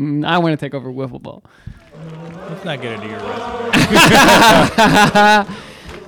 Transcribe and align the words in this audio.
Mm, 0.00 0.24
I 0.24 0.38
want 0.38 0.58
to 0.58 0.66
take 0.66 0.72
over 0.72 0.90
wiffle 0.90 1.20
ball. 1.20 1.44
Let's 2.48 2.64
not 2.64 2.80
get 2.80 2.94
into 2.94 3.06
your 3.06 3.18
resume. 3.18 3.36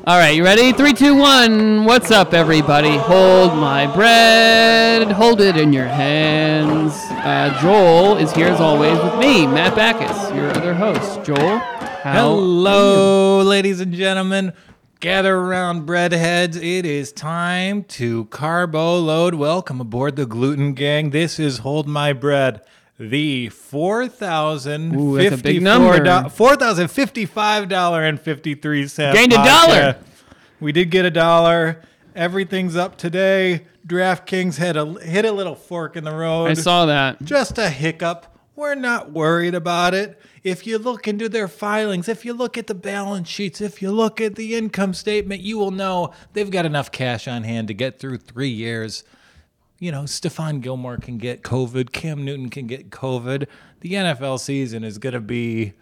All 0.05 0.19
right, 0.19 0.35
you 0.35 0.43
ready? 0.43 0.73
Three, 0.73 0.95
two, 0.95 1.15
one. 1.15 1.85
What's 1.85 2.11
up, 2.11 2.33
everybody? 2.33 2.97
Hold 2.97 3.55
my 3.55 3.87
bread. 3.95 5.13
Hold 5.13 5.43
it 5.43 5.59
in 5.59 5.75
your 5.75 5.87
hands. 5.87 6.95
Uh, 7.11 7.57
Joel 7.61 8.17
is 8.17 8.33
here 8.33 8.49
as 8.49 8.61
always 8.61 8.99
with 8.99 9.19
me, 9.19 9.47
Matt 9.47 9.75
Bachus, 9.75 10.35
your 10.35 10.49
other 10.53 10.73
host. 10.73 11.23
Joel, 11.23 11.59
how? 11.59 12.31
Hello, 12.31 13.43
ladies 13.43 13.81
and 13.81 13.93
gentlemen. 13.93 14.55
Gather 15.01 15.37
around, 15.37 15.87
breadheads. 15.87 16.57
It 16.57 16.87
is 16.87 17.13
time 17.13 17.85
to 17.85 18.25
carbo 18.27 18.99
load. 18.99 19.35
Welcome 19.35 19.83
aboard 19.83 20.17
the 20.17 20.25
gluten 20.25 20.73
gang. 20.73 21.11
This 21.11 21.39
is 21.39 21.59
Hold 21.59 21.87
My 21.87 22.15
Bread, 22.15 22.63
the 22.99 23.49
four 23.49 24.09
thousand 24.09 24.95
Ooh, 24.95 25.17
that's 25.17 25.41
a 25.41 25.43
big 25.43 25.63
number. 25.63 26.29
four 26.29 26.57
thousand 26.57 26.89
fifty-five 26.89 27.69
dollar 27.69 28.03
and 28.03 28.21
fifty-three 28.21 28.87
cents. 28.89 29.19
Gained 29.19 29.33
a 29.33 29.37
dollar. 29.37 29.97
We 30.61 30.73
did 30.73 30.91
get 30.91 31.05
a 31.05 31.11
dollar. 31.11 31.83
Everything's 32.15 32.77
up 32.77 32.97
today. 32.99 33.67
DraftKings 33.87 34.57
had 34.57 34.77
a 34.77 34.87
hit 35.01 35.25
a 35.25 35.33
little 35.33 35.57
fork 35.57 35.97
in 35.97 36.05
the 36.05 36.15
road 36.15 36.47
I 36.51 36.55
saw 36.55 36.87
that. 36.87 37.23
just 37.25 37.59
a 37.59 37.69
hiccup. 37.69 38.27
We're 38.55 38.75
not 38.77 39.11
worried 39.11 39.55
about 39.55 39.95
it. 39.95 40.21
If 40.45 40.67
you 40.67 40.79
look 40.79 41.09
into 41.09 41.29
their 41.29 41.49
filings, 41.49 42.09
if 42.09 42.25
you 42.25 42.33
look 42.35 42.59
at 42.59 42.67
the 42.67 42.75
balance 42.75 43.29
sheets, 43.29 43.61
if 43.61 43.81
you 43.81 43.91
look 43.91 44.21
at 44.21 44.35
the 44.35 44.55
income 44.55 44.93
statement, 44.95 45.41
you 45.41 45.57
will 45.59 45.71
know 45.71 46.13
they've 46.33 46.51
got 46.51 46.67
enough 46.67 46.93
cash 46.93 47.27
on 47.27 47.45
hand 47.45 47.69
to 47.69 47.75
get 47.75 47.99
through 47.99 48.19
three 48.19 48.51
years. 48.51 49.05
You 49.83 49.91
know, 49.91 50.03
Stephon 50.03 50.61
Gilmore 50.61 50.97
can 50.97 51.19
get 51.19 51.43
COVID, 51.43 51.91
Cam 51.91 52.25
Newton 52.25 52.51
can 52.51 52.69
get 52.69 52.91
COVID. 52.91 53.49
The 53.81 53.95
NFL 53.95 54.39
season 54.39 54.85
is 54.85 54.99
going 54.99 55.15
to 55.15 55.21
be 55.21 55.73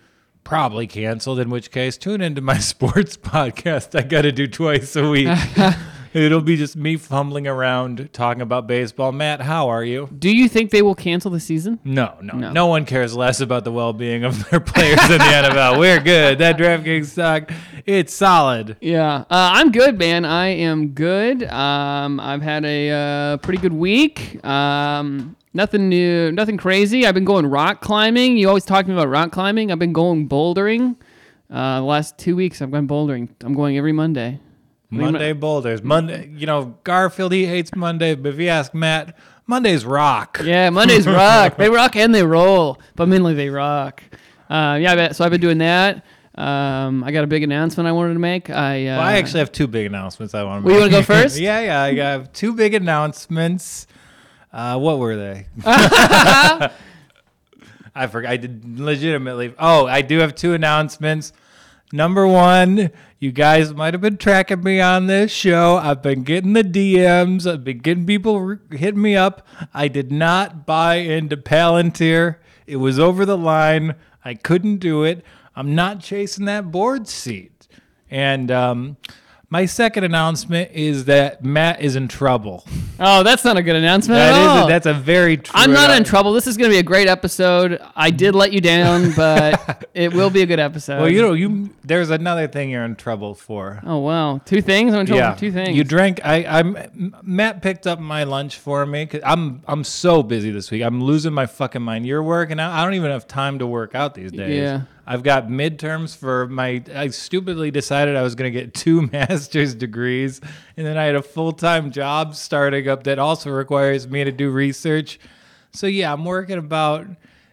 probably 0.42 0.86
canceled, 0.86 1.38
in 1.38 1.50
which 1.50 1.70
case, 1.70 1.98
tune 1.98 2.22
into 2.22 2.40
my 2.40 2.56
sports 2.60 3.18
podcast 3.18 3.94
I 3.94 4.00
got 4.00 4.22
to 4.22 4.32
do 4.32 4.46
twice 4.46 4.96
a 4.96 5.06
week. 5.06 5.28
It'll 6.12 6.40
be 6.40 6.56
just 6.56 6.76
me 6.76 6.96
fumbling 6.96 7.46
around 7.46 8.08
talking 8.12 8.42
about 8.42 8.66
baseball. 8.66 9.12
Matt, 9.12 9.40
how 9.42 9.68
are 9.68 9.84
you? 9.84 10.08
Do 10.18 10.28
you 10.28 10.48
think 10.48 10.70
they 10.72 10.82
will 10.82 10.96
cancel 10.96 11.30
the 11.30 11.38
season? 11.38 11.78
No, 11.84 12.14
no, 12.20 12.34
No. 12.36 12.50
no, 12.52 12.66
one 12.66 12.84
cares 12.84 13.14
less 13.14 13.40
about 13.40 13.62
the 13.64 13.70
well-being 13.70 14.24
of 14.24 14.48
their 14.50 14.58
players 14.60 15.00
in 15.04 15.18
the 15.18 15.24
NFL. 15.24 15.78
We're 15.78 16.00
good. 16.00 16.38
That 16.38 16.58
DraftKings 16.58 17.06
stock, 17.06 17.52
it's 17.86 18.12
solid. 18.12 18.76
Yeah, 18.80 19.18
uh, 19.18 19.24
I'm 19.30 19.70
good, 19.70 19.98
man. 19.98 20.24
I 20.24 20.48
am 20.48 20.88
good. 20.88 21.44
Um, 21.44 22.18
I've 22.18 22.42
had 22.42 22.64
a 22.64 22.90
uh, 22.90 23.36
pretty 23.36 23.60
good 23.60 23.72
week. 23.72 24.44
Um, 24.44 25.36
nothing 25.54 25.88
new, 25.88 26.32
nothing 26.32 26.56
crazy. 26.56 27.06
I've 27.06 27.14
been 27.14 27.24
going 27.24 27.46
rock 27.46 27.80
climbing. 27.82 28.36
You 28.36 28.48
always 28.48 28.64
talk 28.64 28.84
to 28.84 28.90
me 28.90 28.96
about 28.96 29.08
rock 29.08 29.30
climbing. 29.30 29.70
I've 29.70 29.78
been 29.78 29.92
going 29.92 30.28
bouldering. 30.28 30.96
Uh, 31.48 31.78
the 31.80 31.84
last 31.86 32.18
two 32.18 32.34
weeks, 32.36 32.60
I've 32.62 32.70
gone 32.72 32.88
bouldering. 32.88 33.28
I'm 33.44 33.54
going 33.54 33.76
every 33.78 33.92
Monday. 33.92 34.40
Monday 34.90 35.32
boulders. 35.32 35.82
Monday, 35.82 36.30
you 36.34 36.46
know, 36.46 36.76
Garfield 36.84 37.32
he 37.32 37.46
hates 37.46 37.74
Monday, 37.74 38.14
but 38.14 38.34
if 38.34 38.40
you 38.40 38.48
ask 38.48 38.74
Matt, 38.74 39.16
Monday's 39.46 39.84
rock. 39.84 40.40
Yeah, 40.42 40.70
Mondays 40.70 41.06
rock. 41.06 41.56
They 41.56 41.68
rock 41.70 41.96
and 41.96 42.14
they 42.14 42.24
roll, 42.24 42.80
but 42.96 43.08
mainly 43.08 43.34
they 43.34 43.50
rock. 43.50 44.02
Uh, 44.48 44.78
yeah, 44.80 45.12
so 45.12 45.24
I've 45.24 45.30
been 45.30 45.40
doing 45.40 45.58
that. 45.58 46.04
Um, 46.36 47.04
I 47.04 47.10
got 47.12 47.24
a 47.24 47.26
big 47.26 47.42
announcement 47.42 47.88
I 47.88 47.92
wanted 47.92 48.14
to 48.14 48.20
make. 48.20 48.50
I, 48.50 48.86
uh, 48.86 48.98
Well, 48.98 49.06
I 49.06 49.12
actually 49.14 49.40
have 49.40 49.52
two 49.52 49.66
big 49.66 49.86
announcements 49.86 50.34
I 50.34 50.42
want 50.44 50.64
to 50.64 50.66
Well, 50.66 50.80
make. 50.80 50.90
you 50.90 50.96
wanna 50.96 51.06
go 51.06 51.22
first? 51.22 51.38
yeah, 51.38 51.60
yeah. 51.60 51.82
I 51.82 51.94
have 52.12 52.32
two 52.32 52.52
big 52.54 52.74
announcements. 52.74 53.86
Uh, 54.52 54.78
what 54.78 54.98
were 54.98 55.16
they? 55.16 55.46
I 55.64 56.70
forgot. 58.08 58.30
I 58.30 58.36
did 58.36 58.78
legitimately. 58.78 59.54
Oh, 59.58 59.86
I 59.86 60.02
do 60.02 60.18
have 60.18 60.34
two 60.34 60.54
announcements. 60.54 61.32
Number 61.92 62.24
one, 62.24 62.90
you 63.18 63.32
guys 63.32 63.74
might 63.74 63.94
have 63.94 64.00
been 64.00 64.16
tracking 64.16 64.62
me 64.62 64.80
on 64.80 65.08
this 65.08 65.32
show. 65.32 65.76
I've 65.76 66.02
been 66.02 66.22
getting 66.22 66.52
the 66.52 66.62
DMs. 66.62 67.50
I've 67.50 67.64
been 67.64 67.78
getting 67.78 68.06
people 68.06 68.58
hitting 68.70 69.02
me 69.02 69.16
up. 69.16 69.44
I 69.74 69.88
did 69.88 70.12
not 70.12 70.66
buy 70.66 70.96
into 70.96 71.36
Palantir. 71.36 72.36
It 72.68 72.76
was 72.76 73.00
over 73.00 73.26
the 73.26 73.36
line. 73.36 73.96
I 74.24 74.34
couldn't 74.34 74.76
do 74.76 75.02
it. 75.02 75.24
I'm 75.56 75.74
not 75.74 75.98
chasing 75.98 76.44
that 76.44 76.70
board 76.70 77.08
seat. 77.08 77.66
And 78.08 78.52
um, 78.52 78.96
my 79.52 79.66
second 79.66 80.04
announcement 80.04 80.70
is 80.72 81.06
that 81.06 81.44
Matt 81.44 81.80
is 81.82 81.96
in 81.96 82.06
trouble. 82.06 82.64
oh, 83.00 83.24
that's 83.24 83.44
not 83.44 83.56
a 83.56 83.62
good 83.62 83.74
announcement 83.74 84.16
That 84.18 84.32
at 84.34 84.40
is 84.40 84.48
all. 84.48 84.66
a, 84.66 84.68
that's 84.68 84.86
a 84.86 84.94
very 84.94 85.36
true. 85.36 85.52
I'm 85.54 85.72
not 85.72 85.90
in 85.90 86.04
trouble. 86.04 86.32
This 86.32 86.46
is 86.46 86.56
going 86.56 86.70
to 86.70 86.74
be 86.74 86.78
a 86.78 86.84
great 86.84 87.08
episode. 87.08 87.80
I 87.96 88.10
did 88.10 88.36
let 88.36 88.52
you 88.52 88.60
down, 88.60 89.10
but 89.16 89.88
it 89.92 90.14
will 90.14 90.30
be 90.30 90.42
a 90.42 90.46
good 90.46 90.60
episode. 90.60 91.00
Well, 91.00 91.08
you 91.10 91.20
know, 91.20 91.32
you 91.32 91.70
there's 91.82 92.10
another 92.10 92.46
thing 92.46 92.70
you're 92.70 92.84
in 92.84 92.94
trouble 92.94 93.34
for. 93.34 93.80
Oh 93.84 93.98
wow, 93.98 94.38
two 94.44 94.62
things. 94.62 94.94
I'm 94.94 95.00
in 95.00 95.06
trouble 95.06 95.34
for 95.34 95.40
two 95.40 95.50
things. 95.50 95.76
You 95.76 95.82
drank. 95.82 96.20
I. 96.24 96.44
I'm. 96.44 97.12
Matt 97.22 97.60
picked 97.60 97.88
up 97.88 97.98
my 97.98 98.22
lunch 98.24 98.56
for 98.56 98.86
me. 98.86 99.06
Cause 99.06 99.20
I'm. 99.24 99.62
I'm 99.66 99.82
so 99.82 100.22
busy 100.22 100.52
this 100.52 100.70
week. 100.70 100.82
I'm 100.82 101.02
losing 101.02 101.32
my 101.32 101.46
fucking 101.46 101.82
mind. 101.82 102.06
You're 102.06 102.22
working 102.22 102.60
out. 102.60 102.72
I 102.72 102.84
don't 102.84 102.94
even 102.94 103.10
have 103.10 103.26
time 103.26 103.58
to 103.58 103.66
work 103.66 103.96
out 103.96 104.14
these 104.14 104.30
days. 104.30 104.56
Yeah. 104.60 104.82
I've 105.12 105.24
got 105.24 105.48
midterms 105.48 106.16
for 106.16 106.46
my. 106.46 106.84
I 106.94 107.08
stupidly 107.08 107.72
decided 107.72 108.14
I 108.14 108.22
was 108.22 108.36
going 108.36 108.52
to 108.52 108.56
get 108.60 108.74
two 108.74 109.02
master's 109.12 109.74
degrees, 109.74 110.40
and 110.76 110.86
then 110.86 110.96
I 110.96 111.02
had 111.04 111.16
a 111.16 111.22
full 111.22 111.50
time 111.50 111.90
job 111.90 112.36
starting 112.36 112.86
up 112.88 113.02
that 113.04 113.18
also 113.18 113.50
requires 113.50 114.06
me 114.06 114.22
to 114.22 114.30
do 114.30 114.50
research. 114.52 115.18
So 115.72 115.88
yeah, 115.88 116.12
I'm 116.12 116.24
working 116.24 116.58
about 116.58 117.08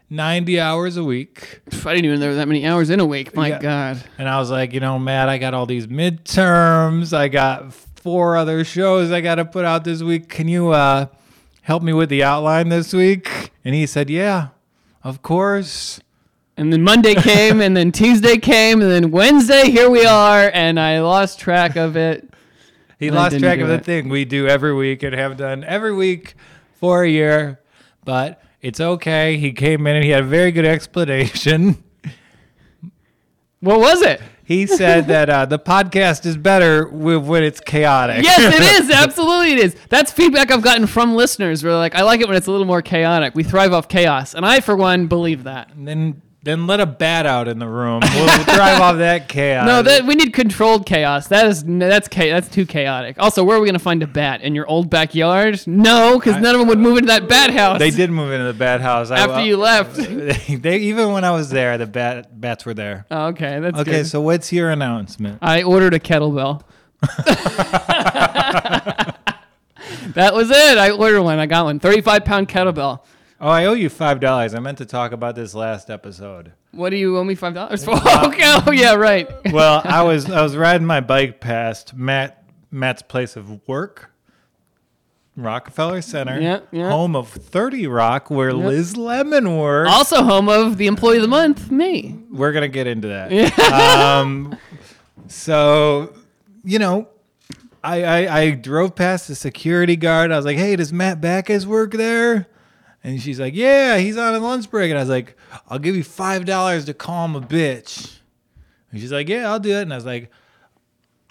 ninety 0.08 0.60
hours 0.60 0.98
a 0.98 1.04
week. 1.04 1.62
I 1.84 1.96
didn't 1.96 2.06
even 2.06 2.20
know 2.20 2.20
there 2.20 2.30
were 2.30 2.36
that 2.36 2.48
many 2.48 2.64
hours 2.64 2.92
in 2.92 3.00
a 3.00 3.06
week. 3.08 3.36
My 3.36 3.48
Yeah. 3.50 3.60
God. 3.60 4.04
And 4.20 4.30
I 4.30 4.38
was 4.40 4.52
like, 4.52 4.72
you 4.74 4.80
know, 4.80 5.00
Matt, 5.00 5.28
I 5.28 5.40
got 5.40 5.56
all 5.56 5.66
these 5.66 5.88
midterms. 5.88 7.12
I 7.12 7.28
got 7.28 7.74
four 7.74 8.38
other 8.38 8.64
shows 8.66 9.12
I 9.12 9.22
got 9.22 9.36
to 9.36 9.46
put 9.46 9.66
out 9.66 9.84
this 9.84 10.04
week. 10.04 10.30
Can 10.30 10.48
you 10.48 10.70
uh, 10.70 11.08
help 11.64 11.82
me 11.82 11.92
with 11.92 12.10
the 12.10 12.24
outline 12.24 12.70
this 12.70 12.94
week? 12.94 13.52
And 13.66 13.74
he 13.74 13.86
said, 13.88 14.10
yeah, 14.12 14.50
of 15.04 15.22
course. 15.24 16.00
And 16.58 16.74
then 16.74 16.82
Monday 16.82 17.14
came, 17.14 17.62
and 17.62 17.78
then 17.78 17.92
Tuesday 17.92 18.38
came, 18.38 18.82
and 18.82 18.90
then 18.90 19.12
Wednesday. 19.12 19.70
Here 19.70 19.90
we 19.90 20.06
are, 20.06 20.50
and 20.52 20.80
I 20.80 21.02
lost 21.02 21.40
track 21.40 21.76
of 21.76 21.96
it. 21.96 22.34
He 23.00 23.12
lost 23.12 23.38
track 23.38 23.60
of 23.60 23.68
the 23.68 23.76
it. 23.76 23.86
thing 23.86 24.10
we 24.10 24.26
do 24.26 24.48
every 24.48 24.74
week 24.74 25.04
and 25.04 25.14
have 25.14 25.38
done 25.38 25.64
every 25.64 25.94
week 25.94 26.34
for 26.80 27.04
a 27.04 27.08
year. 27.08 27.60
But 28.04 28.42
it's 28.60 28.80
okay. 28.80 29.38
He 29.38 29.54
came 29.54 29.86
in 29.86 29.98
and 29.98 30.04
he 30.04 30.10
had 30.10 30.24
a 30.24 30.28
very 30.28 30.52
good 30.52 30.66
explanation. 30.66 31.84
What 33.60 33.80
was 33.80 34.02
it? 34.02 34.22
He 34.44 34.66
said 34.66 35.08
that 35.08 35.30
uh, 35.30 35.46
the 35.46 35.60
podcast 35.60 36.26
is 36.26 36.38
better 36.38 36.88
with, 36.88 37.26
when 37.26 37.44
it's 37.44 37.60
chaotic. 37.60 38.24
Yes, 38.24 38.40
it 38.40 38.62
is. 38.84 38.90
Absolutely, 38.90 39.52
it 39.54 39.60
is. 39.60 39.76
That's 39.90 40.12
feedback 40.12 40.52
I've 40.52 40.62
gotten 40.62 40.88
from 40.88 41.16
listeners. 41.16 41.64
Where 41.64 41.74
like, 41.74 41.94
I 41.96 42.04
like 42.04 42.22
it 42.22 42.28
when 42.28 42.38
it's 42.38 42.48
a 42.48 42.52
little 42.52 42.66
more 42.66 42.82
chaotic. 42.82 43.36
We 43.36 43.44
thrive 43.44 43.74
off 43.74 43.90
chaos, 43.90 44.34
and 44.34 44.46
I, 44.46 44.62
for 44.62 44.76
one, 44.76 45.08
believe 45.08 45.44
that. 45.44 45.74
And 45.74 45.88
then 45.88 46.22
then 46.44 46.66
let 46.68 46.80
a 46.80 46.86
bat 46.86 47.26
out 47.26 47.48
in 47.48 47.60
the 47.60 47.68
room. 47.68 48.02
We'll, 48.18 48.44
drive 48.46 48.80
off 48.82 48.98
that 48.98 49.28
chaos. 49.28 49.66
No, 49.68 49.82
that 49.84 50.06
we 50.06 50.16
need 50.16 50.34
controlled 50.34 50.86
chaos. 50.86 51.28
That 51.28 51.46
is 51.48 51.64
that's 51.66 52.08
cha- 52.10 52.30
that's 52.30 52.48
too 52.50 52.66
chaotic. 52.66 53.18
Also, 53.20 53.44
where 53.44 53.58
are 53.58 53.60
we 53.60 53.68
gonna 53.68 53.78
find 53.80 54.02
a 54.02 54.08
bat 54.08 54.42
in 54.42 54.56
your 54.56 54.66
old 54.68 54.90
backyard? 54.90 55.62
No, 55.68 56.18
because 56.18 56.42
none 56.42 56.56
of 56.56 56.60
them 56.60 56.68
would 56.70 56.80
move 56.80 56.98
into 56.98 57.08
that 57.08 57.28
bat 57.28 57.52
house. 57.52 57.78
They 57.80 57.92
did 57.92 58.10
move 58.10 58.32
into 58.32 58.46
the 58.46 58.54
bat 58.54 58.82
house 58.82 59.12
I- 59.12 59.20
after 59.20 59.42
you 59.46 59.58
left. 59.58 59.96
They, 59.96 60.56
they 60.62 60.78
even 60.78 61.12
when 61.12 61.24
I 61.24 61.32
was 61.32 61.50
there, 61.50 61.78
the 61.78 61.86
bat 61.86 62.40
bats 62.40 62.66
were 62.66 62.74
there. 62.74 63.06
Oh, 63.12 63.28
okay, 63.28 63.60
that's 63.60 63.78
Okay, 63.80 63.92
good. 63.92 64.08
so 64.08 64.22
what's 64.22 64.52
your 64.52 64.70
announcement? 64.72 65.40
I 65.42 65.64
ordered 65.64 65.94
a 65.94 66.00
kettlebell. 66.00 66.62
that 70.14 70.34
was 70.34 70.50
it. 70.50 70.78
I 70.78 70.92
ordered 70.92 71.22
one. 71.22 71.38
I 71.40 71.46
got 71.46 71.66
one. 71.66 71.80
Thirty-five 71.80 72.26
pound 72.26 72.50
kettlebell. 72.50 73.02
Oh, 73.40 73.50
I 73.50 73.66
owe 73.66 73.74
you 73.74 73.90
five 73.90 74.20
dollars. 74.20 74.56
I 74.56 74.60
meant 74.60 74.80
to 74.80 74.86
talk 74.86 75.12
about 75.12 75.36
this 75.36 75.54
last 75.54 75.90
episode. 75.90 76.54
What 76.72 76.90
do 76.90 76.96
you 76.96 77.18
owe 77.18 77.24
me 77.24 77.36
five 77.36 77.54
dollars 77.54 77.86
for? 77.86 77.92
okay. 78.26 78.42
Oh 78.66 78.72
yeah, 78.72 78.96
right. 78.96 79.30
Well, 79.52 79.82
I 79.86 80.02
was 80.04 80.30
I 80.30 80.42
was 80.42 80.56
riding 80.58 80.88
my 80.88 81.02
bike 81.02 81.40
past 81.40 81.94
Matt 81.96 82.44
Matt's 82.72 83.02
place 83.04 83.36
of 83.36 83.66
work, 83.68 84.10
Rockefeller 85.36 86.02
Center, 86.02 86.40
Yeah, 86.42 86.60
yeah. 86.72 86.90
home 86.90 87.16
of 87.16 87.30
Thirty 87.30 87.86
Rock, 87.86 88.32
where 88.32 88.54
Liz 88.54 88.98
Lemon 88.98 89.56
works. 89.58 89.90
also 89.92 90.24
home 90.24 90.50
of 90.50 90.78
the 90.78 90.88
employee 90.88 91.18
of 91.18 91.22
the 91.22 91.28
month, 91.28 91.70
me. 91.70 92.18
We're 92.32 92.52
gonna 92.54 92.68
get 92.68 92.88
into 92.88 93.08
that. 93.10 93.32
um, 93.72 94.58
so, 95.28 96.14
you 96.64 96.80
know, 96.80 97.08
I, 97.84 98.04
I 98.04 98.40
I 98.40 98.52
drove 98.52 98.96
past 98.96 99.28
the 99.28 99.36
security 99.36 99.96
guard. 99.96 100.32
I 100.32 100.38
was 100.38 100.46
like, 100.46 100.58
"Hey, 100.58 100.76
does 100.76 100.92
Matt 100.92 101.22
Bachus 101.22 101.66
work 101.68 101.92
there?" 101.94 102.48
And 103.08 103.22
she's 103.22 103.40
like, 103.40 103.56
"Yeah, 103.56 104.00
he's 104.00 104.18
on 104.18 104.36
a 104.36 104.40
lunch 104.40 104.70
break." 104.70 104.90
And 104.90 105.00
I 105.00 105.02
was 105.02 105.10
like, 105.10 105.38
"I'll 105.70 105.80
give 105.80 105.96
you 105.96 106.04
five 106.04 106.44
dollars 106.44 106.84
to 106.86 106.94
call 106.94 107.24
him 107.24 107.38
a 107.38 107.42
bitch." 107.42 108.18
And 108.92 109.00
she's 109.00 109.14
like, 109.14 109.30
"Yeah, 109.30 109.50
I'll 109.50 109.62
do 109.62 109.72
it." 109.78 109.84
And 109.84 109.94
I 109.94 109.96
was 109.96 110.06
like, 110.06 110.30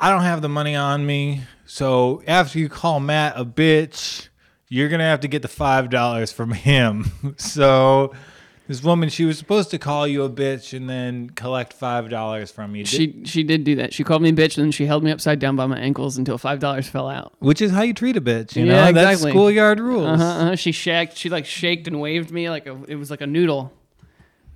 "I 0.00 0.08
don't 0.10 0.22
have 0.22 0.40
the 0.40 0.48
money 0.48 0.74
on 0.74 1.04
me, 1.04 1.42
so 1.66 2.22
after 2.26 2.58
you 2.58 2.70
call 2.70 2.98
Matt 2.98 3.34
a 3.36 3.44
bitch, 3.44 4.28
you're 4.70 4.88
gonna 4.88 5.04
have 5.04 5.20
to 5.20 5.28
get 5.28 5.42
the 5.42 5.48
five 5.48 5.90
dollars 5.90 6.32
from 6.32 6.52
him." 6.52 7.34
so 7.36 8.14
This 8.68 8.82
woman, 8.82 9.08
she 9.10 9.24
was 9.24 9.38
supposed 9.38 9.70
to 9.70 9.78
call 9.78 10.08
you 10.08 10.24
a 10.24 10.28
bitch 10.30 10.76
and 10.76 10.90
then 10.90 11.30
collect 11.30 11.72
five 11.72 12.08
dollars 12.10 12.50
from 12.50 12.74
you. 12.74 12.84
She 12.84 13.22
she 13.24 13.44
did 13.44 13.62
do 13.62 13.76
that. 13.76 13.92
She 13.94 14.02
called 14.02 14.22
me 14.22 14.30
a 14.30 14.32
bitch 14.32 14.56
and 14.56 14.64
then 14.64 14.72
she 14.72 14.86
held 14.86 15.04
me 15.04 15.12
upside 15.12 15.38
down 15.38 15.54
by 15.54 15.66
my 15.66 15.78
ankles 15.78 16.16
until 16.18 16.36
five 16.36 16.58
dollars 16.58 16.88
fell 16.88 17.08
out. 17.08 17.32
which 17.38 17.62
is 17.62 17.70
how 17.70 17.82
you 17.82 17.94
treat 17.94 18.16
a 18.16 18.20
bitch. 18.20 18.56
You 18.56 18.64
know, 18.66 18.74
Yeah, 18.74 18.90
that's 18.90 19.12
exactly. 19.20 19.30
schoolyard 19.30 19.78
rules. 19.78 20.06
Uh-huh, 20.08 20.24
uh-huh. 20.24 20.56
She 20.56 20.72
shaked. 20.72 21.16
She 21.16 21.28
like 21.28 21.46
shaked 21.46 21.86
and 21.86 22.00
waved 22.00 22.32
me 22.32 22.50
like 22.50 22.66
a, 22.66 22.76
it 22.88 22.96
was 22.96 23.08
like 23.10 23.20
a 23.20 23.26
noodle. 23.26 23.72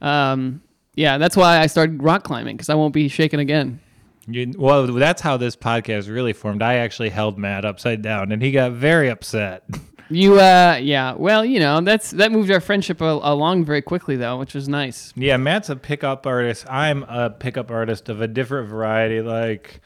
Um, 0.02 0.62
yeah, 0.94 1.18
that's 1.18 1.36
why 1.36 1.58
I 1.60 1.66
started 1.66 2.02
rock 2.02 2.24
climbing 2.24 2.56
because 2.56 2.68
I 2.68 2.74
won't 2.74 2.92
be 2.94 3.08
shaken 3.08 3.38
again. 3.38 3.80
You, 4.26 4.52
well, 4.56 4.87
that's 4.87 5.22
how 5.22 5.37
this 5.37 5.56
podcast 5.56 6.12
really 6.12 6.32
formed. 6.32 6.62
I 6.62 6.75
actually 6.75 7.08
held 7.11 7.38
Matt 7.38 7.64
upside 7.64 8.02
down, 8.02 8.32
and 8.32 8.43
he 8.43 8.52
got 8.52 8.72
very 8.72 9.08
upset. 9.08 9.64
You, 10.12 10.40
uh, 10.40 10.81
yeah. 10.82 11.14
Well, 11.14 11.44
you 11.44 11.61
know, 11.61 11.81
that's 11.82 12.11
that 12.11 12.32
moved 12.32 12.50
our 12.50 12.58
friendship 12.61 13.00
a- 13.00 13.05
along 13.05 13.64
very 13.64 13.81
quickly 13.81 14.17
though, 14.17 14.38
which 14.40 14.55
was 14.55 14.69
nice. 14.69 15.12
Yeah, 15.14 15.37
Matt's 15.37 15.70
a 15.70 15.76
pickup 15.76 16.26
artist. 16.26 16.67
I'm 16.69 17.05
a 17.05 17.31
pickup 17.31 17.70
artist 17.70 18.08
of 18.08 18.20
a 18.20 18.26
different 18.26 18.69
variety. 18.69 19.20
Like, 19.20 19.81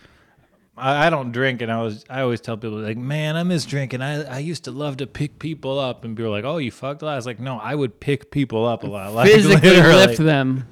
I, 0.78 1.08
I 1.08 1.10
don't 1.10 1.30
drink, 1.30 1.60
and 1.60 1.70
I 1.70 1.82
was 1.82 2.06
I 2.08 2.22
always 2.22 2.40
tell 2.40 2.56
people 2.56 2.78
like, 2.78 2.96
man, 2.96 3.36
I 3.36 3.42
miss 3.42 3.66
drinking. 3.66 4.00
I 4.00 4.22
I 4.24 4.38
used 4.38 4.64
to 4.64 4.70
love 4.70 4.96
to 4.96 5.06
pick 5.06 5.38
people 5.38 5.78
up, 5.78 6.06
and 6.06 6.16
people 6.16 6.28
are 6.32 6.34
like, 6.34 6.46
oh, 6.46 6.56
you 6.56 6.70
fucked 6.70 7.02
a 7.02 7.04
lot. 7.04 7.12
I 7.12 7.16
was 7.16 7.26
like, 7.26 7.38
no, 7.38 7.58
I 7.58 7.74
would 7.74 8.00
pick 8.00 8.30
people 8.30 8.64
up 8.64 8.82
a 8.82 8.86
lot. 8.86 9.12
Like, 9.12 9.30
Physically 9.30 9.68
literally. 9.72 10.06
lift 10.06 10.16
them. 10.18 10.66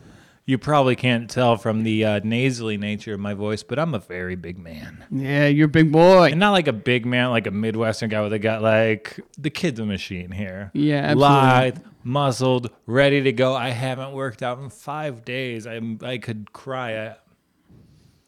You 0.44 0.58
probably 0.58 0.96
can't 0.96 1.30
tell 1.30 1.56
from 1.56 1.84
the 1.84 2.04
uh, 2.04 2.20
nasally 2.24 2.76
nature 2.76 3.14
of 3.14 3.20
my 3.20 3.32
voice, 3.32 3.62
but 3.62 3.78
I'm 3.78 3.94
a 3.94 4.00
very 4.00 4.34
big 4.34 4.58
man. 4.58 5.04
Yeah, 5.10 5.46
you're 5.46 5.66
a 5.66 5.68
big 5.68 5.92
boy. 5.92 6.30
And 6.32 6.40
not 6.40 6.50
like 6.50 6.66
a 6.66 6.72
big 6.72 7.06
man, 7.06 7.30
like 7.30 7.46
a 7.46 7.52
Midwestern 7.52 8.08
guy 8.10 8.20
with 8.22 8.32
a 8.32 8.40
got 8.40 8.60
like 8.60 9.20
the 9.38 9.50
kid's 9.50 9.78
a 9.78 9.86
machine 9.86 10.32
here. 10.32 10.72
Yeah, 10.74 10.96
absolutely. 10.96 11.36
lithe, 11.36 11.78
muscled, 12.02 12.70
ready 12.86 13.22
to 13.22 13.32
go. 13.32 13.54
I 13.54 13.68
haven't 13.70 14.12
worked 14.12 14.42
out 14.42 14.58
in 14.58 14.68
five 14.68 15.24
days. 15.24 15.64
I'm 15.66 16.00
I 16.02 16.18
could 16.18 16.52
cry. 16.52 17.06
I, 17.06 17.16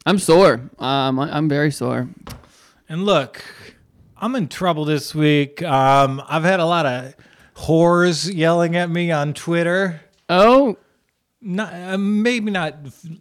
I'm 0.05 0.17
sore. 0.19 0.61
Um, 0.79 1.19
I- 1.19 1.35
I'm 1.35 1.49
very 1.49 1.71
sore. 1.71 2.07
and 2.87 3.05
look, 3.05 3.43
I'm 4.15 4.35
in 4.35 4.47
trouble 4.47 4.85
this 4.85 5.13
week. 5.13 5.61
Um, 5.63 6.21
I've 6.29 6.43
had 6.43 6.61
a 6.61 6.65
lot 6.65 6.85
of 6.85 7.13
whores 7.57 8.33
yelling 8.33 8.77
at 8.77 8.89
me 8.89 9.11
on 9.11 9.33
Twitter. 9.33 9.99
Oh, 10.29 10.77
Not 11.47 11.73
uh, 11.73 11.97
maybe 11.99 12.49
not 12.49 12.75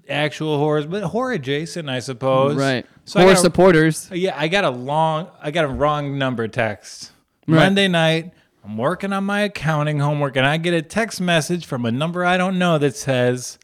actual 0.08 0.58
whores, 0.58 0.90
but 0.90 1.02
whore 1.04 1.34
adjacent, 1.34 1.90
I 1.90 1.98
suppose. 1.98 2.56
right. 2.56 2.86
So 3.04 3.20
Horse 3.20 3.34
got 3.34 3.42
supporters. 3.42 4.10
Yeah, 4.10 4.34
I 4.34 4.48
got 4.48 4.64
a 4.64 4.70
long, 4.70 5.28
I 5.42 5.50
got 5.50 5.66
a 5.66 5.68
wrong 5.68 6.16
number 6.16 6.48
text. 6.48 7.12
Right. 7.46 7.58
Monday 7.58 7.86
night, 7.86 8.32
I'm 8.64 8.78
working 8.78 9.12
on 9.12 9.24
my 9.24 9.40
accounting 9.40 10.00
homework, 10.00 10.36
and 10.36 10.46
I 10.46 10.56
get 10.56 10.72
a 10.72 10.80
text 10.80 11.20
message 11.20 11.66
from 11.66 11.84
a 11.84 11.92
number 11.92 12.24
I 12.24 12.38
don't 12.38 12.58
know 12.58 12.78
that 12.78 12.96
says, 12.96 13.58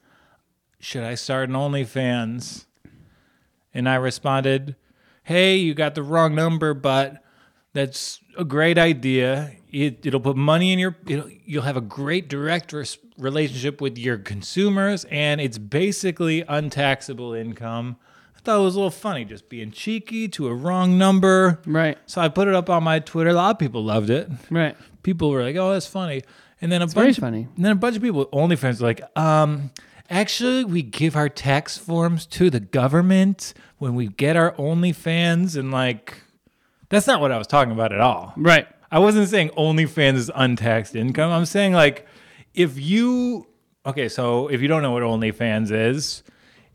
Should 0.78 1.04
I 1.04 1.14
start 1.14 1.48
an 1.48 1.54
OnlyFans? 1.54 2.66
And 3.72 3.88
I 3.88 3.94
responded, 3.94 4.76
Hey, 5.22 5.56
you 5.56 5.72
got 5.72 5.94
the 5.94 6.02
wrong 6.02 6.34
number, 6.34 6.74
but 6.74 7.22
that's 7.72 8.20
a 8.36 8.44
great 8.44 8.76
idea. 8.76 9.52
It, 9.72 10.04
it'll 10.04 10.20
put 10.20 10.36
money 10.36 10.72
in 10.72 10.78
your, 10.78 10.96
it'll, 11.06 11.30
you'll 11.44 11.62
have 11.62 11.76
a 11.76 11.80
great 11.80 12.28
direct 12.28 12.72
res- 12.72 12.98
relationship 13.18 13.80
with 13.80 13.98
your 13.98 14.18
consumers, 14.18 15.04
and 15.10 15.40
it's 15.40 15.58
basically 15.58 16.42
untaxable 16.48 17.34
income. 17.34 17.96
I 18.36 18.40
thought 18.40 18.60
it 18.60 18.64
was 18.64 18.74
a 18.74 18.78
little 18.78 18.90
funny 18.90 19.24
just 19.26 19.48
being 19.48 19.70
cheeky 19.70 20.26
to 20.28 20.48
a 20.48 20.54
wrong 20.54 20.96
number. 20.96 21.60
Right. 21.66 21.98
So 22.06 22.20
I 22.20 22.28
put 22.28 22.48
it 22.48 22.54
up 22.54 22.70
on 22.70 22.82
my 22.82 22.98
Twitter. 22.98 23.30
A 23.30 23.34
lot 23.34 23.50
of 23.50 23.58
people 23.58 23.84
loved 23.84 24.08
it. 24.08 24.30
Right. 24.50 24.76
People 25.02 25.30
were 25.30 25.42
like, 25.42 25.56
"Oh, 25.56 25.72
that's 25.72 25.86
funny," 25.86 26.22
and 26.60 26.72
then 26.72 26.80
a 26.80 26.86
very 26.86 27.08
bunch, 27.08 27.18
funny. 27.20 27.48
And 27.56 27.64
then 27.64 27.72
a 27.72 27.76
bunch 27.76 27.96
of 27.96 28.02
people, 28.02 28.26
OnlyFans, 28.26 28.80
were 28.80 28.86
like, 28.86 29.18
"Um, 29.18 29.70
actually, 30.08 30.64
we 30.64 30.82
give 30.82 31.16
our 31.16 31.28
tax 31.28 31.76
forms 31.76 32.24
to 32.26 32.48
the 32.48 32.60
government 32.60 33.52
when 33.76 33.94
we 33.94 34.08
get 34.08 34.36
our 34.36 34.52
OnlyFans," 34.52 35.56
and 35.56 35.70
like, 35.70 36.22
that's 36.88 37.06
not 37.06 37.20
what 37.20 37.32
I 37.32 37.38
was 37.38 37.46
talking 37.46 37.72
about 37.72 37.92
at 37.92 38.00
all. 38.00 38.32
Right. 38.36 38.66
I 38.90 38.98
wasn't 38.98 39.28
saying 39.28 39.50
OnlyFans 39.50 40.16
is 40.16 40.30
untaxed 40.34 40.96
income. 40.96 41.30
I'm 41.30 41.46
saying 41.46 41.72
like, 41.72 42.06
if 42.54 42.78
you 42.78 43.46
okay, 43.86 44.08
so 44.08 44.48
if 44.48 44.60
you 44.60 44.68
don't 44.68 44.82
know 44.82 44.90
what 44.90 45.02
OnlyFans 45.02 45.70
is, 45.70 46.22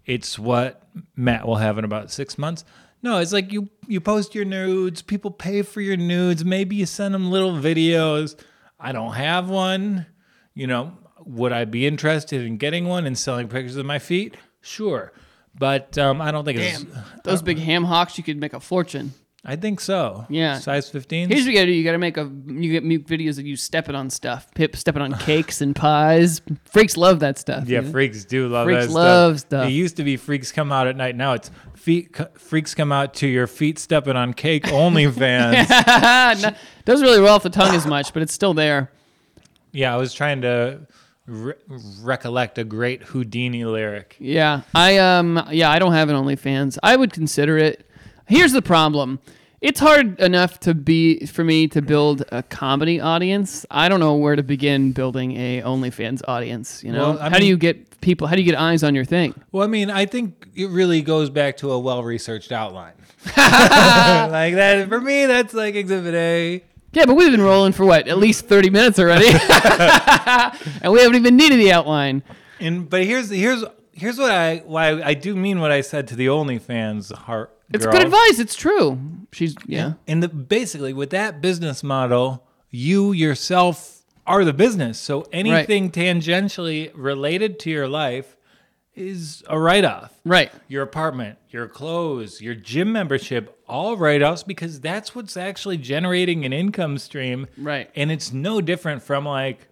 it's 0.06 0.39
what 0.39 0.88
Matt 1.15 1.45
will 1.45 1.57
have 1.57 1.77
in 1.77 1.85
about 1.85 2.12
six 2.12 2.38
months. 2.38 2.63
No, 3.01 3.19
it's 3.19 3.33
like 3.33 3.51
you 3.51 3.69
you 3.88 4.00
post 4.01 4.33
your 4.33 4.45
nudes, 4.45 5.01
people 5.01 5.31
pay 5.31 5.62
for 5.62 5.81
your 5.81 5.97
nudes. 5.97 6.45
Maybe 6.45 6.75
you 6.77 6.85
send 6.85 7.13
them 7.13 7.29
little 7.29 7.53
videos. 7.53 8.35
I 8.79 8.91
don't 8.91 9.13
have 9.13 9.50
one. 9.50 10.07
You 10.53 10.68
know, 10.68 10.97
would 11.25 11.51
I 11.51 11.65
be 11.65 11.85
interested 11.85 12.41
in 12.41 12.57
getting 12.57 12.85
one 12.85 13.06
and 13.06 13.18
selling 13.18 13.47
pictures 13.47 13.75
of 13.75 13.85
my 13.85 14.00
feet? 14.00 14.38
Sure, 14.61 15.11
but 15.53 15.97
um, 15.97 16.21
I 16.21 16.31
don't 16.31 16.45
think 16.45 16.59
it's. 16.59 16.83
Damn. 16.83 17.03
Those 17.23 17.41
big 17.41 17.59
ham 17.59 17.83
hocks, 17.83 18.18
you 18.18 18.23
could 18.23 18.39
make 18.39 18.53
a 18.53 18.59
fortune. 18.59 19.13
I 19.47 19.56
think 19.56 19.80
so. 19.80 20.25
Yeah. 20.30 20.57
size 20.59 20.89
fifteen. 20.89 21.30
Here's 21.30 21.42
what 21.45 21.51
you 21.51 21.53
gotta 21.53 21.65
do. 21.68 21.71
You 21.74 21.83
gotta 21.83 21.97
make 22.00 22.18
a 22.18 22.31
you 22.47 22.71
get 22.71 22.83
make 22.83 23.06
videos 23.06 23.38
of 23.38 23.45
you 23.45 23.56
stepping 23.56 23.94
on 23.95 24.09
stuff. 24.09 24.47
Pip 24.56 24.75
stepping 24.75 25.01
on 25.01 25.13
cakes 25.19 25.62
and 25.62 25.75
pies. 25.75 26.42
Freaks 26.65 26.97
love 26.97 27.19
that 27.19 27.38
stuff. 27.38 27.68
Yeah, 27.68 27.80
you 27.81 27.86
know? 27.86 27.92
freaks 27.92 28.25
do 28.25 28.47
love 28.47 28.68
that 28.68 28.74
stuff. 28.74 28.81
Freaks 28.81 28.94
that 28.94 29.00
love 29.00 29.39
stuff. 29.39 29.47
stuff. 29.50 29.68
It 29.69 29.74
used 29.74 29.97
to 29.97 30.03
be 30.03 30.18
freaks 30.18 30.51
come 30.51 30.71
out 30.71 30.88
at 30.88 30.95
night. 30.95 31.15
Now 31.15 31.33
it's 31.33 31.51
feet 31.75 32.18
freaks 32.39 32.74
come 32.74 32.92
out 32.92 33.13
to 33.15 33.27
your 33.27 33.45
feet 33.47 33.77
stepping 33.77 34.15
on 34.15 34.33
cake 34.33 34.63
OnlyFans. 34.63 36.42
No, 36.42 36.51
doesn't 36.86 37.06
really 37.06 37.19
roll 37.19 37.30
off 37.30 37.44
the 37.44 37.50
tongue 37.50 37.75
as 37.75 37.86
much, 37.86 38.13
but 38.13 38.21
it's 38.24 38.33
still 38.33 38.53
there. 38.53 38.92
yeah, 39.71 39.94
I 39.94 39.97
was 39.97 40.13
trying 40.13 40.42
to 40.42 40.81
re- 41.27 41.53
recollect 42.01 42.57
a 42.57 42.63
great 42.63 43.01
Whodini 43.03 43.65
lyric. 43.65 44.15
Yeah, 44.19 44.62
I 44.74 44.97
um 44.97 45.44
yeah 45.51 45.69
I 45.71 45.80
don't 45.80 45.94
have 45.94 46.09
an 46.09 46.15
OnlyFans. 46.15 46.77
I 46.83 46.95
would 46.95 47.13
consider 47.13 47.57
it. 47.57 47.84
Here's 48.27 48.51
the 48.54 48.62
problem. 48.62 49.19
It's 49.62 49.80
hard 49.80 50.19
enough 50.19 50.60
to 50.62 50.74
be 50.75 51.25
for 51.25 51.44
me 51.44 51.68
to 51.69 51.81
build 51.81 52.24
a 52.31 52.44
comedy 52.44 53.00
audience. 53.00 53.66
I 53.72 53.89
don't 53.89 54.00
know 54.00 54.16
where 54.16 54.36
to 54.36 54.44
begin 54.44 54.92
building 54.92 55.36
a 55.38 55.62
OnlyFans 55.62 56.22
audience. 56.27 56.83
You 56.83 56.92
know, 56.92 57.12
Well, 57.12 57.19
I 57.19 57.24
how 57.30 57.36
do 57.38 57.39
mean- 57.39 57.50
you 57.50 57.57
get 57.57 58.01
people? 58.01 58.27
How 58.27 58.36
do 58.36 58.42
you 58.42 58.45
get 58.51 58.60
eyes 58.60 58.83
on 58.83 58.94
your 58.94 59.06
thing? 59.06 59.33
Well, 59.51 59.63
I 59.63 59.68
mean, 59.68 59.89
I 59.89 60.06
think 60.06 60.48
it 60.56 60.68
really 60.69 61.01
goes 61.01 61.30
back 61.31 61.57
to 61.57 61.72
a 61.72 61.80
well-researched 61.80 62.51
outline. 62.51 62.94
like 63.38 64.54
that 64.56 64.86
for 64.89 65.01
me, 65.01 65.25
that's 65.25 65.54
like 65.54 65.74
Exhibit 65.75 66.13
A. 66.13 66.63
Yeah, 66.94 67.06
but 67.06 67.16
we've 67.16 67.31
been 67.31 67.42
rolling 67.42 67.74
for 67.74 67.86
what 67.86 68.07
at 68.07 68.18
least 68.19 68.45
thirty 68.45 68.69
minutes 68.69 69.00
already, 69.00 69.28
and 70.81 70.94
we 70.94 71.00
haven't 71.01 71.16
even 71.16 71.36
needed 71.36 71.60
the 71.60 71.71
outline. 71.71 72.24
And 72.60 72.89
but 72.89 73.04
here's 73.04 73.30
here's 73.30 73.63
here's 73.94 74.18
what 74.18 74.31
I 74.31 74.57
why 74.66 75.02
I 75.02 75.14
do 75.14 75.35
mean 75.35 75.59
what 75.59 75.71
I 75.71 75.81
said 75.81 76.07
to 76.09 76.16
the 76.16 76.28
OnlyFans 76.28 77.11
heart. 77.14 77.52
It's 77.74 77.86
girls. 77.86 77.98
good 77.98 78.06
advice. 78.06 78.40
It's 78.40 78.56
true. 78.56 79.00
She's 79.31 79.56
yeah. 79.66 79.94
And 80.07 80.22
the, 80.22 80.30
basically, 80.30 80.94
with 80.94 81.10
that 81.12 81.42
business 81.42 81.84
model, 81.84 82.48
you 82.69 83.12
yourself 83.12 84.04
are 84.28 84.44
the 84.44 84.54
business. 84.54 85.00
So 85.00 85.26
anything 85.31 85.92
tangentially 85.92 86.92
related 86.95 87.60
to 87.60 87.69
your 87.69 87.88
life 87.88 88.36
is 88.95 89.44
a 89.48 89.60
write 89.60 89.86
off. 89.86 90.14
Right. 90.24 90.52
Your 90.68 90.84
apartment, 90.84 91.38
your 91.50 91.68
clothes, 91.68 92.42
your 92.42 92.56
gym 92.56 92.92
membership, 92.92 93.60
all 93.68 93.98
write 93.98 94.22
offs 94.22 94.44
because 94.44 94.80
that's 94.80 95.14
what's 95.14 95.36
actually 95.36 95.78
generating 95.78 96.45
an 96.45 96.54
income 96.54 96.98
stream. 96.98 97.48
Right. 97.57 97.90
And 97.95 98.12
it's 98.12 98.31
no 98.31 98.62
different 98.62 99.04
from 99.04 99.26
like 99.26 99.68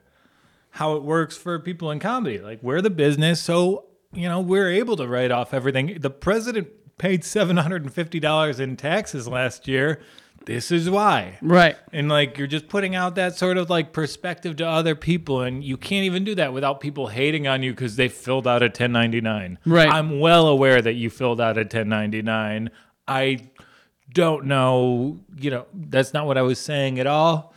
how 0.72 0.96
it 0.96 1.04
works 1.04 1.38
for 1.38 1.58
people 1.60 1.92
in 1.92 2.00
comedy. 2.00 2.40
Like 2.40 2.62
we're 2.62 2.82
the 2.82 2.90
business, 2.90 3.42
so 3.42 3.86
you 4.12 4.28
know 4.28 4.42
we're 4.42 4.70
able 4.70 4.98
to 4.98 5.08
write 5.08 5.32
off 5.32 5.54
everything. 5.54 6.00
The 6.00 6.10
president 6.10 6.68
paid 6.98 7.24
seven 7.24 7.58
hundred 7.58 7.84
and 7.84 7.94
fifty 7.94 8.20
dollars 8.20 8.60
in 8.60 8.78
taxes 8.78 9.28
last 9.28 9.68
year. 9.68 10.02
This 10.46 10.72
is 10.72 10.90
why. 10.90 11.38
Right. 11.42 11.78
And 11.94 12.10
like 12.10 12.38
you're 12.38 12.48
just 12.48 12.68
putting 12.68 12.96
out 12.96 13.16
that 13.16 13.36
sort 13.36 13.58
of 13.58 13.70
like 13.70 13.94
perspective 13.94 14.58
to 14.58 14.68
other 14.68 14.96
people, 14.96 15.42
and 15.42 15.64
you 15.64 15.78
can't 15.78 16.06
even 16.06 16.24
do 16.24 16.36
that 16.36 16.54
without 16.54 16.82
people 16.82 17.08
hating 17.08 17.48
on 17.48 17.64
you 17.64 17.72
because 17.72 17.96
they 17.96 18.10
filled 18.10 18.48
out 18.48 18.62
a 18.62 18.66
1099. 18.66 19.60
Right. 19.66 19.90
I'm 19.90 20.20
well 20.20 20.48
aware 20.48 20.82
that 20.82 20.94
you 20.94 21.10
filled 21.10 21.40
out 21.40 21.58
a 21.58 21.62
1099. 21.62 22.70
I 23.08 23.40
don't 24.14 24.46
know, 24.46 25.20
you 25.38 25.50
know, 25.50 25.66
that's 25.74 26.14
not 26.14 26.28
what 26.28 26.38
I 26.38 26.42
was 26.42 26.60
saying 26.60 27.00
at 27.00 27.08
all. 27.08 27.54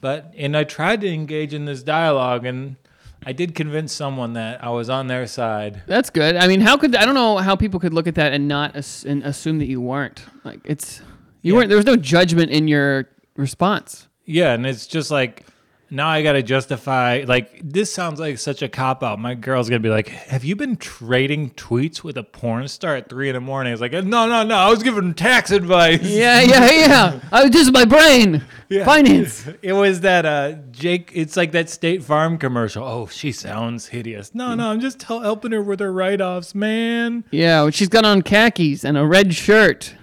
But 0.00 0.32
and 0.36 0.56
I 0.56 0.64
tried 0.64 1.02
to 1.02 1.08
engage 1.12 1.52
in 1.52 1.66
this 1.66 1.82
dialogue, 1.82 2.46
and 2.46 2.76
I 3.24 3.32
did 3.32 3.54
convince 3.54 3.92
someone 3.92 4.32
that 4.32 4.64
I 4.64 4.70
was 4.70 4.88
on 4.88 5.06
their 5.06 5.26
side. 5.26 5.82
That's 5.86 6.08
good. 6.10 6.36
I 6.36 6.46
mean, 6.46 6.60
how 6.60 6.76
could 6.76 6.94
I 6.96 7.04
don't 7.04 7.14
know 7.14 7.36
how 7.38 7.54
people 7.56 7.78
could 7.80 7.92
look 7.92 8.06
at 8.06 8.14
that 8.14 8.32
and 8.32 8.48
not 8.48 8.74
ass- 8.76 9.04
and 9.04 9.22
assume 9.22 9.58
that 9.58 9.66
you 9.66 9.80
weren't. 9.80 10.22
Like 10.44 10.60
it's 10.64 11.02
you 11.42 11.52
Yeah. 11.52 11.58
weren't. 11.58 11.68
There 11.68 11.76
was 11.76 11.86
no 11.86 11.96
judgment 11.96 12.50
in 12.50 12.66
your 12.68 13.08
response. 13.36 14.08
Yeah, 14.24 14.52
and 14.54 14.64
it's 14.66 14.86
just 14.86 15.10
like 15.10 15.44
now 15.90 16.08
I 16.08 16.22
gotta 16.22 16.42
justify. 16.42 17.24
Like 17.26 17.60
this 17.62 17.92
sounds 17.92 18.20
like 18.20 18.38
such 18.38 18.62
a 18.62 18.68
cop 18.68 19.02
out. 19.02 19.18
My 19.18 19.34
girl's 19.34 19.68
gonna 19.68 19.80
be 19.80 19.88
like, 19.88 20.08
"Have 20.08 20.44
you 20.44 20.54
been 20.56 20.76
trading 20.76 21.50
tweets 21.50 22.04
with 22.04 22.16
a 22.16 22.22
porn 22.22 22.68
star 22.68 22.96
at 22.96 23.08
three 23.08 23.28
in 23.28 23.34
the 23.34 23.40
morning?" 23.40 23.72
It's 23.72 23.80
like, 23.82 23.92
"No, 23.92 24.26
no, 24.28 24.42
no. 24.42 24.54
I 24.54 24.70
was 24.70 24.82
giving 24.82 25.14
tax 25.14 25.50
advice." 25.50 26.02
Yeah, 26.02 26.40
yeah, 26.40 26.70
yeah. 26.70 27.20
I 27.32 27.42
was 27.42 27.50
just 27.50 27.72
my 27.72 27.84
brain. 27.84 28.44
Finance. 28.84 29.48
It 29.62 29.72
was 29.72 30.00
that 30.00 30.24
uh 30.24 30.52
Jake. 30.70 31.10
It's 31.12 31.36
like 31.36 31.52
that 31.52 31.68
State 31.68 32.02
Farm 32.02 32.38
commercial. 32.38 32.84
Oh, 32.84 33.06
she 33.06 33.32
sounds 33.32 33.88
hideous. 33.88 34.34
No, 34.34 34.54
no. 34.54 34.70
I'm 34.70 34.80
just 34.80 35.00
tell, 35.00 35.20
helping 35.20 35.52
her 35.52 35.62
with 35.62 35.80
her 35.80 35.92
write 35.92 36.20
offs, 36.20 36.54
man. 36.54 37.24
Yeah, 37.30 37.62
well, 37.62 37.70
she's 37.70 37.88
got 37.88 38.04
on 38.04 38.22
khakis 38.22 38.84
and 38.84 38.96
a 38.96 39.04
red 39.06 39.34
shirt. 39.34 39.96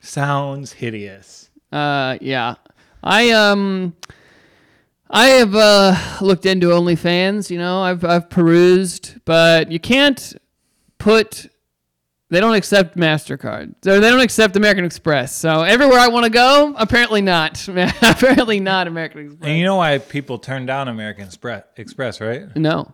Sounds 0.00 0.72
hideous. 0.72 1.50
Uh, 1.70 2.16
yeah. 2.20 2.54
I 3.02 3.30
um, 3.30 3.94
I 5.10 5.26
have 5.28 5.54
uh 5.54 5.96
looked 6.20 6.46
into 6.46 6.68
OnlyFans. 6.68 7.50
You 7.50 7.58
know, 7.58 7.80
I've 7.82 8.04
I've 8.04 8.28
perused, 8.30 9.16
but 9.24 9.70
you 9.72 9.80
can't 9.80 10.36
put. 10.98 11.48
They 12.30 12.40
don't 12.40 12.54
accept 12.54 12.94
Mastercard. 12.98 13.74
So 13.82 14.00
they 14.00 14.10
don't 14.10 14.20
accept 14.20 14.54
American 14.54 14.84
Express. 14.84 15.34
So 15.34 15.62
everywhere 15.62 15.98
I 15.98 16.08
want 16.08 16.24
to 16.24 16.30
go, 16.30 16.74
apparently 16.76 17.22
not. 17.22 17.66
apparently 18.02 18.60
not 18.60 18.86
American 18.86 19.24
Express. 19.26 19.48
And 19.48 19.58
you 19.58 19.64
know 19.64 19.76
why 19.76 19.96
people 19.96 20.38
turn 20.38 20.66
down 20.66 20.88
American 20.88 21.26
Express, 21.78 22.20
right? 22.20 22.54
No. 22.54 22.92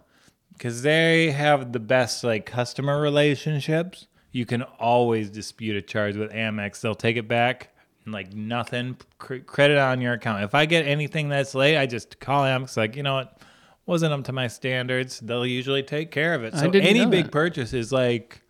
because 0.52 0.82
they 0.82 1.32
have 1.32 1.72
the 1.72 1.80
best 1.80 2.22
like 2.22 2.46
customer 2.46 3.00
relationships. 3.00 4.06
You 4.30 4.46
can 4.46 4.62
always 4.62 5.30
dispute 5.30 5.74
a 5.76 5.82
charge 5.82 6.16
with 6.16 6.30
Amex; 6.30 6.80
they'll 6.80 6.94
take 6.94 7.16
it 7.16 7.26
back 7.26 7.73
like 8.06 8.32
nothing 8.32 8.96
cr- 9.18 9.38
credit 9.38 9.78
on 9.78 10.00
your 10.00 10.14
account. 10.14 10.44
If 10.44 10.54
I 10.54 10.66
get 10.66 10.86
anything 10.86 11.28
that's 11.28 11.54
late, 11.54 11.76
I 11.76 11.86
just 11.86 12.20
call 12.20 12.42
Amex 12.42 12.76
like, 12.76 12.96
you 12.96 13.02
know 13.02 13.14
what, 13.14 13.38
wasn't 13.86 14.12
up 14.12 14.24
to 14.24 14.32
my 14.32 14.48
standards. 14.48 15.20
They'll 15.20 15.46
usually 15.46 15.82
take 15.82 16.10
care 16.10 16.34
of 16.34 16.44
it. 16.44 16.54
So 16.54 16.70
any 16.70 17.06
big 17.06 17.30
purchase 17.30 17.72
is 17.72 17.92
like, 17.92 18.42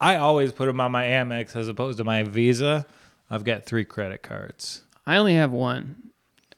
I 0.00 0.16
always 0.16 0.52
put 0.52 0.66
them 0.66 0.80
on 0.80 0.92
my 0.92 1.04
Amex 1.04 1.56
as 1.56 1.68
opposed 1.68 1.98
to 1.98 2.04
my 2.04 2.24
Visa. 2.24 2.86
I've 3.30 3.44
got 3.44 3.64
three 3.64 3.84
credit 3.84 4.22
cards. 4.22 4.82
I 5.06 5.16
only 5.16 5.34
have 5.34 5.50
one. 5.50 6.10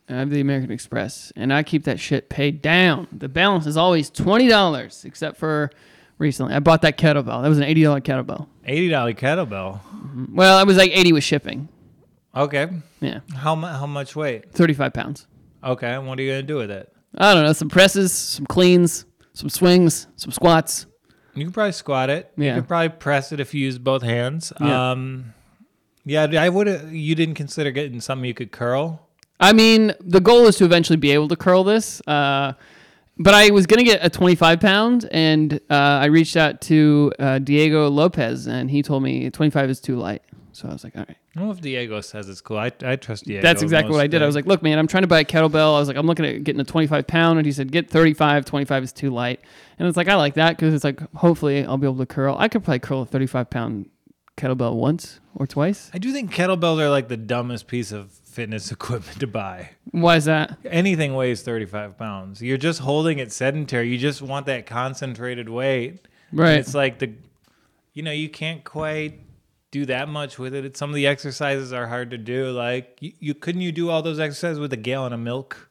I 0.08 0.14
have 0.14 0.30
the 0.30 0.40
American 0.40 0.70
Express, 0.70 1.32
and 1.34 1.52
I 1.52 1.64
keep 1.64 1.84
that 1.84 1.98
shit 1.98 2.28
paid 2.28 2.62
down. 2.62 3.08
The 3.10 3.28
balance 3.28 3.66
is 3.66 3.76
always 3.76 4.08
twenty 4.08 4.46
dollars, 4.46 5.04
except 5.04 5.36
for 5.36 5.70
recently. 6.18 6.54
I 6.54 6.60
bought 6.60 6.82
that 6.82 6.96
kettlebell. 6.96 7.42
That 7.42 7.48
was 7.48 7.58
an 7.58 7.64
eighty 7.64 7.82
dollar 7.82 8.00
kettlebell. 8.00 8.46
Eighty 8.64 8.88
dollar 8.88 9.14
kettlebell. 9.14 9.80
Mm-hmm. 9.80 10.36
Well, 10.36 10.60
it 10.60 10.66
was 10.66 10.76
like 10.76 10.92
eighty 10.92 11.12
with 11.12 11.24
shipping. 11.24 11.68
Okay, 12.36 12.68
Yeah, 13.00 13.20
how 13.34 13.54
mu- 13.56 13.66
how 13.66 13.86
much 13.86 14.14
weight? 14.14 14.52
thirty 14.52 14.74
five 14.74 14.92
pounds. 14.92 15.26
Okay, 15.64 15.88
and 15.94 16.06
what 16.06 16.18
are 16.18 16.22
you 16.22 16.30
gonna 16.30 16.42
do 16.42 16.56
with 16.56 16.70
it? 16.70 16.92
I 17.16 17.32
don't 17.34 17.44
know. 17.44 17.52
Some 17.54 17.70
presses, 17.70 18.12
some 18.12 18.44
cleans, 18.46 19.06
some 19.32 19.48
swings, 19.48 20.06
some 20.16 20.30
squats. 20.30 20.86
You 21.34 21.44
can 21.44 21.52
probably 21.52 21.72
squat 21.72 22.10
it. 22.10 22.30
Yeah. 22.36 22.54
You 22.56 22.60
could 22.60 22.68
probably 22.68 22.90
press 22.90 23.32
it 23.32 23.40
if 23.40 23.52
you 23.54 23.62
use 23.64 23.78
both 23.78 24.02
hands. 24.02 24.52
Yeah. 24.60 24.90
Um, 24.92 25.34
yeah, 26.04 26.24
I 26.38 26.48
would. 26.48 26.68
You 26.92 27.14
didn't 27.14 27.34
consider 27.34 27.70
getting 27.70 28.00
something 28.00 28.24
you 28.24 28.34
could 28.34 28.52
curl. 28.52 29.06
I 29.40 29.52
mean, 29.52 29.92
the 30.00 30.20
goal 30.20 30.46
is 30.46 30.56
to 30.56 30.64
eventually 30.64 30.96
be 30.96 31.10
able 31.12 31.28
to 31.28 31.36
curl 31.36 31.64
this. 31.64 32.00
Uh, 32.06 32.52
but 33.18 33.34
I 33.34 33.50
was 33.50 33.66
gonna 33.66 33.82
get 33.82 34.04
a 34.04 34.10
25 34.10 34.60
pound, 34.60 35.08
and 35.10 35.54
uh, 35.70 35.74
I 35.74 36.06
reached 36.06 36.36
out 36.36 36.60
to 36.62 37.12
uh, 37.18 37.38
Diego 37.38 37.88
Lopez, 37.88 38.46
and 38.46 38.70
he 38.70 38.82
told 38.82 39.02
me 39.02 39.28
25 39.30 39.70
is 39.70 39.80
too 39.80 39.96
light. 39.96 40.22
So 40.52 40.68
I 40.68 40.72
was 40.72 40.84
like, 40.84 40.96
all 40.96 41.04
right. 41.08 41.16
I 41.36 41.40
don't 41.40 41.48
know 41.48 41.54
if 41.54 41.60
Diego 41.60 42.00
says 42.00 42.30
it's 42.30 42.40
cool. 42.40 42.56
I, 42.56 42.72
I 42.82 42.96
trust 42.96 43.24
Diego. 43.24 43.42
That's 43.42 43.60
exactly 43.60 43.92
what 43.92 44.00
I 44.00 44.06
did. 44.06 44.22
I 44.22 44.26
was 44.26 44.34
like, 44.34 44.46
look, 44.46 44.62
man, 44.62 44.78
I'm 44.78 44.86
trying 44.86 45.02
to 45.02 45.06
buy 45.06 45.20
a 45.20 45.24
kettlebell. 45.24 45.76
I 45.76 45.78
was 45.78 45.86
like, 45.86 45.98
I'm 45.98 46.06
looking 46.06 46.24
at 46.24 46.44
getting 46.44 46.60
a 46.62 46.64
25 46.64 47.06
pound. 47.06 47.38
And 47.38 47.44
he 47.44 47.52
said, 47.52 47.70
get 47.70 47.90
35. 47.90 48.46
25 48.46 48.84
is 48.84 48.92
too 48.92 49.10
light. 49.10 49.40
And 49.78 49.86
it's 49.86 49.98
like, 49.98 50.08
I 50.08 50.14
like 50.14 50.32
that 50.34 50.56
because 50.56 50.72
it's 50.72 50.82
like, 50.82 50.98
hopefully 51.14 51.62
I'll 51.62 51.76
be 51.76 51.86
able 51.86 51.98
to 51.98 52.06
curl. 52.06 52.36
I 52.38 52.48
could 52.48 52.64
probably 52.64 52.78
curl 52.78 53.02
a 53.02 53.06
35 53.06 53.50
pound 53.50 53.90
kettlebell 54.38 54.76
once 54.76 55.20
or 55.34 55.46
twice. 55.46 55.90
I 55.92 55.98
do 55.98 56.10
think 56.10 56.32
kettlebells 56.32 56.80
are 56.80 56.88
like 56.88 57.08
the 57.08 57.18
dumbest 57.18 57.66
piece 57.66 57.92
of 57.92 58.12
fitness 58.12 58.72
equipment 58.72 59.20
to 59.20 59.26
buy. 59.26 59.72
Why 59.90 60.16
is 60.16 60.24
that? 60.24 60.56
Anything 60.64 61.14
weighs 61.14 61.42
35 61.42 61.98
pounds. 61.98 62.40
You're 62.40 62.56
just 62.56 62.80
holding 62.80 63.18
it 63.18 63.30
sedentary. 63.30 63.90
You 63.90 63.98
just 63.98 64.22
want 64.22 64.46
that 64.46 64.64
concentrated 64.64 65.50
weight. 65.50 65.90
And 66.30 66.40
Right. 66.40 66.58
It's 66.58 66.74
like 66.74 66.98
the, 66.98 67.12
you 67.92 68.02
know, 68.02 68.10
you 68.10 68.30
can't 68.30 68.64
quite 68.64 69.20
do 69.80 69.86
that 69.86 70.08
much 70.08 70.38
with 70.38 70.54
it. 70.54 70.64
It's, 70.64 70.78
some 70.78 70.88
of 70.88 70.96
the 70.96 71.06
exercises 71.06 71.72
are 71.72 71.86
hard 71.86 72.10
to 72.12 72.18
do. 72.18 72.50
Like, 72.50 72.96
you, 73.00 73.12
you 73.18 73.34
couldn't 73.34 73.60
you 73.60 73.72
do 73.72 73.90
all 73.90 74.00
those 74.00 74.18
exercises 74.18 74.58
with 74.58 74.72
a 74.72 74.76
gallon 74.78 75.12
of 75.12 75.20
milk? 75.20 75.68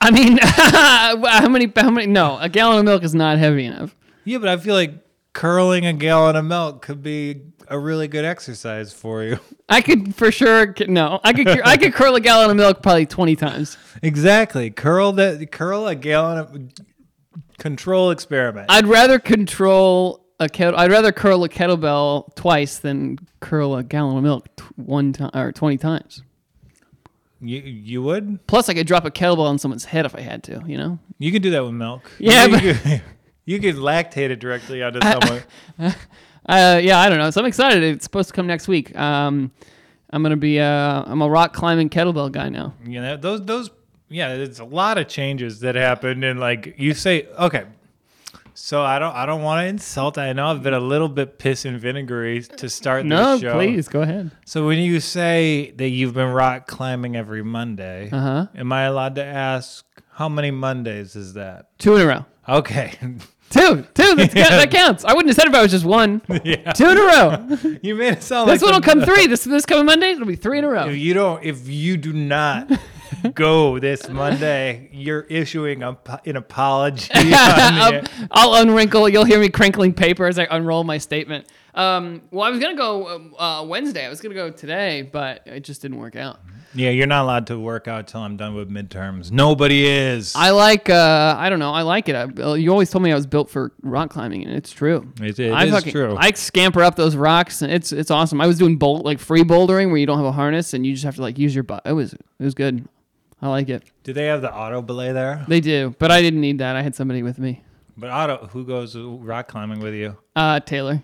I 0.00 0.10
mean, 0.10 0.38
how 0.42 1.48
many, 1.48 1.70
how 1.76 1.90
many, 1.90 2.06
no, 2.06 2.38
a 2.40 2.48
gallon 2.48 2.78
of 2.78 2.84
milk 2.86 3.04
is 3.04 3.14
not 3.14 3.38
heavy 3.38 3.66
enough. 3.66 3.94
Yeah, 4.24 4.38
but 4.38 4.48
I 4.48 4.56
feel 4.56 4.74
like 4.74 4.94
curling 5.34 5.84
a 5.84 5.92
gallon 5.92 6.36
of 6.36 6.44
milk 6.46 6.80
could 6.82 7.02
be 7.02 7.42
a 7.68 7.78
really 7.78 8.08
good 8.08 8.24
exercise 8.24 8.92
for 8.92 9.22
you. 9.22 9.38
I 9.68 9.82
could 9.82 10.14
for 10.14 10.32
sure, 10.32 10.74
no, 10.88 11.20
I 11.22 11.32
could, 11.32 11.48
I 11.48 11.76
could 11.76 11.92
curl 11.94 12.14
a 12.14 12.20
gallon 12.20 12.50
of 12.50 12.56
milk 12.56 12.82
probably 12.82 13.06
20 13.06 13.36
times. 13.36 13.76
exactly. 14.02 14.70
Curl 14.70 15.12
that 15.12 15.50
curl 15.52 15.86
a 15.86 15.94
gallon 15.94 16.38
of 16.38 16.72
control 17.58 18.10
experiment. 18.10 18.66
I'd 18.70 18.86
rather 18.86 19.18
control 19.18 20.23
a 20.40 20.48
kettle. 20.48 20.78
I'd 20.78 20.90
rather 20.90 21.12
curl 21.12 21.44
a 21.44 21.48
kettlebell 21.48 22.34
twice 22.34 22.78
than 22.78 23.18
curl 23.40 23.74
a 23.76 23.82
gallon 23.82 24.16
of 24.18 24.22
milk 24.22 24.48
t- 24.56 24.64
one 24.76 25.12
time 25.12 25.30
or 25.34 25.52
20 25.52 25.76
times. 25.78 26.22
you 27.40 27.60
you 27.60 28.02
would? 28.02 28.46
Plus, 28.46 28.68
I 28.68 28.74
could 28.74 28.86
drop 28.86 29.04
a 29.04 29.10
kettlebell 29.10 29.46
on 29.48 29.58
someone's 29.58 29.84
head 29.86 30.06
if 30.06 30.14
I 30.14 30.20
had 30.20 30.42
to, 30.44 30.62
you 30.66 30.76
know? 30.76 30.98
You 31.18 31.30
could 31.32 31.42
do 31.42 31.50
that 31.50 31.62
with 31.64 31.72
milk. 31.74 32.10
Yeah, 32.18 32.44
you, 32.46 32.50
but- 32.50 32.60
could, 32.62 33.02
you 33.44 33.60
could 33.60 33.76
lactate 33.76 34.30
it 34.30 34.40
directly 34.40 34.82
onto 34.82 35.00
someone. 35.00 35.42
Uh, 36.46 36.78
yeah, 36.82 36.98
I 37.00 37.08
don't 37.08 37.16
know. 37.16 37.30
So 37.30 37.40
I'm 37.40 37.46
excited. 37.46 37.82
It's 37.82 38.04
supposed 38.04 38.28
to 38.28 38.34
come 38.34 38.46
next 38.46 38.68
week. 38.68 38.94
Um, 38.98 39.50
I'm 40.10 40.22
going 40.22 40.28
to 40.32 40.36
be, 40.36 40.60
uh, 40.60 41.02
I'm 41.06 41.22
a 41.22 41.28
rock 41.30 41.54
climbing 41.54 41.88
kettlebell 41.88 42.30
guy 42.32 42.50
now. 42.50 42.74
you 42.84 43.00
know, 43.00 43.16
those 43.16 43.42
those 43.46 43.70
yeah, 44.10 44.36
there's 44.36 44.58
a 44.58 44.64
lot 44.66 44.98
of 44.98 45.08
changes 45.08 45.60
that 45.60 45.74
happened 45.74 46.22
and 46.22 46.38
like 46.38 46.74
you 46.76 46.92
say, 46.92 47.26
okay. 47.38 47.64
So 48.56 48.82
I 48.82 48.98
don't 48.98 49.14
I 49.14 49.26
don't 49.26 49.42
want 49.42 49.64
to 49.64 49.66
insult. 49.68 50.16
I 50.16 50.32
know 50.32 50.46
I've 50.46 50.62
been 50.62 50.74
a 50.74 50.80
little 50.80 51.08
bit 51.08 51.38
piss 51.38 51.64
and 51.64 51.78
vinegary 51.80 52.42
to 52.42 52.68
start 52.68 53.04
No, 53.04 53.32
this 53.32 53.40
show. 53.42 53.52
please 53.54 53.88
go 53.88 54.02
ahead. 54.02 54.30
So 54.46 54.66
when 54.66 54.78
you 54.78 55.00
say 55.00 55.72
that 55.76 55.88
you've 55.88 56.14
been 56.14 56.30
rock 56.32 56.66
climbing 56.68 57.16
every 57.16 57.42
Monday, 57.42 58.10
Uh 58.12 58.20
huh. 58.20 58.46
am 58.54 58.72
I 58.72 58.82
allowed 58.84 59.16
to 59.16 59.24
ask 59.24 59.84
how 60.12 60.28
many 60.28 60.50
Mondays 60.52 61.16
is 61.16 61.34
that? 61.34 61.76
Two 61.78 61.96
in 61.96 62.02
a 62.02 62.06
row. 62.06 62.24
Okay. 62.48 62.92
Two, 63.50 63.84
two. 63.94 64.14
That's, 64.16 64.34
That 64.34 64.70
counts. 64.72 65.04
I 65.04 65.12
wouldn't 65.12 65.28
have 65.28 65.36
said 65.36 65.46
if 65.48 65.54
I 65.54 65.62
was 65.62 65.70
just 65.70 65.84
one. 65.84 66.22
yeah. 66.44 66.72
Two 66.72 66.90
in 66.90 66.98
a 66.98 67.00
row. 67.02 67.78
You 67.82 67.94
made 67.96 68.14
it 68.14 68.22
sound 68.22 68.48
This 68.50 68.62
like 68.62 68.72
one 68.72 68.80
will 68.80 68.86
come 68.86 69.00
three. 69.04 69.26
This 69.26 69.44
this 69.44 69.66
coming 69.66 69.86
Monday, 69.86 70.12
it'll 70.12 70.26
be 70.26 70.36
three 70.36 70.58
in 70.58 70.64
a 70.64 70.68
row. 70.68 70.88
If 70.88 70.96
you 70.96 71.14
don't, 71.14 71.42
if 71.44 71.68
you 71.68 71.96
do 71.96 72.12
not 72.12 72.70
go 73.34 73.78
this 73.78 74.08
Monday, 74.08 74.88
you're 74.92 75.22
issuing 75.22 75.82
a, 75.82 75.96
an 76.24 76.36
apology. 76.36 77.10
I'll, 77.14 78.02
I'll 78.30 78.64
unwrinkle. 78.64 79.12
You'll 79.12 79.24
hear 79.24 79.40
me 79.40 79.48
crinkling 79.48 79.92
paper 79.94 80.26
as 80.26 80.38
I 80.38 80.46
unroll 80.50 80.84
my 80.84 80.98
statement. 80.98 81.46
Um, 81.74 82.22
well, 82.30 82.44
I 82.46 82.50
was 82.50 82.60
gonna 82.60 82.76
go 82.76 83.08
um, 83.16 83.34
uh, 83.38 83.64
Wednesday. 83.66 84.06
I 84.06 84.08
was 84.08 84.20
gonna 84.20 84.34
go 84.34 84.50
today, 84.50 85.02
but 85.02 85.42
it 85.46 85.60
just 85.60 85.82
didn't 85.82 85.98
work 85.98 86.14
out. 86.14 86.38
yeah, 86.72 86.90
you're 86.90 87.08
not 87.08 87.24
allowed 87.24 87.48
to 87.48 87.58
work 87.58 87.88
out 87.88 88.06
till 88.06 88.20
I'm 88.20 88.36
done 88.36 88.54
with 88.54 88.70
midterms. 88.70 89.32
Nobody 89.32 89.84
is. 89.86 90.36
I 90.36 90.50
like. 90.50 90.88
Uh, 90.88 91.34
I 91.36 91.50
don't 91.50 91.58
know. 91.58 91.72
I 91.72 91.82
like 91.82 92.08
it. 92.08 92.14
I, 92.14 92.22
uh, 92.42 92.54
you 92.54 92.70
always 92.70 92.90
told 92.90 93.02
me 93.02 93.10
I 93.10 93.16
was 93.16 93.26
built 93.26 93.50
for 93.50 93.72
rock 93.82 94.10
climbing, 94.10 94.44
and 94.44 94.54
it's 94.54 94.70
true. 94.70 95.12
It- 95.20 95.40
it 95.40 95.50
I 95.52 95.64
is 95.64 95.72
fucking- 95.72 95.90
true. 95.92 96.16
I 96.16 96.30
scamper 96.30 96.82
up 96.84 96.94
those 96.94 97.16
rocks, 97.16 97.60
and 97.60 97.72
it's 97.72 97.90
it's 97.92 98.10
awesome. 98.12 98.40
I 98.40 98.46
was 98.46 98.56
doing 98.56 98.76
bolt 98.76 99.04
like 99.04 99.18
free 99.18 99.42
bouldering 99.42 99.88
where 99.88 99.96
you 99.96 100.06
don't 100.06 100.18
have 100.18 100.26
a 100.26 100.32
harness 100.32 100.74
and 100.74 100.86
you 100.86 100.92
just 100.92 101.04
have 101.04 101.16
to 101.16 101.22
like 101.22 101.38
use 101.40 101.56
your 101.56 101.64
butt. 101.64 101.82
It 101.86 101.92
was 101.92 102.12
it 102.12 102.20
was 102.38 102.54
good. 102.54 102.88
I 103.44 103.48
like 103.48 103.68
it. 103.68 103.82
do 104.04 104.14
they 104.14 104.24
have 104.24 104.40
the 104.40 104.50
auto 104.50 104.80
belay 104.80 105.12
there? 105.12 105.44
They 105.46 105.60
do, 105.60 105.94
but 105.98 106.10
I 106.10 106.22
didn't 106.22 106.40
need 106.40 106.58
that. 106.60 106.76
I 106.76 106.82
had 106.82 106.94
somebody 106.94 107.22
with 107.22 107.38
me. 107.38 107.62
But 107.94 108.08
auto, 108.10 108.46
who 108.46 108.64
goes 108.64 108.96
rock 108.96 109.48
climbing 109.48 109.80
with 109.80 109.92
you? 109.92 110.16
Uh, 110.34 110.60
Taylor. 110.60 111.02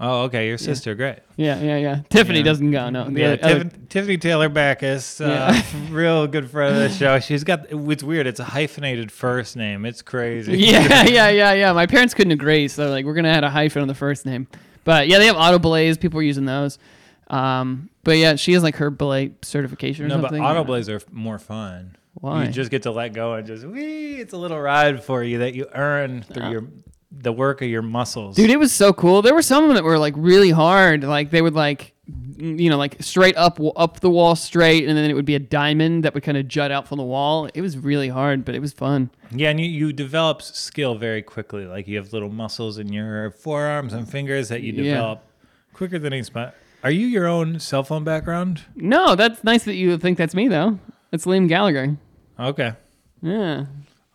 Oh, 0.00 0.22
okay, 0.22 0.46
your 0.48 0.56
sister, 0.56 0.94
great. 0.94 1.18
Yeah, 1.36 1.60
yeah, 1.60 1.76
yeah. 1.76 2.00
Tiffany 2.08 2.38
Yeah. 2.38 2.44
doesn't 2.44 2.70
go. 2.70 2.88
No, 2.88 3.08
Yeah, 3.08 3.36
other- 3.42 3.64
Tiffany 3.90 4.16
Taylor 4.16 4.48
Bachus, 4.48 5.20
uh, 5.20 5.28
Yeah. 5.52 5.62
real 5.90 6.26
good 6.26 6.48
friend 6.50 6.74
of 6.74 6.80
the 6.80 6.88
show. 6.88 7.18
She's 7.20 7.44
got 7.44 7.66
it's 7.70 8.02
weird. 8.02 8.26
It's 8.26 8.40
a 8.40 8.44
hyphenated 8.44 9.12
first 9.12 9.54
name. 9.56 9.84
It's 9.84 10.00
crazy. 10.00 10.56
yeah, 10.58 11.04
yeah, 11.06 11.28
yeah, 11.28 11.52
yeah. 11.52 11.72
My 11.72 11.86
parents 11.86 12.14
couldn't 12.14 12.32
agree, 12.32 12.68
so 12.68 12.82
they're 12.82 12.90
like, 12.90 13.04
we're 13.04 13.14
gonna 13.14 13.28
add 13.28 13.44
a 13.44 13.50
hyphen 13.50 13.82
on 13.82 13.88
the 13.88 13.94
first 13.94 14.24
name. 14.24 14.46
But 14.84 15.06
yeah, 15.08 15.18
they 15.18 15.26
have 15.26 15.36
auto 15.36 15.58
belays. 15.58 15.98
People 15.98 16.20
are 16.20 16.22
using 16.22 16.46
those. 16.46 16.78
Um, 17.28 17.90
but 18.04 18.16
yeah, 18.16 18.36
she 18.36 18.52
has 18.54 18.62
like 18.62 18.76
her 18.76 18.90
belay 18.90 19.32
certification 19.42 20.06
or 20.06 20.08
something. 20.08 20.22
No, 20.22 20.28
but 20.28 20.28
something. 20.30 20.44
auto 20.44 20.64
belays 20.64 20.88
are 20.88 21.00
more 21.12 21.38
fun. 21.38 21.96
Why? 22.14 22.44
You 22.44 22.50
just 22.50 22.70
get 22.70 22.82
to 22.82 22.90
let 22.90 23.12
go 23.12 23.34
and 23.34 23.46
just 23.46 23.64
wee. 23.64 24.16
It's 24.16 24.32
a 24.32 24.36
little 24.38 24.60
ride 24.60 25.04
for 25.04 25.22
you 25.22 25.38
that 25.38 25.54
you 25.54 25.66
earn 25.74 26.22
through 26.22 26.50
your 26.50 26.64
the 27.10 27.32
work 27.32 27.62
of 27.62 27.68
your 27.68 27.82
muscles. 27.82 28.36
Dude, 28.36 28.50
it 28.50 28.58
was 28.58 28.72
so 28.72 28.92
cool. 28.92 29.22
There 29.22 29.34
were 29.34 29.42
some 29.42 29.64
of 29.64 29.68
them 29.68 29.76
that 29.76 29.84
were 29.84 29.98
like 29.98 30.14
really 30.16 30.50
hard. 30.50 31.04
Like 31.04 31.30
they 31.30 31.42
would 31.42 31.54
like 31.54 31.94
you 32.38 32.70
know, 32.70 32.78
like 32.78 32.96
straight 33.02 33.36
up 33.36 33.58
up 33.76 34.00
the 34.00 34.08
wall 34.08 34.34
straight, 34.36 34.88
and 34.88 34.96
then 34.96 35.10
it 35.10 35.14
would 35.14 35.24
be 35.24 35.34
a 35.34 35.40
diamond 35.40 36.04
that 36.04 36.14
would 36.14 36.22
kind 36.22 36.38
of 36.38 36.48
jut 36.48 36.70
out 36.70 36.88
from 36.88 36.98
the 36.98 37.04
wall. 37.04 37.48
It 37.52 37.60
was 37.60 37.76
really 37.76 38.08
hard, 38.08 38.44
but 38.44 38.54
it 38.54 38.60
was 38.60 38.72
fun. 38.72 39.10
Yeah, 39.30 39.50
and 39.50 39.60
you, 39.60 39.66
you 39.66 39.92
develop 39.92 40.40
skill 40.42 40.94
very 40.94 41.20
quickly. 41.22 41.66
Like 41.66 41.86
you 41.88 41.96
have 41.98 42.12
little 42.12 42.30
muscles 42.30 42.78
in 42.78 42.92
your 42.92 43.32
forearms 43.32 43.92
and 43.92 44.08
fingers 44.08 44.48
that 44.48 44.62
you 44.62 44.72
Yeah. 44.72 44.94
develop 44.94 45.24
quicker 45.74 45.98
than 45.98 46.12
he's. 46.12 46.30
Are 46.84 46.90
you 46.90 47.06
your 47.06 47.26
own 47.26 47.58
cell 47.58 47.82
phone 47.82 48.04
background? 48.04 48.62
No, 48.76 49.14
that's 49.16 49.42
nice 49.42 49.64
that 49.64 49.74
you 49.74 49.98
think 49.98 50.16
that's 50.18 50.34
me 50.34 50.48
though. 50.48 50.78
It's 51.12 51.24
Liam 51.26 51.48
Gallagher. 51.48 51.96
Okay. 52.38 52.74
Yeah, 53.20 53.66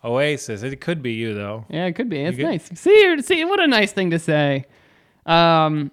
Oasis. 0.02 0.62
It 0.62 0.80
could 0.80 1.02
be 1.02 1.12
you 1.12 1.34
though. 1.34 1.66
yeah, 1.68 1.84
it 1.86 1.92
could 1.92 2.08
be. 2.08 2.20
It's 2.20 2.38
nice. 2.38 2.70
See, 2.78 3.20
see, 3.22 3.44
what 3.44 3.60
a 3.60 3.66
nice 3.66 3.92
thing 3.92 4.10
to 4.10 4.18
say. 4.18 4.64
Um, 5.26 5.90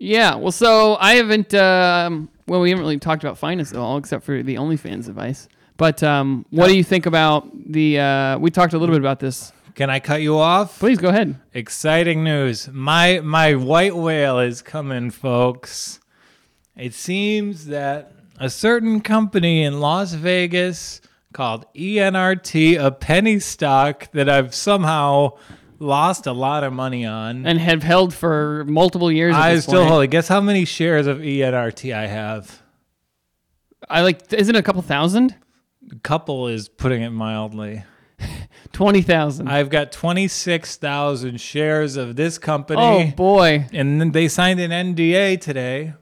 yeah. 0.00 0.36
Well, 0.36 0.52
so 0.52 0.96
I 1.00 1.14
haven't. 1.14 1.52
Um, 1.54 2.30
well, 2.46 2.60
we 2.60 2.70
haven't 2.70 2.84
really 2.84 2.98
talked 2.98 3.22
about 3.24 3.36
finance 3.36 3.72
at 3.72 3.78
all, 3.78 3.98
except 3.98 4.24
for 4.24 4.42
the 4.42 4.54
OnlyFans 4.54 5.08
advice. 5.08 5.48
But 5.76 6.02
um, 6.02 6.46
what 6.50 6.68
do 6.68 6.76
you 6.76 6.84
think 6.84 7.04
about 7.04 7.48
the? 7.70 7.98
Uh, 8.00 8.38
we 8.38 8.50
talked 8.50 8.72
a 8.72 8.78
little 8.78 8.94
bit 8.94 9.02
about 9.02 9.20
this. 9.20 9.52
Can 9.74 9.90
I 9.90 10.00
cut 10.00 10.22
you 10.22 10.38
off? 10.38 10.78
Please 10.78 10.98
go 10.98 11.10
ahead. 11.10 11.38
Exciting 11.52 12.24
news. 12.24 12.68
My 12.72 13.20
my 13.20 13.54
white 13.54 13.94
whale 13.94 14.38
is 14.38 14.62
coming, 14.62 15.10
folks. 15.10 16.00
It 16.76 16.92
seems 16.92 17.66
that 17.66 18.12
a 18.38 18.50
certain 18.50 19.00
company 19.00 19.64
in 19.64 19.80
Las 19.80 20.12
Vegas 20.12 21.00
called 21.32 21.64
ENRT, 21.74 22.78
a 22.78 22.90
penny 22.90 23.38
stock 23.40 24.12
that 24.12 24.28
I've 24.28 24.54
somehow 24.54 25.38
lost 25.78 26.26
a 26.26 26.32
lot 26.32 26.64
of 26.64 26.74
money 26.74 27.06
on. 27.06 27.46
And 27.46 27.58
have 27.58 27.82
held 27.82 28.12
for 28.12 28.64
multiple 28.66 29.10
years. 29.10 29.34
I 29.34 29.58
still 29.58 29.80
point. 29.80 29.88
hold 29.88 30.04
it. 30.04 30.08
Guess 30.08 30.28
how 30.28 30.42
many 30.42 30.66
shares 30.66 31.06
of 31.06 31.18
ENRT 31.18 31.94
I 31.94 32.06
have? 32.06 32.62
I 33.88 34.02
like. 34.02 34.32
Isn't 34.34 34.54
it 34.54 34.58
a 34.58 34.62
couple 34.62 34.82
thousand? 34.82 35.34
A 35.90 35.98
couple 36.00 36.48
is 36.48 36.68
putting 36.68 37.00
it 37.00 37.10
mildly. 37.10 37.84
Twenty 38.72 39.00
thousand. 39.00 39.48
I've 39.48 39.70
got 39.70 39.92
26,000 39.92 41.40
shares 41.40 41.96
of 41.96 42.16
this 42.16 42.36
company. 42.36 42.80
Oh 42.82 43.10
boy. 43.16 43.66
And 43.72 43.98
then 43.98 44.12
they 44.12 44.28
signed 44.28 44.60
an 44.60 44.70
NDA 44.70 45.40
today 45.40 45.94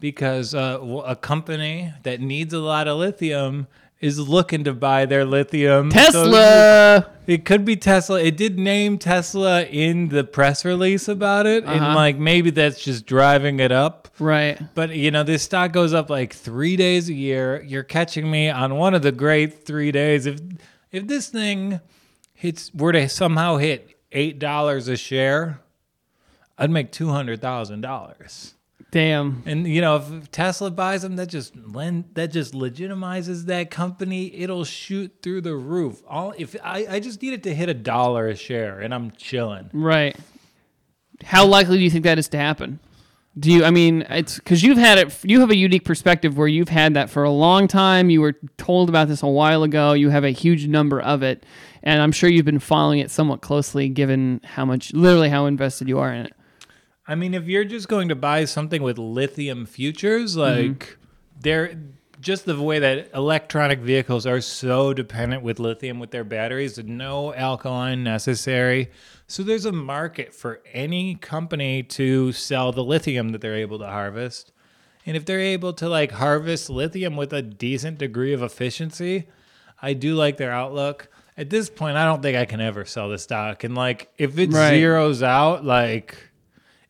because 0.00 0.54
uh, 0.54 0.78
a 1.06 1.16
company 1.16 1.92
that 2.02 2.20
needs 2.20 2.52
a 2.54 2.58
lot 2.60 2.88
of 2.88 2.98
lithium 2.98 3.66
is 4.00 4.16
looking 4.20 4.62
to 4.62 4.72
buy 4.72 5.04
their 5.06 5.24
lithium. 5.24 5.90
So 5.90 5.96
Tesla. 5.98 7.10
it 7.26 7.44
could 7.44 7.64
be 7.64 7.74
Tesla. 7.74 8.20
It 8.22 8.36
did 8.36 8.56
name 8.56 8.96
Tesla 8.96 9.64
in 9.64 10.08
the 10.10 10.22
press 10.22 10.64
release 10.64 11.08
about 11.08 11.46
it. 11.46 11.64
And 11.64 11.80
Uh-huh. 11.82 11.94
like 11.96 12.16
maybe 12.16 12.50
that's 12.50 12.82
just 12.82 13.06
driving 13.06 13.58
it 13.58 13.72
up. 13.72 14.06
right. 14.20 14.56
But 14.74 14.90
you 14.94 15.10
know, 15.10 15.24
this 15.24 15.42
stock 15.42 15.72
goes 15.72 15.92
up 15.92 16.10
like 16.10 16.32
three 16.32 16.76
days 16.76 17.08
a 17.08 17.14
year. 17.14 17.60
You're 17.66 17.82
catching 17.82 18.30
me 18.30 18.48
on 18.48 18.76
one 18.76 18.94
of 18.94 19.02
the 19.02 19.10
great 19.12 19.64
three 19.64 19.90
days. 19.90 20.26
If 20.26 20.38
if 20.92 21.08
this 21.08 21.28
thing 21.28 21.80
hits 22.34 22.70
were 22.72 22.92
to 22.92 23.08
somehow 23.08 23.56
hit 23.56 23.96
eight 24.12 24.38
dollars 24.38 24.86
a 24.86 24.96
share, 24.96 25.58
I'd 26.56 26.70
make 26.70 26.92
two 26.92 27.08
hundred 27.08 27.40
thousand 27.42 27.80
dollars. 27.80 28.54
Damn. 28.90 29.42
And 29.44 29.66
you 29.66 29.80
know, 29.80 29.96
if 29.96 30.30
Tesla 30.30 30.70
buys 30.70 31.02
them, 31.02 31.16
that 31.16 31.28
just 31.28 31.54
lend 31.56 32.10
that 32.14 32.28
just 32.28 32.54
legitimizes 32.54 33.44
that 33.46 33.70
company. 33.70 34.34
It'll 34.34 34.64
shoot 34.64 35.12
through 35.22 35.42
the 35.42 35.54
roof. 35.54 36.02
All 36.08 36.34
if 36.38 36.56
I, 36.64 36.86
I 36.88 37.00
just 37.00 37.20
need 37.20 37.34
it 37.34 37.42
to 37.42 37.54
hit 37.54 37.68
a 37.68 37.74
dollar 37.74 38.28
a 38.28 38.36
share, 38.36 38.80
and 38.80 38.94
I'm 38.94 39.10
chilling. 39.12 39.68
Right. 39.72 40.16
How 41.22 41.44
likely 41.46 41.76
do 41.78 41.84
you 41.84 41.90
think 41.90 42.04
that 42.04 42.18
is 42.18 42.28
to 42.28 42.38
happen? 42.38 42.80
Do 43.38 43.52
you? 43.52 43.64
I 43.64 43.70
mean, 43.70 44.06
it's 44.08 44.36
because 44.36 44.62
you've 44.62 44.78
had 44.78 44.98
it. 44.98 45.24
You 45.24 45.40
have 45.40 45.50
a 45.50 45.56
unique 45.56 45.84
perspective 45.84 46.38
where 46.38 46.48
you've 46.48 46.70
had 46.70 46.94
that 46.94 47.10
for 47.10 47.24
a 47.24 47.30
long 47.30 47.68
time. 47.68 48.08
You 48.08 48.22
were 48.22 48.34
told 48.56 48.88
about 48.88 49.08
this 49.08 49.22
a 49.22 49.28
while 49.28 49.62
ago. 49.64 49.92
You 49.92 50.08
have 50.08 50.24
a 50.24 50.30
huge 50.30 50.66
number 50.66 51.00
of 51.00 51.22
it, 51.22 51.44
and 51.82 52.00
I'm 52.00 52.10
sure 52.10 52.30
you've 52.30 52.46
been 52.46 52.58
following 52.58 53.00
it 53.00 53.10
somewhat 53.10 53.42
closely, 53.42 53.90
given 53.90 54.40
how 54.44 54.64
much, 54.64 54.92
literally, 54.92 55.28
how 55.28 55.46
invested 55.46 55.88
you 55.88 55.98
are 55.98 56.12
in 56.12 56.26
it. 56.26 56.32
I 57.08 57.14
mean, 57.14 57.32
if 57.32 57.46
you're 57.46 57.64
just 57.64 57.88
going 57.88 58.10
to 58.10 58.14
buy 58.14 58.44
something 58.44 58.82
with 58.82 58.98
lithium 58.98 59.64
futures, 59.64 60.36
mm-hmm. 60.36 60.68
like 60.68 60.98
they're 61.40 61.74
just 62.20 62.44
the 62.44 62.60
way 62.60 62.78
that 62.80 63.10
electronic 63.14 63.78
vehicles 63.78 64.26
are 64.26 64.40
so 64.40 64.92
dependent 64.92 65.42
with 65.42 65.58
lithium 65.58 65.98
with 66.00 66.10
their 66.10 66.24
batteries, 66.24 66.78
no 66.78 67.32
alkaline 67.34 68.04
necessary. 68.04 68.90
So 69.26 69.42
there's 69.42 69.64
a 69.64 69.72
market 69.72 70.34
for 70.34 70.60
any 70.72 71.14
company 71.14 71.82
to 71.84 72.32
sell 72.32 72.72
the 72.72 72.84
lithium 72.84 73.30
that 73.30 73.40
they're 73.40 73.56
able 73.56 73.78
to 73.78 73.86
harvest. 73.86 74.52
And 75.06 75.16
if 75.16 75.24
they're 75.24 75.40
able 75.40 75.72
to 75.74 75.88
like 75.88 76.12
harvest 76.12 76.68
lithium 76.68 77.16
with 77.16 77.32
a 77.32 77.40
decent 77.40 77.98
degree 77.98 78.32
of 78.34 78.42
efficiency, 78.42 79.28
I 79.80 79.94
do 79.94 80.14
like 80.14 80.36
their 80.36 80.52
outlook. 80.52 81.08
At 81.36 81.50
this 81.50 81.70
point, 81.70 81.96
I 81.96 82.04
don't 82.04 82.20
think 82.20 82.36
I 82.36 82.44
can 82.46 82.60
ever 82.60 82.84
sell 82.84 83.08
the 83.08 83.16
stock. 83.18 83.64
And 83.64 83.74
like 83.74 84.12
if 84.18 84.38
it 84.38 84.52
Right. 84.52 84.74
zeroes 84.74 85.22
out, 85.22 85.64
like 85.64 86.16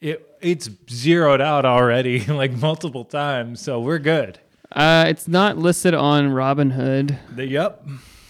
it 0.01 0.37
it's 0.41 0.69
zeroed 0.91 1.41
out 1.41 1.65
already 1.65 2.25
like 2.27 2.53
multiple 2.53 3.05
times, 3.05 3.61
so 3.61 3.81
we're 3.81 3.99
good. 3.99 4.39
Uh, 4.71 5.07
it's 5.09 5.27
not 5.27 5.57
listed 5.57 5.95
on 5.95 6.29
Robinhood. 6.31 7.19
The, 7.35 7.47
yep. 7.47 7.87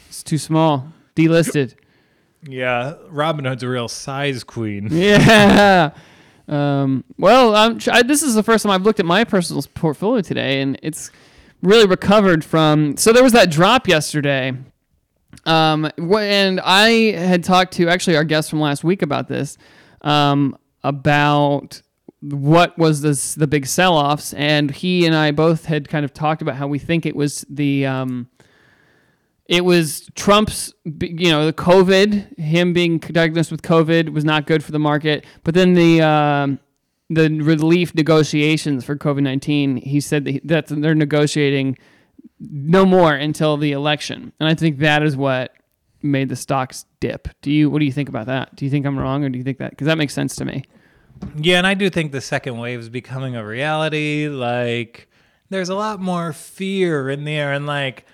It's 0.09 0.23
too 0.23 0.39
small. 0.39 0.93
Delisted. 1.17 1.75
Yeah, 2.43 2.95
Robinhood's 3.11 3.65
a 3.65 3.69
real 3.69 3.89
size 3.89 4.45
queen. 4.45 4.89
yeah. 4.93 5.91
Um, 6.47 7.05
well, 7.19 7.55
I'm, 7.55 7.79
I, 7.91 8.03
this 8.03 8.23
is 8.23 8.35
the 8.35 8.43
first 8.43 8.63
time 8.63 8.71
I've 8.71 8.83
looked 8.83 9.01
at 9.01 9.07
my 9.07 9.25
personal 9.25 9.63
portfolio 9.75 10.23
today, 10.23 10.61
and 10.61 10.79
it's 10.83 11.11
really 11.63 11.87
recovered 11.87 12.45
from. 12.45 12.97
So 12.97 13.13
there 13.13 13.23
was 13.23 13.33
that 13.33 13.51
drop 13.51 13.89
yesterday. 13.89 14.53
Um, 15.45 15.91
and 15.99 16.61
I 16.61 17.13
had 17.13 17.45
talked 17.45 17.75
to 17.75 17.89
actually 17.89 18.17
our 18.17 18.25
guest 18.25 18.51
from 18.51 18.61
last 18.61 18.85
week 18.85 19.03
about 19.03 19.29
this, 19.29 19.57
um, 20.03 20.57
about 20.83 21.83
what 22.21 22.77
was 22.77 23.01
this, 23.01 23.35
the 23.35 23.47
big 23.47 23.67
sell-offs, 23.67 24.35
and 24.35 24.71
he 24.71 25.07
and 25.07 25.15
I 25.15 25.31
both 25.31 25.67
had 25.67 25.89
kind 25.89 26.05
of 26.05 26.13
talked 26.13 26.43
about 26.43 26.57
how 26.57 26.67
we 26.67 26.79
think 26.79 27.07
it 27.07 27.17
was 27.17 27.45
the. 27.49 27.87
Um, 27.87 28.29
it 29.47 29.65
was 29.65 30.11
Trump's, 30.15 30.75
you 30.85 31.31
know, 31.31 31.47
the 31.47 31.55
COVID, 31.55 32.39
him 32.39 32.75
being 32.75 32.99
diagnosed 32.99 33.51
with 33.51 33.63
COVID 33.63 34.11
was 34.11 34.23
not 34.23 34.47
good 34.47 34.63
for 34.63 34.73
the 34.73 34.79
market. 34.79 35.25
But 35.43 35.55
then 35.55 35.73
the 35.73 36.03
um, 36.03 36.59
the 37.09 37.31
relief 37.31 37.95
negotiations 37.95 38.85
for 38.85 38.95
COVID 38.95 39.23
nineteen, 39.23 39.79
he 39.79 40.01
said 40.01 40.25
that, 40.27 40.41
that 40.45 40.67
they're 40.69 40.95
negotiating 40.95 41.79
no 42.41 42.85
more 42.85 43.15
until 43.15 43.57
the 43.57 43.73
election, 43.73 44.33
and 44.39 44.49
I 44.49 44.55
think 44.55 44.79
that 44.79 45.03
is 45.03 45.17
what 45.17 45.55
made 46.03 46.29
the 46.29 46.37
stocks 46.37 46.87
dip. 47.01 47.29
Do 47.43 47.51
you? 47.51 47.71
What 47.71 47.81
do 47.81 47.85
you 47.85 47.93
think 47.93 48.09
about 48.09 48.27
that? 48.27 48.55
Do 48.57 48.65
you 48.65 48.71
think 48.71 48.87
I'm 48.87 48.99
wrong, 48.99 49.25
or 49.25 49.29
do 49.29 49.39
you 49.39 49.45
think 49.45 49.59
that? 49.59 49.71
Because 49.71 49.87
that 49.87 49.99
makes 49.99 50.15
sense 50.15 50.37
to 50.37 50.45
me. 50.45 50.65
Yeah, 51.37 51.59
and 51.59 51.67
I 51.67 51.75
do 51.75 51.91
think 51.91 52.13
the 52.13 52.21
second 52.21 52.59
wave 52.59 52.79
is 52.79 52.89
becoming 52.89 53.35
a 53.35 53.45
reality. 53.45 54.29
Like, 54.29 55.09
there's 55.51 55.69
a 55.69 55.75
lot 55.75 56.01
more 56.01 56.33
fear 56.33 57.11
in 57.11 57.25
there, 57.25 57.53
and 57.53 57.67
like, 57.67 58.07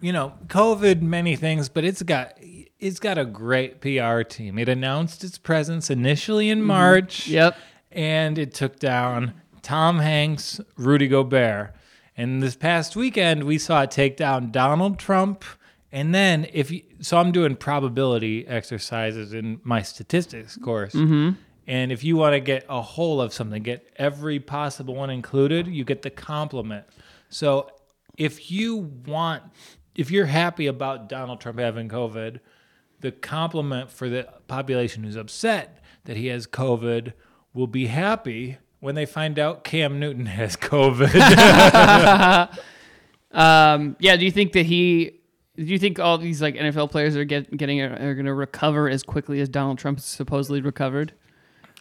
you 0.00 0.12
know, 0.12 0.34
COVID, 0.46 1.02
many 1.02 1.36
things, 1.36 1.68
but 1.68 1.84
it's 1.84 2.02
got 2.02 2.38
it's 2.78 3.00
got 3.00 3.18
a 3.18 3.24
great 3.24 3.80
PR 3.80 4.22
team. 4.22 4.58
It 4.58 4.68
announced 4.68 5.24
its 5.24 5.38
presence 5.38 5.90
initially 5.90 6.50
in 6.50 6.58
mm-hmm. 6.58 6.68
March. 6.68 7.28
Yep. 7.28 7.56
and 7.90 8.38
it 8.38 8.54
took 8.54 8.78
down 8.78 9.32
Tom 9.62 9.98
Hanks, 9.98 10.60
Rudy 10.76 11.08
Gobert. 11.08 11.74
And 12.16 12.42
this 12.42 12.56
past 12.56 12.96
weekend, 12.96 13.44
we 13.44 13.58
saw 13.58 13.82
it 13.82 13.90
take 13.90 14.16
down 14.16 14.50
Donald 14.50 14.98
Trump. 14.98 15.44
And 15.90 16.14
then, 16.14 16.46
if 16.52 16.70
you, 16.70 16.82
so, 17.00 17.16
I'm 17.16 17.32
doing 17.32 17.56
probability 17.56 18.46
exercises 18.46 19.32
in 19.32 19.60
my 19.64 19.80
statistics 19.82 20.56
course. 20.56 20.92
And 21.66 21.92
if 21.92 22.04
you 22.04 22.16
want 22.16 22.34
to 22.34 22.40
get 22.40 22.66
a 22.68 22.80
whole 22.82 23.20
of 23.20 23.32
something, 23.32 23.62
get 23.62 23.86
every 23.96 24.38
possible 24.40 24.94
one 24.94 25.10
included, 25.10 25.66
you 25.66 25.84
get 25.84 26.02
the 26.02 26.10
complement. 26.10 26.84
So, 27.30 27.70
if 28.18 28.50
you 28.50 28.90
want, 29.06 29.44
if 29.94 30.10
you're 30.10 30.26
happy 30.26 30.66
about 30.66 31.08
Donald 31.08 31.40
Trump 31.40 31.58
having 31.58 31.88
COVID, 31.88 32.40
the 33.00 33.12
complement 33.12 33.90
for 33.90 34.08
the 34.08 34.28
population 34.46 35.04
who's 35.04 35.16
upset 35.16 35.82
that 36.04 36.16
he 36.16 36.26
has 36.26 36.46
COVID 36.46 37.12
will 37.54 37.66
be 37.66 37.86
happy 37.86 38.58
when 38.80 38.94
they 38.94 39.06
find 39.06 39.38
out 39.38 39.64
Cam 39.64 39.98
Newton 39.98 40.26
has 40.40 40.56
COVID. 40.56 41.08
Um, 43.30 43.96
yeah. 44.00 44.16
Do 44.16 44.24
you 44.24 44.30
think 44.30 44.52
that 44.52 44.64
he? 44.64 45.17
Do 45.58 45.64
you 45.64 45.78
think 45.78 45.98
all 45.98 46.18
these 46.18 46.40
like 46.40 46.54
NFL 46.54 46.90
players 46.90 47.16
are 47.16 47.24
get, 47.24 47.54
getting 47.56 47.80
are 47.80 48.14
going 48.14 48.26
to 48.26 48.32
recover 48.34 48.88
as 48.88 49.02
quickly 49.02 49.40
as 49.40 49.48
Donald 49.48 49.78
Trump 49.78 49.98
supposedly 50.00 50.60
recovered? 50.60 51.12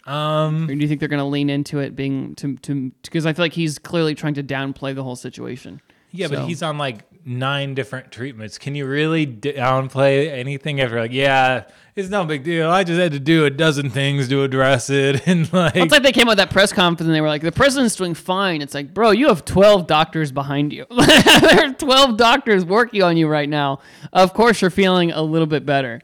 um, 0.06 0.63
Or 0.63 0.68
do 0.68 0.76
you 0.76 0.88
think 0.88 1.00
they're 1.00 1.10
going 1.10 1.20
to 1.20 1.26
lean 1.26 1.50
into 1.50 1.80
it 1.80 1.96
being 1.96 2.34
to 2.36 2.56
to 2.58 2.92
because 3.04 3.26
I 3.26 3.34
feel 3.34 3.46
like 3.46 3.54
he's 3.54 3.78
clearly 3.78 4.16
trying 4.16 4.34
to 4.36 4.44
downplay 4.44 4.96
the 4.96 5.04
whole 5.04 5.16
situation. 5.16 5.82
yeah, 6.12 6.28
So- 6.28 6.36
but 6.38 6.46
he's 6.48 6.63
on 6.63 6.78
like 6.78 7.04
nine 7.28 7.76
different 7.76 8.12
treatments. 8.12 8.58
Can 8.58 8.74
you 8.74 8.86
really 8.88 9.28
downplay 9.28 10.32
anything 10.32 10.80
after 10.80 11.00
like, 11.00 11.12
yeah, 11.12 11.66
it's 11.96 12.10
no 12.10 12.26
big 12.26 12.44
deal. 12.44 12.70
I 12.70 12.84
just 12.84 13.00
had 13.00 13.12
to 13.12 13.20
do 13.20 13.46
a 13.46 13.50
dozen 13.50 13.90
things 13.90 14.30
to 14.30 14.44
address 14.44 14.90
it, 14.90 15.28
and 15.28 15.52
like, 15.52 15.76
It's 15.76 15.92
like 15.92 16.04
they 16.04 16.12
came 16.12 16.28
out 16.28 16.32
with 16.32 16.38
that 16.38 16.52
press 16.52 16.72
conference 16.72 17.08
and 17.08 17.13
they 17.13 17.22
were 17.22 17.28
like, 17.28 17.42
the 17.42 17.52
president's 17.52 17.96
doing 17.96 18.13
fine. 18.13 18.62
It's 18.62 18.74
like, 18.74 18.94
bro, 18.94 19.12
you 19.12 19.28
have 19.28 19.46
12 19.46 19.88
doctors 19.88 20.32
behind 20.32 20.72
you. 20.72 20.86
there 21.42 21.70
are 21.70 21.74
12 21.74 22.18
doctors 22.18 22.63
working 22.66 23.04
on 23.04 23.18
you 23.18 23.28
right 23.28 23.50
now. 23.50 23.80
Of 24.13 24.34
course, 24.34 24.62
you're 24.62 24.72
feeling 24.72 25.12
a 25.12 25.22
little 25.22 25.48
bit 25.48 25.66
better. 25.66 26.02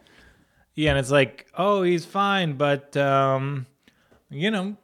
yeah, 0.76 0.90
and 0.92 1.00
it's 1.00 1.12
like, 1.12 1.48
oh, 1.58 1.84
he's 1.84 2.06
fine, 2.06 2.54
but 2.54 2.98
um, 2.98 3.68
you 4.30 4.52
know, 4.52 4.76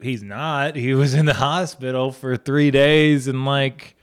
he's 0.00 0.22
not. 0.22 0.74
He 0.74 0.94
was 0.94 1.14
in 1.14 1.26
the 1.26 1.34
hospital 1.34 2.10
for 2.10 2.36
three 2.36 2.70
days, 2.70 3.28
and 3.28 3.44
like, 3.44 3.93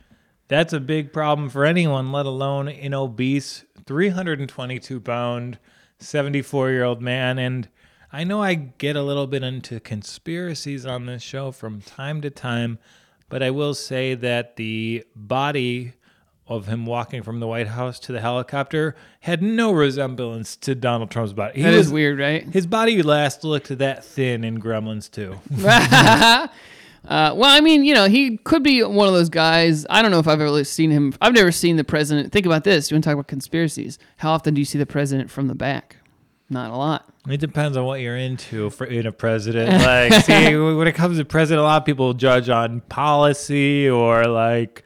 that's 0.52 0.74
a 0.74 0.82
big 0.82 1.14
problem 1.14 1.50
for 1.50 1.64
anyone, 1.64 2.12
let 2.12 2.26
alone 2.26 2.68
an 2.68 2.94
obese, 2.94 3.64
322 3.86 5.00
pound, 5.00 5.58
74 6.00 6.72
year 6.72 6.84
old 6.84 7.02
man. 7.02 7.40
And 7.40 7.70
I 8.12 8.26
know 8.26 8.44
I 8.44 8.56
get 8.56 8.98
a 8.98 9.02
little 9.02 9.28
bit 9.28 9.44
into 9.44 9.80
conspiracies 9.80 10.86
on 10.86 11.06
this 11.06 11.24
show 11.24 11.54
from 11.54 11.80
time 11.80 12.20
to 12.22 12.30
time, 12.30 12.80
but 13.30 13.42
I 13.42 13.50
will 13.50 13.74
say 13.74 14.14
that 14.14 14.58
the 14.58 15.06
body 15.16 15.94
of 16.48 16.68
him 16.68 16.86
walking 16.86 17.24
from 17.24 17.40
the 17.40 17.48
White 17.48 17.70
House 17.70 17.98
to 18.02 18.12
the 18.12 18.20
helicopter 18.20 18.94
had 19.22 19.42
no 19.42 19.72
resemblance 19.72 20.58
to 20.58 20.76
Donald 20.76 21.10
Trump's 21.12 21.32
body. 21.32 21.60
He 21.60 21.64
That 21.64 21.72
is 21.74 21.86
was 21.86 21.94
weird, 21.94 22.20
right? 22.20 22.44
his 22.50 22.68
body 22.68 23.02
last 23.02 23.46
looked 23.46 23.70
that 23.78 24.04
thin 24.04 24.44
in 24.44 24.60
Gremlins 24.60 25.10
too. 25.10 25.40
Uh, 27.08 27.34
well, 27.36 27.50
I 27.50 27.62
mean, 27.62 27.84
you 27.84 27.94
know, 27.94 28.08
he 28.08 28.38
could 28.38 28.64
be 28.64 28.84
one 28.84 29.08
of 29.08 29.14
those 29.14 29.30
guys. 29.30 29.86
I 29.90 30.02
don't 30.02 30.12
know 30.12 30.20
if 30.20 30.28
I've 30.28 30.34
ever 30.36 30.44
really 30.44 30.64
seen 30.64 30.92
him. 30.92 31.14
I've 31.20 31.34
never 31.34 31.52
seen 31.52 31.76
the 31.76 31.84
president. 31.84 32.32
Think 32.32 32.46
about 32.46 32.64
this. 32.64 32.92
You 32.92 32.96
want 32.96 33.04
to 33.04 33.10
talk 33.10 33.14
about 33.16 33.28
conspiracies? 33.28 33.98
How 34.18 34.32
often 34.32 34.54
do 34.54 34.62
you 34.62 34.66
see 34.66 34.78
the 34.78 34.86
president 34.86 35.32
from 35.32 35.48
the 35.48 35.56
back? 35.56 35.98
Not 36.50 36.70
a 36.70 36.76
lot. 36.76 37.12
It 37.30 37.40
depends 37.40 37.78
on 37.78 37.86
what 37.86 38.02
you're 38.02 38.18
into 38.18 38.70
for 38.72 38.86
in 38.86 39.06
a 39.08 39.12
president. 39.12 39.72
Like, 39.82 40.14
see, 40.26 40.56
when 40.56 40.88
it 40.88 40.94
comes 40.94 41.18
to 41.18 41.26
president, 41.26 41.62
a 41.62 41.64
lot 41.64 41.82
of 41.82 41.86
people 41.86 42.14
judge 42.14 42.50
on 42.50 42.82
policy 42.82 43.90
or 43.90 44.26
like, 44.26 44.84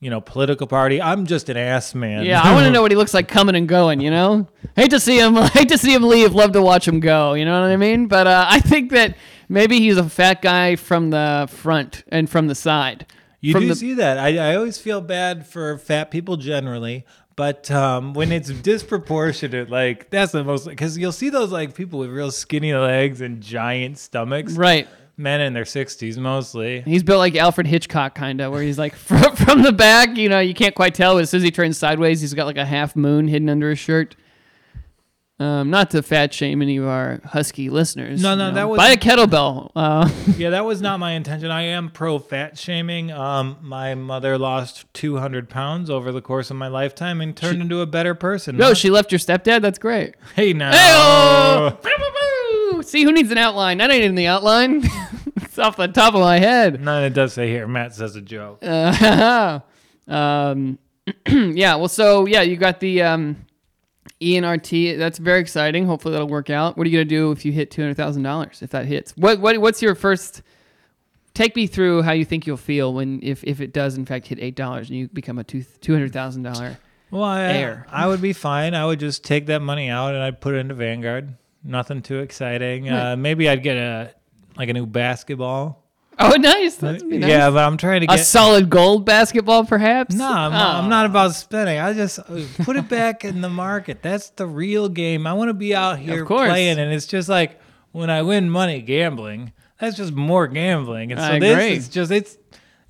you 0.00 0.10
know, 0.10 0.20
political 0.20 0.66
party. 0.66 1.02
I'm 1.02 1.26
just 1.26 1.48
an 1.48 1.56
ass 1.56 1.94
man. 1.94 2.24
Yeah, 2.24 2.40
I 2.40 2.54
want 2.54 2.64
to 2.66 2.70
know 2.70 2.82
what 2.82 2.92
he 2.92 2.96
looks 2.96 3.14
like 3.14 3.26
coming 3.28 3.56
and 3.56 3.68
going. 3.68 4.00
You 4.00 4.10
know, 4.10 4.46
hate 4.76 4.90
to 4.90 5.00
see 5.00 5.18
him. 5.18 5.34
Hate 5.54 5.68
to 5.70 5.78
see 5.78 5.92
him 5.92 6.04
leave. 6.04 6.34
Love 6.34 6.52
to 6.52 6.62
watch 6.62 6.86
him 6.86 7.00
go. 7.00 7.34
You 7.34 7.44
know 7.44 7.60
what 7.60 7.68
I 7.70 7.76
mean? 7.76 8.06
But 8.06 8.26
uh, 8.26 8.46
I 8.48 8.60
think 8.60 8.92
that 8.92 9.16
maybe 9.48 9.78
he's 9.80 9.96
a 9.96 10.08
fat 10.08 10.42
guy 10.42 10.76
from 10.76 11.10
the 11.10 11.48
front 11.50 12.04
and 12.08 12.28
from 12.28 12.46
the 12.46 12.54
side. 12.54 13.06
You 13.40 13.52
from 13.52 13.62
do 13.62 13.68
the, 13.68 13.76
see 13.76 13.94
that. 13.94 14.18
I, 14.18 14.52
I 14.52 14.56
always 14.56 14.78
feel 14.78 15.00
bad 15.00 15.46
for 15.46 15.78
fat 15.78 16.10
people 16.10 16.36
generally, 16.36 17.06
but 17.36 17.70
um, 17.70 18.14
when 18.14 18.32
it's 18.32 18.48
disproportionate, 18.62 19.70
like 19.70 20.10
that's 20.10 20.32
the 20.32 20.42
most 20.42 20.66
because 20.66 20.98
you'll 20.98 21.12
see 21.12 21.30
those 21.30 21.52
like 21.52 21.74
people 21.74 22.00
with 22.00 22.10
real 22.10 22.32
skinny 22.32 22.74
legs 22.74 23.20
and 23.20 23.40
giant 23.40 23.98
stomachs, 23.98 24.54
right. 24.54 24.88
men 25.16 25.40
in 25.40 25.52
their 25.52 25.64
sixties 25.64 26.18
mostly. 26.18 26.80
He's 26.80 27.04
built 27.04 27.20
like 27.20 27.36
Alfred 27.36 27.68
Hitchcock, 27.68 28.16
kind 28.16 28.40
of, 28.40 28.52
where 28.52 28.62
he's 28.62 28.78
like 28.78 28.94
from, 28.96 29.36
from 29.36 29.62
the 29.62 29.72
back. 29.72 30.16
You 30.16 30.28
know, 30.28 30.40
you 30.40 30.54
can't 30.54 30.74
quite 30.74 30.94
tell. 30.94 31.14
But 31.14 31.22
as 31.22 31.30
soon 31.30 31.38
as 31.38 31.44
he 31.44 31.52
turns 31.52 31.78
sideways, 31.78 32.20
he's 32.20 32.34
got 32.34 32.46
like 32.46 32.56
a 32.56 32.66
half 32.66 32.96
moon 32.96 33.28
hidden 33.28 33.48
under 33.48 33.70
his 33.70 33.78
shirt. 33.78 34.16
Um, 35.40 35.70
not 35.70 35.92
to 35.92 36.02
fat 36.02 36.34
shame 36.34 36.62
any 36.62 36.78
of 36.78 36.86
our 36.86 37.20
husky 37.24 37.70
listeners. 37.70 38.20
No, 38.20 38.32
you 38.32 38.38
no, 38.38 38.48
know. 38.48 38.54
that 38.56 38.68
was- 38.68 38.76
buy 38.76 38.88
a 38.88 38.96
kettlebell. 38.96 39.70
Uh, 39.76 40.10
yeah, 40.36 40.50
that 40.50 40.64
was 40.64 40.82
not 40.82 40.98
my 40.98 41.12
intention. 41.12 41.52
I 41.52 41.62
am 41.62 41.90
pro 41.90 42.18
fat 42.18 42.58
shaming. 42.58 43.12
Um, 43.12 43.56
my 43.60 43.94
mother 43.94 44.36
lost 44.36 44.92
200 44.94 45.48
pounds 45.48 45.90
over 45.90 46.10
the 46.10 46.20
course 46.20 46.50
of 46.50 46.56
my 46.56 46.66
lifetime 46.66 47.20
and 47.20 47.36
turned 47.36 47.62
into 47.62 47.80
a 47.80 47.86
better 47.86 48.16
person. 48.16 48.56
no, 48.56 48.74
she 48.74 48.90
left 48.90 49.12
your 49.12 49.20
stepdad. 49.20 49.62
That's 49.62 49.78
great. 49.78 50.16
hey 50.34 50.52
now. 50.52 50.72
Hey-oh! 50.72 51.78
See 52.82 53.04
who 53.04 53.12
needs 53.12 53.30
an 53.30 53.38
outline? 53.38 53.78
That 53.78 53.90
ain't 53.90 54.04
in 54.04 54.14
the 54.16 54.26
outline. 54.26 54.82
it's 55.36 55.58
off 55.58 55.76
the 55.76 55.88
top 55.88 56.14
of 56.14 56.20
my 56.20 56.38
head. 56.38 56.80
No, 56.80 57.04
it 57.04 57.10
does 57.10 57.32
say 57.32 57.48
here. 57.48 57.66
Matt 57.68 57.94
says 57.94 58.16
a 58.16 58.20
joke. 58.20 58.58
Uh, 58.62 59.60
um, 60.08 60.78
yeah. 61.28 61.76
Well, 61.76 61.88
so 61.88 62.26
yeah, 62.26 62.42
you 62.42 62.56
got 62.56 62.80
the 62.80 63.02
um, 63.02 63.44
ENRT. 64.20 64.98
That's 64.98 65.18
very 65.18 65.40
exciting. 65.40 65.86
Hopefully 65.86 66.12
that'll 66.12 66.28
work 66.28 66.50
out. 66.50 66.76
What 66.76 66.86
are 66.86 66.90
you 66.90 66.98
gonna 66.98 67.04
do 67.04 67.30
if 67.32 67.44
you 67.44 67.52
hit 67.52 67.70
two 67.70 67.82
hundred 67.82 67.96
thousand 67.96 68.22
dollars? 68.22 68.62
If 68.62 68.70
that 68.70 68.86
hits, 68.86 69.16
what 69.16 69.40
what 69.40 69.58
what's 69.58 69.80
your 69.82 69.94
first? 69.94 70.42
Take 71.34 71.54
me 71.54 71.68
through 71.68 72.02
how 72.02 72.12
you 72.12 72.24
think 72.24 72.46
you'll 72.46 72.56
feel 72.56 72.92
when 72.92 73.20
if 73.22 73.44
if 73.44 73.60
it 73.60 73.72
does 73.72 73.96
in 73.96 74.04
fact 74.06 74.26
hit 74.26 74.40
eight 74.40 74.56
dollars 74.56 74.88
and 74.88 74.98
you 74.98 75.08
become 75.08 75.38
a 75.38 75.44
two 75.44 75.62
two 75.80 75.92
hundred 75.92 76.12
thousand 76.12 76.42
dollar. 76.42 76.78
Well, 77.10 77.22
I, 77.24 77.78
I 77.90 78.06
would 78.06 78.20
be 78.20 78.32
fine. 78.34 78.74
I 78.74 78.84
would 78.84 79.00
just 79.00 79.24
take 79.24 79.46
that 79.46 79.62
money 79.62 79.88
out 79.88 80.14
and 80.14 80.22
I'd 80.22 80.40
put 80.42 80.54
it 80.54 80.58
into 80.58 80.74
Vanguard. 80.74 81.34
Nothing 81.64 82.02
too 82.02 82.18
exciting. 82.18 82.88
Uh, 82.90 83.16
maybe 83.16 83.48
I'd 83.48 83.62
get 83.62 83.76
a 83.76 84.14
like 84.56 84.68
a 84.68 84.72
new 84.72 84.84
basketball. 84.84 85.84
Oh, 86.20 86.34
nice. 86.36 86.76
That's 86.76 87.02
nice. 87.04 87.24
Yeah, 87.24 87.48
but 87.50 87.64
I'm 87.64 87.76
trying 87.76 88.00
to 88.00 88.06
get 88.08 88.18
A 88.18 88.24
solid 88.24 88.68
gold 88.68 89.04
basketball, 89.04 89.64
perhaps. 89.64 90.14
no, 90.14 90.26
I'm, 90.28 90.50
not, 90.52 90.74
I'm 90.82 90.88
not 90.90 91.06
about 91.06 91.34
spending. 91.34 91.78
I 91.78 91.92
just 91.92 92.18
uh, 92.18 92.24
put 92.64 92.74
it 92.76 92.88
back 92.88 93.24
in 93.24 93.40
the 93.40 93.48
market. 93.48 94.02
That's 94.02 94.30
the 94.30 94.46
real 94.46 94.88
game. 94.88 95.26
I 95.28 95.32
want 95.34 95.48
to 95.50 95.54
be 95.54 95.74
out 95.76 95.98
here 96.00 96.24
playing, 96.26 96.78
and 96.80 96.92
it's 96.92 97.06
just 97.06 97.28
like 97.28 97.60
when 97.92 98.10
I 98.10 98.22
win 98.22 98.50
money 98.50 98.82
gambling, 98.82 99.52
that's 99.78 99.96
just 99.96 100.12
more 100.12 100.48
gambling. 100.48 101.12
And 101.12 101.20
so 101.20 101.26
I 101.26 101.38
this 101.38 101.52
agree. 101.52 101.72
is 101.76 101.88
just 101.88 102.10
it's 102.10 102.36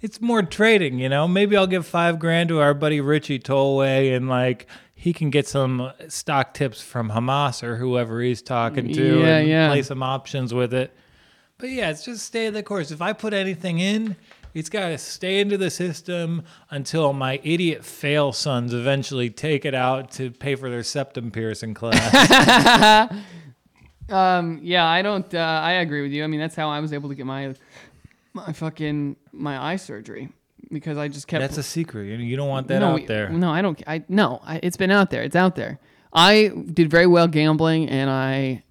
it's 0.01 0.21
more 0.23 0.43
trading. 0.43 0.99
You 0.99 1.11
know, 1.11 1.29
maybe 1.29 1.55
I'll 1.55 1.67
give 1.67 1.87
five 1.87 2.19
grand 2.19 2.49
to 2.49 2.61
our 2.61 2.73
buddy 2.73 3.01
Richie 3.03 3.39
Tolway, 3.41 4.17
and 4.17 4.29
like 4.31 4.67
he 4.95 5.13
can 5.13 5.29
get 5.29 5.47
some 5.47 5.93
stock 6.09 6.55
tips 6.55 6.81
from 6.81 7.11
Hamas 7.11 7.63
or 7.63 7.77
whoever 7.77 8.23
he's 8.23 8.41
talking 8.41 8.91
to, 8.95 9.21
Yeah, 9.21 9.37
and 9.37 9.49
yeah. 9.49 9.69
play 9.69 9.83
some 9.83 10.03
options 10.03 10.55
with 10.55 10.73
it. 10.73 10.97
But 11.59 11.71
yeah, 11.71 11.91
it's 11.91 12.05
just 12.05 12.25
stay 12.25 12.49
the 12.51 12.63
course. 12.63 12.91
If 12.91 13.03
I 13.03 13.13
put 13.13 13.35
anything 13.35 13.81
in, 13.81 14.17
it's 14.55 14.69
got 14.69 14.89
to 14.89 14.99
stay 14.99 15.41
into 15.41 15.59
the 15.59 15.71
system 15.71 16.45
until 16.71 17.13
my 17.13 17.41
idiot 17.43 17.85
fail 17.85 18.33
sons 18.33 18.73
eventually 18.73 19.29
take 19.29 19.65
it 19.65 19.75
out 19.75 20.11
to 20.13 20.31
pay 20.31 20.55
for 20.55 20.71
their 20.71 20.85
septum 20.85 21.31
piercing 21.31 21.75
class. 21.75 23.13
Um, 24.09 24.61
yeah, 24.63 24.87
I 24.87 25.03
don't. 25.03 25.33
Uh, 25.35 25.39
I 25.39 25.73
agree 25.73 26.03
with 26.03 26.13
you. 26.13 26.25
I 26.25 26.27
mean, 26.29 26.41
that's 26.41 26.55
how 26.55 26.71
I 26.71 26.81
was 26.81 26.93
able 26.93 27.09
to 27.11 27.15
get 27.15 27.27
my 27.27 27.55
my 28.33 28.53
fucking 28.53 29.17
my 29.33 29.63
eye 29.63 29.77
surgery 29.77 30.31
because 30.71 30.97
I 30.97 31.09
just 31.09 31.29
kept. 31.29 31.41
That's 31.41 31.59
a 31.59 31.63
secret. 31.63 32.19
You 32.19 32.37
don't 32.37 32.49
want 32.49 32.69
that 32.69 32.81
no, 32.81 32.95
out 32.95 33.07
there. 33.07 33.29
No, 33.29 33.51
I 33.51 33.63
don't. 33.63 33.83
I 33.87 34.05
no. 34.09 34.41
I, 34.45 34.61
it's 34.63 34.77
been 34.77 34.91
out 34.91 35.11
there. 35.11 35.23
It's 35.23 35.37
out 35.37 35.57
there. 35.57 35.79
I 36.13 36.53
did 36.73 36.91
very 36.91 37.07
well 37.07 37.29
gambling, 37.29 37.89
and 37.91 38.09
I, 38.09 38.63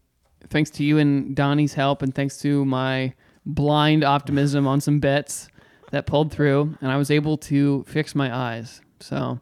thanks 0.49 0.69
to 0.71 0.83
you 0.83 0.97
and 0.97 1.35
Donnie's 1.35 1.73
help, 1.73 2.01
and 2.01 2.13
thanks 2.13 2.37
to 2.39 2.65
my 2.65 3.13
blind 3.45 4.03
optimism 4.03 4.67
on 4.67 4.81
some 4.81 4.99
bets 4.99 5.47
that 5.91 6.05
pulled 6.05 6.31
through, 6.31 6.77
and 6.81 6.91
I 6.91 6.97
was 6.97 7.11
able 7.11 7.37
to 7.37 7.83
fix 7.87 8.15
my 8.15 8.35
eyes. 8.35 8.81
So. 8.99 9.39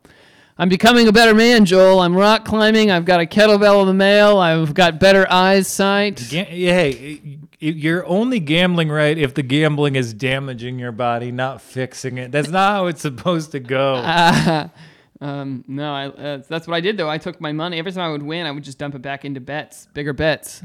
I'm 0.58 0.70
becoming 0.70 1.06
a 1.10 1.12
better 1.12 1.34
man, 1.34 1.66
Joel. 1.66 2.00
I'm 2.00 2.16
rock 2.16 2.46
climbing. 2.46 2.90
I've 2.90 3.04
got 3.04 3.20
a 3.20 3.26
kettlebell 3.26 3.82
in 3.82 3.88
the 3.88 3.94
mail. 3.94 4.38
I've 4.38 4.74
got 4.74 5.02
better 5.02 5.28
eyesight. 5.30 6.26
Ga- 6.30 6.48
yeah, 6.50 6.72
hey, 6.72 7.40
you're 7.60 8.06
only 8.06 8.40
gambling 8.40 8.88
right 8.88 9.18
if 9.18 9.34
the 9.34 9.44
gambling 9.44 9.98
is 9.98 10.14
damaging 10.14 10.80
your 10.80 10.94
body, 10.94 11.30
not 11.30 11.62
fixing 11.62 12.18
it. 12.18 12.32
That's 12.32 12.48
not 12.48 12.72
how 12.72 12.86
it's 12.88 13.02
supposed 13.02 13.52
to 13.52 13.60
go. 13.60 14.70
Um, 15.22 15.64
no, 15.68 15.94
I, 15.94 16.08
uh, 16.08 16.42
that's 16.48 16.68
what 16.68 16.76
I 16.76 16.82
did 16.82 16.98
though. 16.98 17.10
I 17.10 17.18
took 17.18 17.40
my 17.40 17.54
money 17.54 17.80
every 17.80 17.92
time 17.92 18.02
I 18.04 18.12
would 18.12 18.22
win. 18.22 18.46
I 18.46 18.52
would 18.52 18.64
just 18.64 18.78
dump 18.78 18.96
it 18.96 19.02
back 19.02 19.24
into 19.24 19.40
bets, 19.40 19.88
bigger 19.94 20.14
bets. 20.14 20.62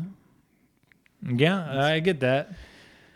Yeah, 1.27 1.83
I 1.83 2.01
get 2.01 2.21
that. 2.21 2.53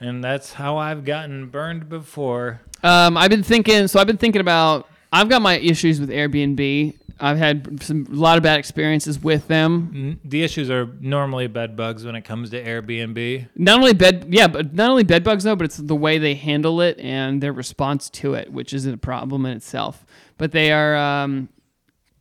And 0.00 0.22
that's 0.22 0.52
how 0.52 0.76
I've 0.76 1.04
gotten 1.04 1.46
burned 1.48 1.88
before. 1.88 2.60
Um, 2.82 3.16
I've 3.16 3.30
been 3.30 3.42
thinking. 3.42 3.88
So 3.88 3.98
I've 4.00 4.06
been 4.06 4.18
thinking 4.18 4.40
about. 4.40 4.88
I've 5.12 5.28
got 5.28 5.40
my 5.42 5.56
issues 5.58 6.00
with 6.00 6.10
Airbnb. 6.10 6.96
I've 7.20 7.38
had 7.38 7.80
some 7.82 8.06
a 8.10 8.14
lot 8.14 8.36
of 8.36 8.42
bad 8.42 8.58
experiences 8.58 9.20
with 9.22 9.46
them. 9.46 10.18
The 10.24 10.42
issues 10.42 10.68
are 10.68 10.86
normally 11.00 11.46
bed 11.46 11.76
bugs 11.76 12.04
when 12.04 12.16
it 12.16 12.22
comes 12.22 12.50
to 12.50 12.62
Airbnb. 12.62 13.48
Not 13.56 13.78
only 13.78 13.94
bed, 13.94 14.26
yeah, 14.30 14.48
but 14.48 14.74
not 14.74 14.90
only 14.90 15.04
bed 15.04 15.22
bugs 15.22 15.44
though, 15.44 15.54
but 15.54 15.64
it's 15.66 15.76
the 15.76 15.94
way 15.94 16.18
they 16.18 16.34
handle 16.34 16.80
it 16.80 16.98
and 16.98 17.40
their 17.40 17.52
response 17.52 18.10
to 18.10 18.34
it, 18.34 18.52
which 18.52 18.74
isn't 18.74 18.92
a 18.94 18.98
problem 18.98 19.46
in 19.46 19.56
itself. 19.56 20.04
But 20.38 20.50
they 20.50 20.72
are 20.72 20.96
um, 20.96 21.48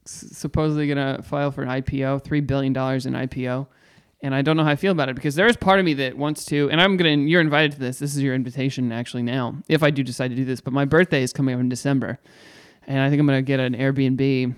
s- 0.06 0.26
supposedly 0.34 0.86
going 0.88 1.18
to 1.18 1.24
file 1.24 1.50
for 1.52 1.64
an 1.64 1.70
IPO, 1.70 2.24
three 2.24 2.42
billion 2.42 2.72
dollars 2.72 3.08
in 3.08 3.14
IPO, 3.14 3.66
and 4.24 4.34
I 4.34 4.42
don't 4.42 4.58
know 4.58 4.64
how 4.64 4.72
I 4.72 4.76
feel 4.76 4.92
about 4.94 5.10
it 5.10 5.16
because 5.16 5.36
there 5.36 5.46
is 5.48 5.56
part 5.58 5.78
of 5.80 5.86
me 5.86 5.94
that 5.96 6.18
wants 6.18 6.46
to, 6.46 6.70
and 6.72 6.82
I'm 6.82 6.98
gonna. 6.98 7.12
You're 7.18 7.42
invited 7.42 7.74
to 7.74 7.80
this. 7.80 8.00
This 8.00 8.16
is 8.16 8.24
your 8.24 8.34
invitation 8.34 8.92
actually 8.92 9.22
now, 9.24 9.58
if 9.68 9.84
I 9.84 9.92
do 9.92 10.02
decide 10.02 10.30
to 10.30 10.36
do 10.36 10.46
this. 10.46 10.62
But 10.62 10.74
my 10.74 10.86
birthday 10.86 11.22
is 11.22 11.32
coming 11.34 11.54
up 11.54 11.62
in 11.62 11.70
December, 11.70 12.18
and 12.88 13.00
I 13.00 13.10
think 13.10 13.20
I'm 13.20 13.28
gonna 13.28 13.42
get 13.44 13.60
an 13.60 13.76
Airbnb, 13.76 14.56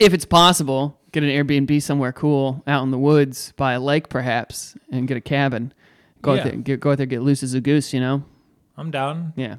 if 0.00 0.12
it's 0.12 0.24
possible. 0.24 0.98
Get 1.10 1.22
an 1.22 1.30
Airbnb 1.30 1.80
somewhere 1.82 2.12
cool 2.12 2.62
out 2.66 2.82
in 2.82 2.90
the 2.90 2.98
woods 2.98 3.54
by 3.56 3.72
a 3.72 3.80
lake, 3.80 4.10
perhaps, 4.10 4.76
and 4.92 5.08
get 5.08 5.16
a 5.16 5.22
cabin. 5.22 5.72
Go 6.20 6.34
Yeah. 6.34 6.40
out 6.40 6.44
there, 6.44 6.56
get, 6.56 6.80
go 6.80 6.90
out 6.90 6.98
there, 6.98 7.06
get 7.06 7.22
loose 7.22 7.42
as 7.42 7.54
a 7.54 7.60
goose. 7.62 7.94
You 7.94 8.00
know, 8.00 8.24
I'm 8.76 8.90
down. 8.90 9.32
yeah. 9.36 9.56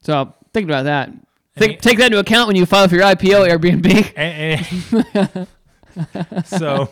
So 0.00 0.34
think 0.52 0.64
about 0.68 0.84
that. 0.84 1.10
Take, 1.56 1.80
take 1.80 1.98
that 1.98 2.06
into 2.06 2.18
account 2.18 2.46
when 2.48 2.56
you 2.56 2.66
file 2.66 2.88
for 2.88 2.94
your 2.96 3.04
IPO, 3.04 3.48
Airbnb. 3.48 4.12
And- 4.16 5.46
and- 5.94 6.46
so, 6.46 6.88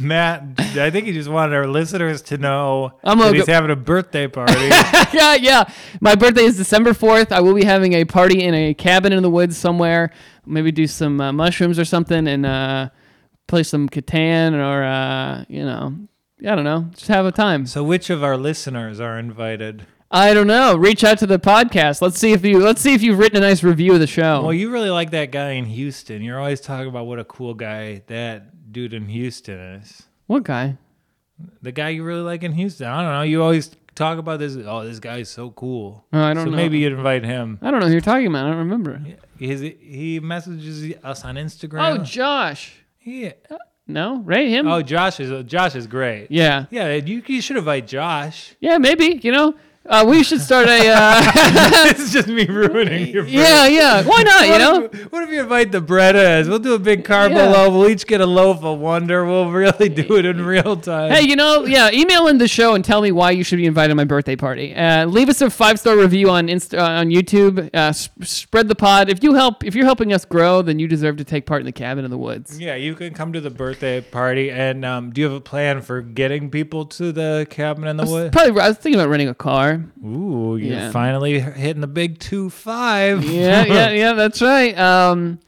Matt, 0.00 0.42
I 0.58 0.90
think 0.90 1.06
he 1.06 1.12
just 1.12 1.28
wanted 1.28 1.54
our 1.54 1.66
listeners 1.66 2.22
to 2.22 2.38
know 2.38 2.92
I'm 3.02 3.18
that 3.18 3.34
he's 3.34 3.46
go- 3.46 3.52
having 3.52 3.70
a 3.70 3.76
birthday 3.76 4.28
party. 4.28 4.52
yeah, 5.12 5.34
yeah. 5.34 5.64
My 6.00 6.14
birthday 6.14 6.44
is 6.44 6.56
December 6.56 6.92
4th. 6.92 7.32
I 7.32 7.40
will 7.40 7.54
be 7.54 7.64
having 7.64 7.94
a 7.94 8.04
party 8.04 8.42
in 8.42 8.54
a 8.54 8.74
cabin 8.74 9.12
in 9.12 9.22
the 9.22 9.30
woods 9.30 9.56
somewhere. 9.56 10.10
Maybe 10.46 10.72
do 10.72 10.86
some 10.86 11.20
uh, 11.20 11.32
mushrooms 11.32 11.78
or 11.78 11.84
something 11.84 12.26
and 12.28 12.46
uh, 12.46 12.90
play 13.46 13.62
some 13.62 13.88
Catan 13.88 14.54
or, 14.54 14.84
uh, 14.84 15.44
you 15.48 15.64
know, 15.64 15.94
I 16.40 16.54
don't 16.54 16.64
know. 16.64 16.86
Just 16.94 17.08
have 17.08 17.26
a 17.26 17.32
time. 17.32 17.66
so, 17.66 17.82
which 17.82 18.10
of 18.10 18.22
our 18.22 18.36
listeners 18.36 19.00
are 19.00 19.18
invited? 19.18 19.86
I 20.10 20.32
don't 20.32 20.46
know. 20.46 20.74
Reach 20.76 21.04
out 21.04 21.18
to 21.18 21.26
the 21.26 21.38
podcast. 21.38 22.00
Let's 22.00 22.18
see 22.18 22.32
if 22.32 22.42
you 22.42 22.60
let's 22.60 22.80
see 22.80 22.94
if 22.94 23.02
you've 23.02 23.18
written 23.18 23.36
a 23.36 23.46
nice 23.46 23.62
review 23.62 23.92
of 23.92 24.00
the 24.00 24.06
show. 24.06 24.40
Well, 24.42 24.54
you 24.54 24.70
really 24.70 24.88
like 24.88 25.10
that 25.10 25.32
guy 25.32 25.50
in 25.50 25.66
Houston. 25.66 26.22
You're 26.22 26.38
always 26.38 26.62
talking 26.62 26.88
about 26.88 27.06
what 27.06 27.18
a 27.18 27.24
cool 27.24 27.52
guy 27.52 28.02
that 28.06 28.46
dude 28.70 28.94
in 28.94 29.06
Houston 29.08 29.58
is. 29.58 30.02
what 30.26 30.42
guy? 30.44 30.76
The 31.62 31.72
guy 31.72 31.90
you 31.90 32.02
really 32.04 32.22
like 32.22 32.42
in 32.42 32.52
Houston. 32.52 32.86
I 32.88 33.02
don't 33.02 33.12
know. 33.12 33.22
You 33.22 33.42
always 33.42 33.70
talk 33.94 34.18
about 34.18 34.40
this. 34.40 34.56
Oh, 34.56 34.84
this 34.84 34.98
guy's 34.98 35.28
so 35.28 35.50
cool. 35.50 36.04
Oh, 36.12 36.20
I 36.20 36.34
don't 36.34 36.44
so 36.46 36.50
know. 36.50 36.56
maybe 36.56 36.78
you'd 36.78 36.92
invite 36.94 37.24
him. 37.24 37.58
I 37.62 37.70
don't 37.70 37.80
know 37.80 37.86
who 37.86 37.92
you're 37.92 38.00
talking 38.00 38.26
about. 38.26 38.46
I 38.46 38.48
don't 38.50 38.58
remember. 38.58 39.00
He's, 39.38 39.60
he 39.60 40.18
messages 40.20 40.94
us 41.04 41.24
on 41.24 41.36
Instagram. 41.36 42.00
Oh, 42.00 42.02
Josh. 42.02 42.74
yeah. 43.02 43.32
No, 43.86 44.18
right? 44.18 44.48
Him? 44.48 44.66
Oh, 44.68 44.82
Josh 44.82 45.18
is 45.20 45.44
Josh 45.44 45.74
is 45.74 45.86
great. 45.86 46.26
yeah. 46.30 46.66
Yeah, 46.70 46.92
you, 46.94 47.22
you 47.26 47.40
should 47.40 47.56
invite 47.56 47.86
Josh. 47.86 48.54
Yeah, 48.60 48.76
maybe. 48.78 49.18
You 49.22 49.32
know, 49.32 49.54
uh, 49.88 50.04
we 50.06 50.22
should 50.22 50.40
start 50.40 50.68
a. 50.68 50.88
Uh, 50.88 51.20
it's 51.90 52.12
just 52.12 52.28
me 52.28 52.46
ruining 52.46 53.08
your. 53.08 53.24
yeah, 53.26 53.66
yeah. 53.66 54.02
Why 54.04 54.22
not? 54.22 54.46
You 54.46 54.58
know. 54.58 54.84
if, 54.92 55.12
what 55.12 55.22
if 55.24 55.30
you 55.30 55.40
invite 55.40 55.72
the 55.72 55.80
Brettas? 55.80 56.48
We'll 56.48 56.58
do 56.58 56.74
a 56.74 56.78
big 56.78 57.04
carbo 57.04 57.34
Yeah. 57.36 57.48
loaf. 57.48 57.72
We'll 57.72 57.88
each 57.88 58.06
get 58.06 58.20
a 58.20 58.26
loaf 58.26 58.62
of 58.64 58.78
Wonder. 58.78 59.24
We'll 59.24 59.50
really 59.50 59.88
do 59.88 60.16
it 60.16 60.24
in 60.26 60.44
real 60.44 60.76
time. 60.76 61.12
Hey, 61.12 61.22
you 61.22 61.36
know, 61.36 61.64
yeah, 61.64 61.90
email 61.92 62.26
in 62.28 62.38
the 62.38 62.48
show 62.48 62.74
and 62.74 62.84
tell 62.84 63.00
me 63.00 63.12
why 63.12 63.30
you 63.30 63.42
should 63.44 63.56
be 63.56 63.66
invited 63.66 63.88
to 63.88 63.94
my 63.94 64.04
birthday 64.04 64.36
party. 64.36 64.74
Uh, 64.74 65.06
leave 65.06 65.28
us 65.28 65.40
a 65.40 65.50
five 65.50 65.78
star 65.80 65.96
review 65.96 66.30
on 66.30 66.48
Insta- 66.48 66.78
uh, 66.78 67.00
on 67.00 67.08
YouTube. 67.08 67.70
Uh, 67.74 67.92
sp- 67.96 68.12
spread 68.24 68.68
the 68.68 68.74
pod. 68.74 69.08
If 69.08 69.22
you 69.22 69.34
help, 69.34 69.64
if 69.64 69.74
you're 69.74 69.86
helping 69.86 70.12
us 70.12 70.24
grow, 70.24 70.62
then 70.62 70.78
you 70.78 70.86
deserve 70.88 71.16
to 71.16 71.24
take 71.24 71.46
part 71.46 71.60
in 71.60 71.66
the 71.66 71.72
cabin 71.72 72.04
in 72.04 72.10
the 72.10 72.18
woods. 72.18 72.60
Yeah, 72.60 72.74
you 72.74 72.94
can 72.94 73.14
come 73.14 73.32
to 73.32 73.40
the 73.40 73.50
birthday 73.50 74.00
party. 74.00 74.50
And 74.50 74.84
um, 74.84 75.10
do 75.12 75.20
you 75.20 75.26
have 75.26 75.36
a 75.36 75.40
plan 75.40 75.80
for 75.80 76.02
getting 76.02 76.50
people 76.50 76.86
to 76.86 77.12
the 77.12 77.46
cabin 77.50 77.86
in 77.86 77.96
the 77.96 78.04
woods? 78.06 78.32
Probably, 78.32 78.60
I 78.60 78.68
was 78.68 78.76
thinking 78.78 79.00
about 79.00 79.10
renting 79.10 79.28
a 79.28 79.34
car. 79.34 79.77
Ooh, 80.04 80.56
you're 80.56 80.74
Yeah. 80.74 80.90
finally 80.90 81.38
hitting 81.40 81.80
the 81.80 81.86
big 81.86 82.18
two 82.18 82.50
five. 82.50 83.24
Yeah, 83.24 83.64
yeah, 83.64 83.90
yeah. 84.02 84.12
That's 84.14 84.40
right. 84.42 84.76
Um, 84.78 85.38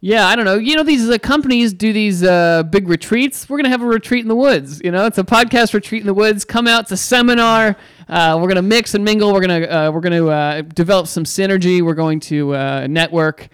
yeah, 0.00 0.28
I 0.28 0.36
don't 0.36 0.44
know. 0.44 0.54
You 0.54 0.76
know, 0.76 0.84
these 0.84 1.10
uh, 1.10 1.18
companies 1.18 1.72
do 1.72 1.92
these 1.92 2.22
uh, 2.22 2.62
big 2.62 2.86
retreats. 2.88 3.48
We're 3.48 3.56
gonna 3.58 3.68
have 3.70 3.82
a 3.82 3.86
retreat 3.86 4.22
in 4.22 4.28
the 4.28 4.36
woods. 4.36 4.80
You 4.84 4.92
know, 4.92 5.06
it's 5.06 5.18
a 5.18 5.24
podcast 5.24 5.74
retreat 5.74 6.02
in 6.02 6.06
the 6.06 6.14
woods. 6.14 6.44
Come 6.44 6.68
out. 6.68 6.86
to 6.88 6.94
a 6.94 6.96
seminar. 6.96 7.76
Uh, 8.08 8.38
we're 8.40 8.48
gonna 8.48 8.62
mix 8.62 8.94
and 8.94 9.04
mingle. 9.04 9.32
We're 9.32 9.40
gonna 9.40 9.66
uh, 9.66 9.90
we're 9.92 10.00
gonna 10.00 10.26
uh, 10.26 10.62
develop 10.62 11.08
some 11.08 11.24
synergy. 11.24 11.82
We're 11.82 11.94
going 11.94 12.20
to 12.20 12.54
uh, 12.54 12.86
network. 12.88 13.48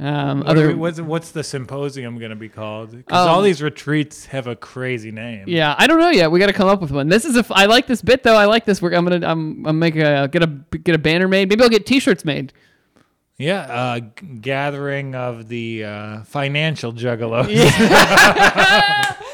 Um, 0.00 0.38
What 0.40 0.46
other 0.50 0.68
we- 0.68 0.74
what's, 0.74 1.00
what's 1.00 1.30
the 1.32 1.42
symposium 1.42 2.18
going 2.18 2.30
to 2.30 2.36
be 2.36 2.48
called? 2.48 2.92
Because 2.92 3.26
all 3.26 3.38
Um, 3.38 3.44
these 3.44 3.60
retreats 3.60 4.26
have 4.26 4.46
a 4.46 4.54
crazy 4.54 5.10
name. 5.10 5.44
Yeah, 5.48 5.74
I 5.76 5.88
don't 5.88 5.98
know 5.98 6.10
yet. 6.10 6.30
We 6.30 6.38
got 6.38 6.46
to 6.46 6.52
come 6.52 6.68
up 6.68 6.80
with 6.80 6.92
one. 6.92 7.08
This 7.08 7.24
is 7.24 7.34
a. 7.34 7.40
f- 7.40 7.50
I 7.50 7.66
like 7.66 7.88
this 7.88 8.00
bit 8.00 8.22
though. 8.22 8.36
I 8.36 8.44
like 8.44 8.64
this. 8.64 8.80
We're, 8.80 8.94
I'm 8.94 9.04
gonna. 9.04 9.26
I'm. 9.26 9.66
I'm 9.66 9.78
make 9.78 9.96
a 9.96 10.28
get 10.30 10.42
a 10.44 10.46
get 10.46 10.94
a 10.94 10.98
banner 10.98 11.26
made. 11.26 11.48
Maybe 11.48 11.62
I'll 11.64 11.68
get 11.68 11.84
T-shirts 11.84 12.24
made. 12.24 12.52
Yeah, 13.38 13.60
uh, 13.60 14.00
gathering 14.40 15.14
of 15.14 15.48
the 15.48 15.84
uh, 15.84 16.22
financial 16.24 16.92
juggalos. 16.92 17.46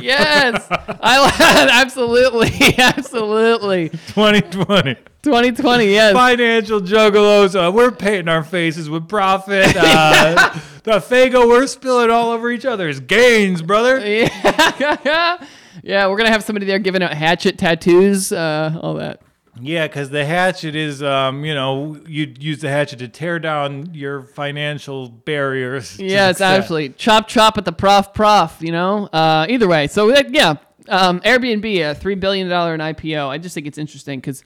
Yes, 0.00 0.66
I 0.70 1.68
absolutely, 1.72 2.50
absolutely. 2.78 3.88
2020. 3.90 4.94
2020. 5.22 5.86
Yes. 5.86 6.14
Financial 6.14 6.80
juggalos. 6.80 7.54
Uh, 7.54 7.70
we're 7.70 7.90
painting 7.90 8.28
our 8.28 8.42
faces 8.42 8.88
with 8.88 9.08
profit. 9.08 9.76
Uh, 9.80 10.58
the 10.82 10.92
Faygo, 10.92 11.46
we're 11.46 11.66
spilling 11.66 12.10
all 12.10 12.30
over 12.30 12.50
each 12.50 12.64
other's 12.64 13.00
gains, 13.00 13.60
brother. 13.60 13.98
Yeah. 13.98 15.44
yeah, 15.82 16.06
we're 16.08 16.16
gonna 16.16 16.30
have 16.30 16.42
somebody 16.44 16.64
there 16.64 16.78
giving 16.78 17.02
out 17.02 17.12
hatchet 17.12 17.58
tattoos, 17.58 18.32
uh, 18.32 18.78
all 18.80 18.94
that. 18.94 19.20
Yeah, 19.60 19.86
because 19.86 20.10
the 20.10 20.24
hatchet 20.24 20.74
is, 20.74 21.02
um, 21.02 21.44
you 21.44 21.54
know, 21.54 22.00
you'd 22.06 22.42
use 22.42 22.60
the 22.60 22.68
hatchet 22.68 22.98
to 23.00 23.08
tear 23.08 23.38
down 23.38 23.94
your 23.94 24.22
financial 24.22 25.08
barriers. 25.08 25.98
Yeah, 25.98 26.30
it's 26.30 26.40
actually 26.40 26.90
chop 26.90 27.28
chop 27.28 27.58
at 27.58 27.64
the 27.64 27.72
prof 27.72 28.12
prof. 28.12 28.56
You 28.60 28.72
know. 28.72 29.06
Uh, 29.06 29.46
either 29.48 29.68
way, 29.68 29.86
so 29.86 30.10
that, 30.10 30.32
yeah, 30.32 30.56
um, 30.88 31.20
Airbnb 31.20 31.90
a 31.90 31.94
three 31.94 32.14
billion 32.14 32.48
dollar 32.48 32.74
in 32.74 32.80
IPO. 32.80 33.28
I 33.28 33.38
just 33.38 33.54
think 33.54 33.66
it's 33.66 33.78
interesting 33.78 34.20
because. 34.20 34.42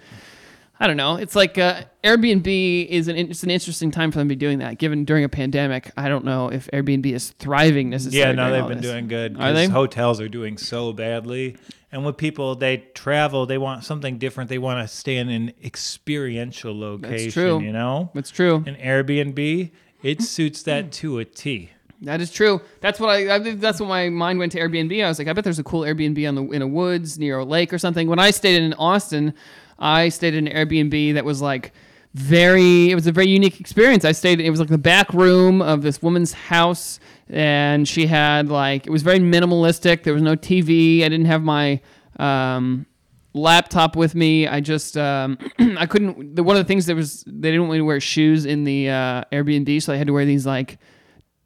I 0.80 0.86
don't 0.88 0.96
know. 0.96 1.16
It's 1.16 1.36
like 1.36 1.56
uh, 1.56 1.82
Airbnb 2.02 2.86
is 2.88 3.08
an 3.08 3.16
it's 3.16 3.42
an 3.44 3.50
interesting 3.50 3.90
time 3.90 4.10
for 4.10 4.18
them 4.18 4.28
to 4.28 4.34
be 4.34 4.38
doing 4.38 4.58
that. 4.58 4.78
Given 4.78 5.04
during 5.04 5.24
a 5.24 5.28
pandemic, 5.28 5.92
I 5.96 6.08
don't 6.08 6.24
know 6.24 6.48
if 6.48 6.68
Airbnb 6.72 7.06
is 7.06 7.30
thriving 7.30 7.90
necessarily. 7.90 8.18
Yeah, 8.18 8.32
no, 8.32 8.50
they've 8.50 8.68
been 8.68 8.80
this. 8.80 8.90
doing 8.90 9.06
good. 9.06 9.40
Are 9.40 9.52
they? 9.52 9.68
Hotels 9.68 10.20
are 10.20 10.28
doing 10.28 10.58
so 10.58 10.92
badly. 10.92 11.56
And 11.92 12.04
with 12.04 12.16
people 12.16 12.56
they 12.56 12.78
travel, 12.94 13.46
they 13.46 13.58
want 13.58 13.84
something 13.84 14.18
different. 14.18 14.50
They 14.50 14.58
want 14.58 14.86
to 14.86 14.92
stay 14.92 15.16
in 15.16 15.28
an 15.28 15.52
experiential 15.62 16.76
location. 16.76 17.24
That's 17.24 17.34
true. 17.34 17.60
You 17.60 17.72
know, 17.72 18.10
That's 18.14 18.30
true. 18.30 18.64
an 18.66 18.74
Airbnb 18.74 19.70
it 20.04 20.20
suits 20.20 20.64
that 20.64 20.92
to 20.92 21.18
a 21.18 21.24
T. 21.24 21.70
That 22.02 22.20
is 22.20 22.30
true. 22.30 22.60
That's 22.80 23.00
what 23.00 23.08
I, 23.08 23.36
I. 23.36 23.38
That's 23.54 23.80
what 23.80 23.88
my 23.88 24.10
mind 24.10 24.38
went 24.38 24.52
to 24.52 24.58
Airbnb. 24.58 25.02
I 25.02 25.08
was 25.08 25.18
like, 25.18 25.28
I 25.28 25.32
bet 25.32 25.44
there's 25.44 25.58
a 25.58 25.64
cool 25.64 25.80
Airbnb 25.80 26.28
on 26.28 26.34
the 26.34 26.42
in 26.50 26.60
a 26.60 26.66
woods 26.66 27.18
near 27.18 27.38
a 27.38 27.44
lake 27.44 27.72
or 27.72 27.78
something. 27.78 28.06
When 28.06 28.18
I 28.18 28.30
stayed 28.30 28.62
in 28.62 28.74
Austin, 28.74 29.32
I 29.78 30.08
stayed 30.08 30.34
in 30.34 30.46
an 30.46 30.54
Airbnb 30.54 31.14
that 31.14 31.24
was 31.24 31.40
like 31.42 31.72
very. 32.14 32.90
It 32.90 32.94
was 32.94 33.06
a 33.06 33.12
very 33.12 33.28
unique 33.28 33.60
experience. 33.60 34.04
I 34.04 34.12
stayed. 34.12 34.40
It 34.40 34.50
was 34.50 34.60
like 34.60 34.68
the 34.68 34.78
back 34.78 35.12
room 35.12 35.60
of 35.60 35.82
this 35.82 36.02
woman's 36.02 36.32
house, 36.32 37.00
and 37.28 37.88
she 37.88 38.06
had 38.06 38.48
like 38.48 38.86
it 38.86 38.90
was 38.90 39.02
very 39.02 39.18
minimalistic. 39.18 40.04
There 40.04 40.14
was 40.14 40.22
no 40.22 40.36
TV. 40.36 41.02
I 41.02 41.08
didn't 41.08 41.26
have 41.26 41.42
my. 41.42 41.80
Um, 42.18 42.86
laptop 43.34 43.96
with 43.96 44.14
me. 44.14 44.46
I 44.46 44.60
just 44.60 44.96
um, 44.96 45.36
I 45.58 45.86
couldn't. 45.86 46.36
The, 46.36 46.42
one 46.42 46.56
of 46.56 46.64
the 46.64 46.68
things 46.68 46.86
that 46.86 46.94
was 46.94 47.24
they 47.26 47.50
didn't 47.50 47.62
want 47.62 47.72
me 47.72 47.78
to 47.78 47.84
wear 47.84 48.00
shoes 48.00 48.46
in 48.46 48.64
the 48.64 48.88
uh, 48.88 49.24
Airbnb, 49.32 49.82
so 49.82 49.92
I 49.92 49.96
had 49.96 50.06
to 50.06 50.12
wear 50.12 50.24
these 50.24 50.46
like 50.46 50.78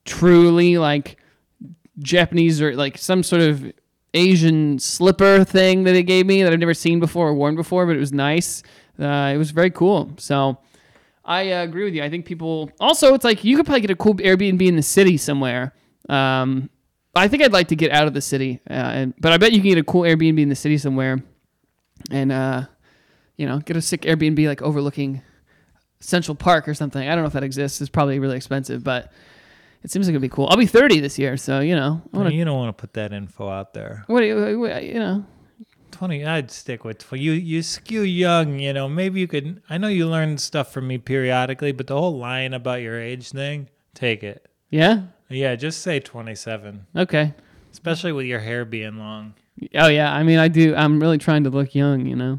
truly 0.04 0.78
like 0.78 1.16
Japanese 1.98 2.62
or 2.62 2.74
like 2.76 2.98
some 2.98 3.22
sort 3.22 3.42
of 3.42 3.72
Asian 4.14 4.78
slipper 4.78 5.44
thing 5.44 5.84
that 5.84 5.92
they 5.92 6.02
gave 6.02 6.26
me 6.26 6.42
that 6.42 6.52
I've 6.52 6.58
never 6.58 6.74
seen 6.74 7.00
before 7.00 7.28
or 7.28 7.34
worn 7.34 7.56
before, 7.56 7.86
but 7.86 7.96
it 7.96 8.00
was 8.00 8.12
nice. 8.12 8.62
Uh, 8.98 9.32
it 9.34 9.38
was 9.38 9.50
very 9.50 9.70
cool. 9.70 10.12
So 10.18 10.58
I 11.24 11.52
uh, 11.52 11.62
agree 11.62 11.84
with 11.84 11.94
you. 11.94 12.02
I 12.02 12.08
think 12.08 12.24
people 12.24 12.70
also 12.80 13.14
it's 13.14 13.24
like 13.24 13.44
you 13.44 13.56
could 13.56 13.66
probably 13.66 13.82
get 13.82 13.90
a 13.90 13.96
cool 13.96 14.14
Airbnb 14.14 14.66
in 14.66 14.76
the 14.76 14.82
city 14.82 15.16
somewhere. 15.16 15.74
Um, 16.08 16.70
I 17.14 17.28
think 17.28 17.42
I'd 17.42 17.52
like 17.52 17.68
to 17.68 17.76
get 17.76 17.90
out 17.90 18.06
of 18.06 18.14
the 18.14 18.20
city, 18.20 18.60
uh, 18.70 18.72
and, 18.72 19.14
but 19.18 19.32
I 19.32 19.38
bet 19.38 19.52
you 19.52 19.60
can 19.60 19.70
get 19.70 19.78
a 19.78 19.84
cool 19.84 20.02
Airbnb 20.02 20.40
in 20.40 20.48
the 20.48 20.54
city 20.54 20.78
somewhere, 20.78 21.22
and 22.10 22.32
uh, 22.32 22.66
you 23.36 23.46
know, 23.46 23.58
get 23.58 23.76
a 23.76 23.82
sick 23.82 24.02
Airbnb 24.02 24.46
like 24.46 24.62
overlooking 24.62 25.22
Central 26.00 26.34
Park 26.34 26.68
or 26.68 26.74
something. 26.74 27.06
I 27.06 27.14
don't 27.14 27.24
know 27.24 27.28
if 27.28 27.32
that 27.32 27.42
exists. 27.42 27.80
It's 27.80 27.90
probably 27.90 28.18
really 28.18 28.36
expensive, 28.36 28.84
but 28.84 29.12
it 29.82 29.90
seems 29.90 30.06
like 30.06 30.12
it'd 30.12 30.22
be 30.22 30.28
cool. 30.28 30.46
I'll 30.50 30.56
be 30.56 30.66
30 30.66 31.00
this 31.00 31.18
year, 31.18 31.36
so 31.36 31.60
you 31.60 31.74
know, 31.74 32.02
I 32.12 32.16
wanna, 32.16 32.30
you 32.30 32.44
don't 32.44 32.56
want 32.56 32.76
to 32.76 32.80
put 32.80 32.94
that 32.94 33.12
info 33.12 33.48
out 33.48 33.74
there. 33.74 34.04
what 34.06 34.20
do 34.20 34.26
you, 34.26 34.60
what- 34.60 34.84
you 34.84 34.94
know, 34.94 35.24
20 35.90 36.24
i'd 36.26 36.50
stick 36.50 36.84
with 36.84 37.04
you 37.12 37.32
you 37.32 37.62
skew 37.62 38.02
young 38.02 38.58
you 38.60 38.74
know 38.74 38.88
maybe 38.88 39.18
you 39.20 39.26
could 39.26 39.62
i 39.70 39.78
know 39.78 39.88
you 39.88 40.06
learn 40.06 40.36
stuff 40.36 40.70
from 40.70 40.86
me 40.86 40.98
periodically 40.98 41.72
but 41.72 41.86
the 41.86 41.96
whole 41.96 42.18
line 42.18 42.52
about 42.52 42.82
your 42.82 43.00
age 43.00 43.30
thing 43.30 43.68
take 43.94 44.22
it 44.22 44.46
yeah, 44.68 45.04
yeah 45.30 45.56
just 45.56 45.80
say 45.80 45.98
27 45.98 46.86
okay. 46.94 47.34
especially 47.72 48.12
with 48.12 48.26
your 48.26 48.38
hair 48.38 48.66
being 48.66 48.98
long 48.98 49.32
Oh 49.74 49.88
yeah, 49.88 50.12
I 50.14 50.22
mean, 50.22 50.38
I 50.38 50.46
do. 50.46 50.72
I'm 50.76 51.00
really 51.00 51.18
trying 51.18 51.42
to 51.42 51.50
look 51.50 51.74
young, 51.74 52.06
you 52.06 52.14
know. 52.14 52.38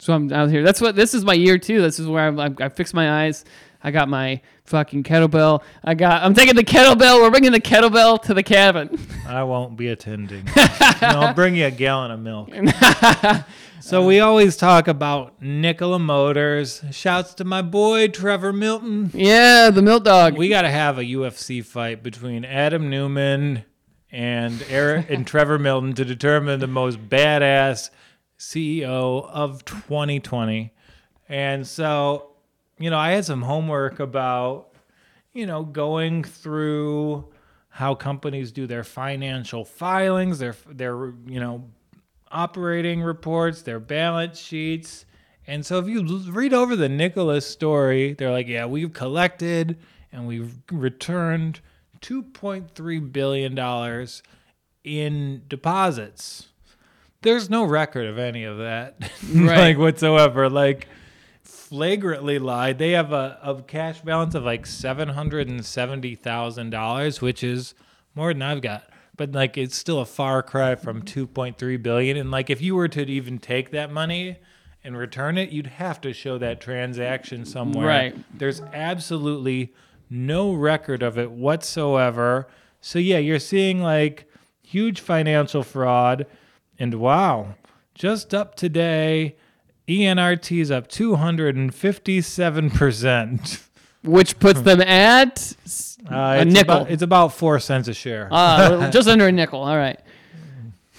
So 0.00 0.14
I'm 0.14 0.32
out 0.32 0.50
here. 0.50 0.62
That's 0.62 0.80
what. 0.80 0.96
This 0.96 1.12
is 1.12 1.24
my 1.24 1.34
year 1.34 1.58
too. 1.58 1.82
This 1.82 1.98
is 1.98 2.06
where 2.06 2.26
I'm, 2.26 2.40
I, 2.40 2.54
I 2.58 2.68
fixed 2.70 2.94
my 2.94 3.24
eyes. 3.24 3.44
I 3.82 3.90
got 3.90 4.08
my 4.08 4.40
fucking 4.64 5.02
kettlebell. 5.04 5.62
I 5.84 5.94
got. 5.94 6.22
I'm 6.22 6.32
taking 6.32 6.56
the 6.56 6.64
kettlebell. 6.64 7.20
We're 7.20 7.30
bringing 7.30 7.52
the 7.52 7.60
kettlebell 7.60 8.22
to 8.22 8.34
the 8.34 8.42
cabin. 8.42 8.98
i 9.26 9.42
won't 9.42 9.76
be 9.76 9.88
attending 9.88 10.44
no, 10.56 10.62
i'll 11.02 11.34
bring 11.34 11.54
you 11.54 11.66
a 11.66 11.70
gallon 11.70 12.10
of 12.10 12.18
milk 12.18 12.50
so 13.80 14.04
we 14.04 14.18
always 14.18 14.56
talk 14.56 14.88
about 14.88 15.40
Nikola 15.40 15.98
Motors. 15.98 16.82
Shouts 16.90 17.34
to 17.34 17.44
my 17.44 17.62
boy 17.62 18.08
Trevor 18.08 18.52
Milton. 18.52 19.10
yeah, 19.14 19.70
the 19.70 19.82
milk 19.82 20.04
dog. 20.04 20.36
We 20.36 20.48
got 20.48 20.62
to 20.62 20.70
have 20.70 20.98
a 20.98 21.04
UFC 21.04 21.64
fight 21.64 22.02
between 22.02 22.44
Adam 22.44 22.88
Neumann 22.88 23.64
and 24.10 24.64
Eric 24.68 25.10
and 25.10 25.26
Trevor 25.26 25.58
Milton 25.58 25.92
to 25.94 26.04
determine 26.04 26.58
the 26.58 26.66
most 26.66 26.98
badass 27.08 27.90
CEO 28.40 29.28
of 29.30 29.64
2020. 29.64 30.72
And 31.28 31.64
so, 31.64 32.32
you 32.78 32.90
know, 32.90 32.98
I 32.98 33.10
had 33.12 33.24
some 33.24 33.42
homework 33.42 34.00
about 34.00 34.70
you 35.32 35.46
know, 35.46 35.62
going 35.62 36.24
through 36.24 37.26
how 37.68 37.94
companies 37.94 38.52
do 38.52 38.66
their 38.66 38.84
financial 38.84 39.64
filings, 39.64 40.38
their 40.38 40.56
their 40.68 41.14
you 41.26 41.40
know, 41.40 41.68
operating 42.30 43.02
reports, 43.02 43.62
their 43.62 43.80
balance 43.80 44.38
sheets. 44.38 45.04
And 45.46 45.64
so 45.64 45.78
if 45.78 45.88
you 45.88 46.04
read 46.30 46.52
over 46.52 46.76
the 46.76 46.88
Nikola's 46.88 47.46
story, 47.46 48.14
they're 48.14 48.30
like, 48.30 48.46
yeah, 48.48 48.66
we've 48.66 48.92
collected 48.92 49.78
and 50.12 50.26
we've 50.26 50.54
returned 50.70 51.60
2.3 52.00 53.12
billion 53.12 53.54
dollars 53.54 54.22
in 54.84 55.42
deposits. 55.48 56.49
There's 57.22 57.50
no 57.50 57.64
record 57.64 58.06
of 58.06 58.18
any 58.18 58.44
of 58.44 58.58
that, 58.58 58.96
Right. 59.34 59.58
like 59.58 59.78
whatsoever. 59.78 60.48
Like 60.48 60.88
flagrantly 61.42 62.38
lied. 62.38 62.78
They 62.78 62.92
have 62.92 63.12
a, 63.12 63.38
a 63.42 63.62
cash 63.62 64.00
balance 64.00 64.34
of 64.34 64.44
like 64.44 64.66
seven 64.66 65.08
hundred 65.10 65.48
and 65.48 65.64
seventy 65.64 66.14
thousand 66.14 66.70
dollars, 66.70 67.20
which 67.20 67.44
is 67.44 67.74
more 68.14 68.32
than 68.32 68.42
I've 68.42 68.62
got. 68.62 68.84
But 69.16 69.32
like 69.32 69.58
it's 69.58 69.76
still 69.76 70.00
a 70.00 70.06
far 70.06 70.42
cry 70.42 70.74
from 70.76 71.02
two 71.02 71.26
point 71.26 71.58
three 71.58 71.76
billion. 71.76 72.16
And 72.16 72.30
like 72.30 72.48
if 72.48 72.62
you 72.62 72.74
were 72.74 72.88
to 72.88 73.02
even 73.04 73.38
take 73.38 73.70
that 73.72 73.92
money 73.92 74.38
and 74.82 74.96
return 74.96 75.36
it, 75.36 75.50
you'd 75.50 75.66
have 75.66 76.00
to 76.00 76.14
show 76.14 76.38
that 76.38 76.60
transaction 76.60 77.44
somewhere. 77.44 77.86
Right. 77.86 78.16
There's 78.38 78.62
absolutely 78.72 79.74
no 80.08 80.54
record 80.54 81.02
of 81.02 81.18
it 81.18 81.30
whatsoever. 81.30 82.48
So 82.80 82.98
yeah, 82.98 83.18
you're 83.18 83.38
seeing 83.38 83.82
like 83.82 84.26
huge 84.62 85.00
financial 85.00 85.62
fraud. 85.62 86.24
And 86.80 86.94
wow, 86.94 87.54
just 87.94 88.34
up 88.34 88.56
today, 88.56 89.36
ENRT 89.86 90.60
is 90.60 90.70
up 90.70 90.88
257%. 90.88 93.66
which 94.02 94.38
puts 94.38 94.62
them 94.62 94.80
at 94.80 95.52
Uh, 96.10 96.14
a 96.14 96.40
it's 96.40 96.54
nickel. 96.54 96.76
About, 96.76 96.90
it's 96.90 97.02
about 97.02 97.34
four 97.34 97.60
cents 97.60 97.86
a 97.88 97.92
share. 97.92 98.28
Uh, 98.30 98.90
just 98.90 99.06
under 99.08 99.26
a 99.26 99.32
nickel. 99.32 99.62
All 99.62 99.76
right. 99.76 100.00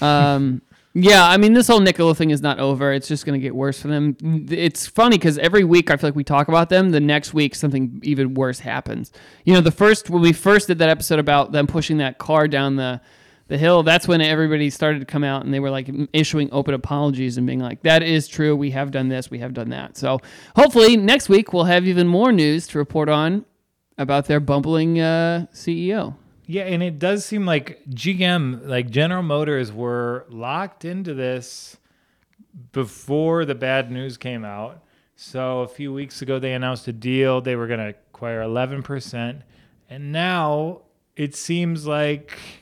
Um, 0.02 0.62
yeah, 0.94 1.28
I 1.28 1.38
mean, 1.38 1.54
this 1.54 1.68
whole 1.68 1.80
Nikola 1.80 2.14
thing 2.14 2.30
is 2.32 2.42
not 2.42 2.60
over. 2.60 2.92
It's 2.94 3.08
just 3.08 3.26
going 3.26 3.40
to 3.40 3.44
get 3.44 3.56
worse 3.56 3.82
for 3.82 3.88
them. 3.88 4.18
It's 4.50 4.86
funny 4.88 5.18
because 5.18 5.38
every 5.38 5.64
week 5.64 5.90
I 5.90 5.96
feel 5.96 6.10
like 6.10 6.16
we 6.16 6.26
talk 6.26 6.50
about 6.50 6.68
them. 6.70 6.92
The 6.92 7.00
next 7.00 7.34
week, 7.34 7.56
something 7.56 8.00
even 8.04 8.36
worse 8.36 8.60
happens. 8.60 9.12
You 9.46 9.54
know, 9.54 9.62
the 9.62 9.72
first, 9.72 10.10
when 10.10 10.22
we 10.22 10.34
first 10.34 10.68
did 10.68 10.80
that 10.80 10.90
episode 10.90 11.20
about 11.20 11.54
them 11.54 11.66
pushing 11.66 11.96
that 11.98 12.18
car 12.18 12.46
down 12.48 12.76
the, 12.76 13.00
the 13.52 13.58
hill, 13.58 13.84
that's 13.84 14.08
when 14.08 14.22
everybody 14.22 14.70
started 14.70 15.00
to 15.00 15.06
come 15.06 15.26
out 15.26 15.44
and 15.44 15.54
they 15.54 15.60
were 15.60 15.70
like 15.70 15.90
issuing 16.14 16.48
open 16.54 16.74
apologies 16.74 17.38
and 17.38 17.46
being 17.46 17.60
like, 17.60 17.82
that 17.82 18.02
is 18.02 18.30
true. 18.30 18.56
We 18.56 18.72
have 18.72 18.92
done 18.92 19.10
this. 19.10 19.30
We 19.30 19.40
have 19.40 19.54
done 19.54 19.70
that. 19.72 19.98
So 19.98 20.22
hopefully 20.56 20.96
next 20.96 21.28
week 21.28 21.52
we'll 21.52 21.66
have 21.66 21.86
even 21.86 22.08
more 22.08 22.32
news 22.32 22.66
to 22.68 22.78
report 22.78 23.10
on 23.10 23.44
about 23.98 24.28
their 24.28 24.40
bumbling 24.40 25.02
uh, 25.02 25.48
CEO. 25.54 26.16
Yeah, 26.46 26.64
and 26.64 26.82
it 26.82 26.98
does 26.98 27.26
seem 27.26 27.46
like 27.46 27.82
GM, 27.90 28.66
like 28.66 28.90
General 28.90 29.22
Motors, 29.22 29.70
were 29.70 30.26
locked 30.30 30.86
into 30.86 31.14
this 31.14 31.76
before 32.72 33.44
the 33.44 33.56
bad 33.56 33.92
news 33.92 34.16
came 34.16 34.46
out. 34.46 34.82
So 35.18 35.60
a 35.60 35.68
few 35.68 35.92
weeks 35.92 36.22
ago, 36.22 36.40
they 36.40 36.54
announced 36.54 36.88
a 36.88 36.94
deal. 36.94 37.42
They 37.42 37.58
were 37.58 37.68
going 37.68 37.80
to 37.82 37.90
acquire 37.90 38.42
11%. 38.42 39.42
And 39.90 40.12
now 40.14 40.84
it 41.18 41.36
seems 41.36 41.86
like 41.86 42.61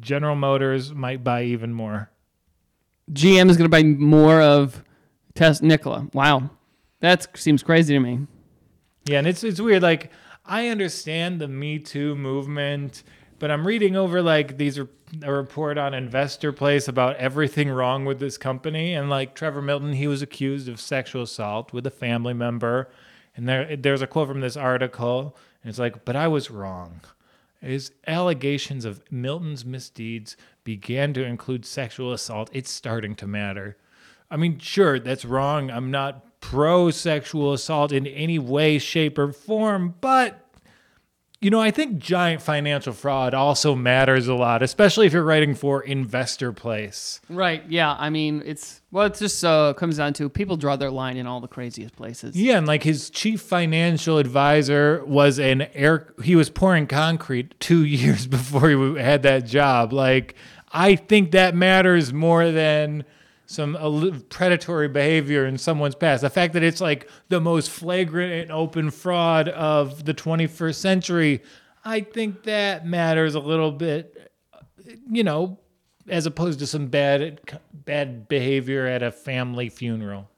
General 0.00 0.34
Motors 0.34 0.92
might 0.92 1.22
buy 1.22 1.44
even 1.44 1.72
more. 1.72 2.10
GM 3.12 3.50
is 3.50 3.56
going 3.56 3.66
to 3.66 3.68
buy 3.68 3.82
more 3.82 4.40
of 4.40 4.82
Test 5.34 5.62
Nikola. 5.62 6.08
Wow, 6.12 6.50
that 7.00 7.36
seems 7.36 7.62
crazy 7.62 7.94
to 7.94 8.00
me. 8.00 8.26
Yeah, 9.04 9.18
and 9.18 9.26
it's 9.26 9.44
it's 9.44 9.60
weird. 9.60 9.82
Like 9.82 10.10
I 10.44 10.68
understand 10.68 11.40
the 11.40 11.48
Me 11.48 11.78
Too 11.78 12.16
movement, 12.16 13.02
but 13.38 13.50
I'm 13.50 13.66
reading 13.66 13.96
over 13.96 14.22
like 14.22 14.56
these 14.56 14.78
are 14.78 14.88
a 15.22 15.32
report 15.32 15.78
on 15.78 15.94
Investor 15.94 16.52
Place 16.52 16.88
about 16.88 17.16
everything 17.16 17.68
wrong 17.68 18.04
with 18.04 18.18
this 18.18 18.38
company, 18.38 18.94
and 18.94 19.10
like 19.10 19.34
Trevor 19.34 19.62
Milton, 19.62 19.92
he 19.92 20.06
was 20.06 20.22
accused 20.22 20.68
of 20.68 20.80
sexual 20.80 21.22
assault 21.22 21.72
with 21.72 21.86
a 21.86 21.90
family 21.90 22.34
member, 22.34 22.88
and 23.36 23.48
there 23.48 23.76
there's 23.76 24.02
a 24.02 24.06
quote 24.06 24.28
from 24.28 24.40
this 24.40 24.56
article, 24.56 25.36
and 25.62 25.68
it's 25.70 25.78
like, 25.78 26.04
but 26.04 26.16
I 26.16 26.28
was 26.28 26.50
wrong. 26.50 27.00
His 27.64 27.92
allegations 28.06 28.84
of 28.84 29.02
Milton's 29.10 29.64
misdeeds 29.64 30.36
began 30.64 31.14
to 31.14 31.24
include 31.24 31.64
sexual 31.64 32.12
assault. 32.12 32.50
It's 32.52 32.70
starting 32.70 33.14
to 33.16 33.26
matter. 33.26 33.76
I 34.30 34.36
mean, 34.36 34.58
sure, 34.58 34.98
that's 34.98 35.24
wrong. 35.24 35.70
I'm 35.70 35.90
not 35.90 36.40
pro 36.40 36.90
sexual 36.90 37.52
assault 37.52 37.90
in 37.92 38.06
any 38.06 38.38
way, 38.38 38.78
shape, 38.78 39.18
or 39.18 39.32
form, 39.32 39.94
but 40.00 40.43
you 41.44 41.50
know, 41.50 41.60
I 41.60 41.70
think 41.70 41.98
giant 41.98 42.40
financial 42.40 42.94
fraud 42.94 43.34
also 43.34 43.74
matters 43.74 44.28
a 44.28 44.34
lot, 44.34 44.62
especially 44.62 45.06
if 45.06 45.12
you're 45.12 45.22
writing 45.22 45.54
for 45.54 45.82
Investor 45.82 46.54
Place. 46.54 47.20
Right? 47.28 47.62
Yeah. 47.68 47.94
I 47.98 48.08
mean, 48.08 48.42
it's 48.46 48.80
well, 48.90 49.04
it 49.04 49.14
just 49.14 49.44
uh, 49.44 49.74
comes 49.74 49.98
down 49.98 50.14
to 50.14 50.30
people 50.30 50.56
draw 50.56 50.76
their 50.76 50.90
line 50.90 51.18
in 51.18 51.26
all 51.26 51.42
the 51.42 51.48
craziest 51.48 51.96
places. 51.96 52.34
Yeah, 52.34 52.56
and 52.56 52.66
like 52.66 52.82
his 52.82 53.10
chief 53.10 53.42
financial 53.42 54.16
advisor 54.16 55.04
was 55.04 55.38
an 55.38 55.62
air, 55.74 56.14
he 56.22 56.34
was 56.34 56.48
pouring 56.48 56.86
concrete 56.86 57.60
two 57.60 57.84
years 57.84 58.26
before 58.26 58.70
he 58.70 58.98
had 58.98 59.22
that 59.24 59.44
job. 59.44 59.92
Like, 59.92 60.36
I 60.72 60.96
think 60.96 61.32
that 61.32 61.54
matters 61.54 62.10
more 62.12 62.50
than 62.52 63.04
some 63.46 64.24
predatory 64.28 64.88
behavior 64.88 65.46
in 65.46 65.58
someone's 65.58 65.94
past. 65.94 66.22
The 66.22 66.30
fact 66.30 66.54
that 66.54 66.62
it's 66.62 66.80
like 66.80 67.08
the 67.28 67.40
most 67.40 67.70
flagrant 67.70 68.32
and 68.32 68.52
open 68.52 68.90
fraud 68.90 69.48
of 69.48 70.04
the 70.04 70.14
21st 70.14 70.74
century, 70.74 71.42
I 71.84 72.00
think 72.00 72.44
that 72.44 72.86
matters 72.86 73.34
a 73.34 73.40
little 73.40 73.72
bit, 73.72 74.32
you 75.10 75.24
know, 75.24 75.58
as 76.08 76.26
opposed 76.26 76.58
to 76.60 76.66
some 76.66 76.86
bad 76.88 77.40
bad 77.72 78.28
behavior 78.28 78.86
at 78.86 79.02
a 79.02 79.10
family 79.10 79.68
funeral. 79.68 80.30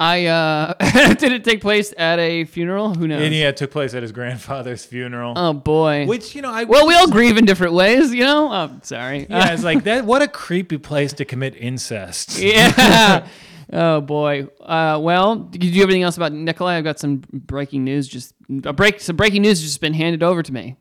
I 0.00 0.26
uh, 0.26 0.74
did 1.14 1.32
it 1.32 1.44
take 1.44 1.60
place 1.60 1.92
at 1.98 2.18
a 2.20 2.44
funeral? 2.44 2.94
Who 2.94 3.08
knows? 3.08 3.22
And 3.22 3.34
yeah, 3.34 3.48
it 3.48 3.56
took 3.56 3.72
place 3.72 3.94
at 3.94 4.02
his 4.02 4.12
grandfather's 4.12 4.84
funeral. 4.84 5.34
Oh 5.36 5.52
boy. 5.52 6.06
Which 6.06 6.34
you 6.36 6.42
know, 6.42 6.52
I 6.52 6.64
well, 6.64 6.86
we 6.86 6.94
all 6.94 7.08
grieve 7.08 7.36
in 7.36 7.44
different 7.44 7.72
ways, 7.72 8.14
you 8.14 8.22
know. 8.22 8.52
Oh, 8.52 8.78
sorry. 8.82 9.26
yeah, 9.28 9.52
it's 9.52 9.64
like 9.64 9.84
that. 9.84 10.04
What 10.04 10.22
a 10.22 10.28
creepy 10.28 10.78
place 10.78 11.12
to 11.14 11.24
commit 11.24 11.56
incest. 11.56 12.38
yeah. 12.38 13.26
Oh 13.72 14.00
boy. 14.00 14.46
Uh, 14.60 14.98
well, 15.02 15.36
did 15.36 15.64
you 15.64 15.80
have 15.80 15.90
anything 15.90 16.04
else 16.04 16.16
about 16.16 16.32
Nikola? 16.32 16.76
I've 16.76 16.84
got 16.84 17.00
some 17.00 17.22
breaking 17.32 17.82
news. 17.84 18.06
Just 18.06 18.34
a 18.64 18.72
break. 18.72 19.00
Some 19.00 19.16
breaking 19.16 19.42
news 19.42 19.60
just 19.60 19.80
been 19.80 19.94
handed 19.94 20.22
over 20.22 20.42
to 20.42 20.52
me. 20.52 20.76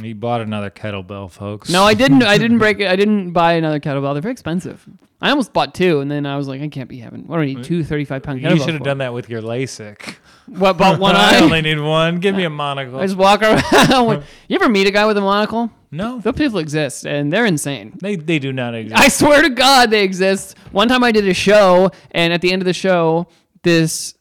He 0.00 0.12
bought 0.12 0.40
another 0.40 0.70
kettlebell, 0.70 1.30
folks. 1.30 1.68
No, 1.70 1.82
I 1.84 1.94
didn't. 1.94 2.22
I 2.22 2.38
didn't 2.38 2.58
break 2.58 2.80
it. 2.80 2.86
I 2.88 2.96
didn't 2.96 3.32
buy 3.32 3.54
another 3.54 3.80
kettlebell. 3.80 4.14
They're 4.14 4.22
very 4.22 4.32
expensive. 4.32 4.86
I 5.20 5.30
almost 5.30 5.52
bought 5.52 5.74
two, 5.74 5.98
and 6.00 6.08
then 6.10 6.26
I 6.26 6.36
was 6.36 6.46
like, 6.46 6.60
I 6.62 6.68
can't 6.68 6.88
be 6.88 6.98
having. 7.00 7.26
What 7.26 7.36
do 7.36 7.42
I 7.42 7.46
need? 7.46 7.64
Two 7.64 7.82
35 7.82 8.22
pound 8.22 8.40
kettlebells. 8.40 8.50
you 8.52 8.58
should 8.58 8.68
have 8.74 8.78
for? 8.78 8.84
done 8.84 8.98
that 8.98 9.12
with 9.12 9.28
your 9.28 9.42
LASIK. 9.42 10.14
What? 10.46 10.78
Bought 10.78 11.00
one 11.00 11.16
eye? 11.16 11.36
I 11.38 11.40
only 11.40 11.60
need 11.62 11.80
one. 11.80 12.20
Give 12.20 12.34
me 12.36 12.44
a 12.44 12.50
monocle. 12.64 12.98
I 13.00 13.04
just 13.06 13.16
walk 13.16 13.42
around. 13.42 14.22
you 14.48 14.54
ever 14.56 14.68
meet 14.68 14.86
a 14.86 14.90
guy 14.92 15.06
with 15.06 15.16
a 15.18 15.20
monocle? 15.20 15.70
no, 15.90 16.20
Those 16.20 16.34
people 16.34 16.58
exist, 16.58 17.06
and 17.06 17.32
they're 17.32 17.46
insane. 17.46 17.96
they 18.00 18.14
they 18.16 18.38
do 18.38 18.52
not 18.52 18.74
exist. 18.74 19.00
I 19.02 19.08
swear 19.08 19.42
to 19.42 19.50
God, 19.50 19.90
they 19.90 20.04
exist. 20.04 20.56
One 20.70 20.86
time 20.86 21.02
I 21.02 21.10
did 21.12 21.26
a 21.26 21.34
show, 21.34 21.90
and 22.12 22.32
at 22.32 22.40
the 22.40 22.52
end 22.52 22.62
of 22.62 22.66
the 22.66 22.72
show, 22.74 23.26
this, 23.62 24.14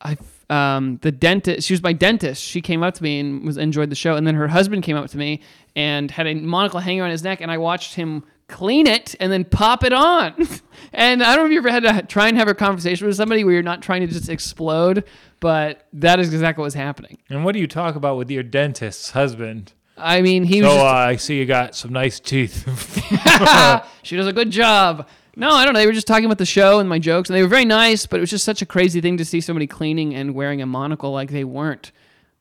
I, 0.00 0.16
um, 0.50 0.98
the 1.02 1.10
dentist, 1.12 1.66
she 1.66 1.72
was 1.74 1.82
my 1.82 1.92
dentist. 1.92 2.42
She 2.42 2.60
came 2.60 2.82
up 2.82 2.94
to 2.94 3.02
me 3.02 3.20
and 3.20 3.44
was 3.44 3.56
enjoyed 3.56 3.90
the 3.90 3.94
show, 3.96 4.16
and 4.16 4.26
then 4.26 4.34
her 4.34 4.48
husband 4.48 4.82
came 4.82 4.96
up 4.96 5.08
to 5.10 5.18
me 5.18 5.40
and 5.76 6.10
had 6.10 6.26
a 6.26 6.34
monocle 6.34 6.80
hanging 6.80 7.00
on 7.02 7.10
his 7.10 7.22
neck, 7.22 7.40
and 7.40 7.50
I 7.50 7.58
watched 7.58 7.94
him 7.94 8.24
clean 8.46 8.86
it 8.86 9.14
and 9.20 9.32
then 9.32 9.44
pop 9.44 9.84
it 9.84 9.92
on. 9.92 10.34
and 10.92 11.22
I 11.22 11.34
don't 11.34 11.44
know 11.44 11.46
if 11.46 11.52
you 11.52 11.58
ever 11.58 11.70
had 11.70 11.82
to 11.84 12.02
try 12.06 12.28
and 12.28 12.36
have 12.36 12.46
a 12.48 12.54
conversation 12.54 13.06
with 13.06 13.16
somebody 13.16 13.42
where 13.42 13.54
you're 13.54 13.62
not 13.62 13.80
trying 13.82 14.02
to 14.02 14.06
just 14.06 14.28
explode, 14.28 15.04
but 15.40 15.86
that 15.94 16.20
is 16.20 16.32
exactly 16.32 16.60
what 16.60 16.66
was 16.66 16.74
happening. 16.74 17.18
and 17.30 17.44
what 17.44 17.52
do 17.52 17.58
you 17.60 17.66
talk 17.66 17.96
about 17.96 18.18
with 18.18 18.30
your 18.30 18.42
dentist's 18.42 19.10
husband? 19.12 19.72
I 19.96 20.20
mean, 20.22 20.44
he 20.44 20.60
So 20.60 20.68
was. 20.68 20.76
uh, 20.78 20.84
I 20.84 21.16
see 21.16 21.38
you 21.38 21.46
got 21.46 21.74
some 21.74 21.92
nice 21.92 22.18
teeth. 22.20 22.64
she 24.02 24.16
does 24.16 24.26
a 24.26 24.32
good 24.32 24.50
job. 24.50 25.08
No, 25.36 25.50
I 25.50 25.64
don't 25.64 25.74
know. 25.74 25.80
They 25.80 25.86
were 25.86 25.92
just 25.92 26.06
talking 26.06 26.26
about 26.26 26.38
the 26.38 26.46
show 26.46 26.78
and 26.78 26.88
my 26.88 26.98
jokes, 26.98 27.28
and 27.28 27.36
they 27.36 27.42
were 27.42 27.48
very 27.48 27.64
nice, 27.64 28.06
but 28.06 28.18
it 28.18 28.20
was 28.20 28.30
just 28.30 28.44
such 28.44 28.62
a 28.62 28.66
crazy 28.66 29.00
thing 29.00 29.16
to 29.16 29.24
see 29.24 29.40
somebody 29.40 29.66
cleaning 29.66 30.14
and 30.14 30.34
wearing 30.34 30.62
a 30.62 30.66
monocle 30.66 31.12
like 31.12 31.30
they 31.30 31.44
weren't. 31.44 31.92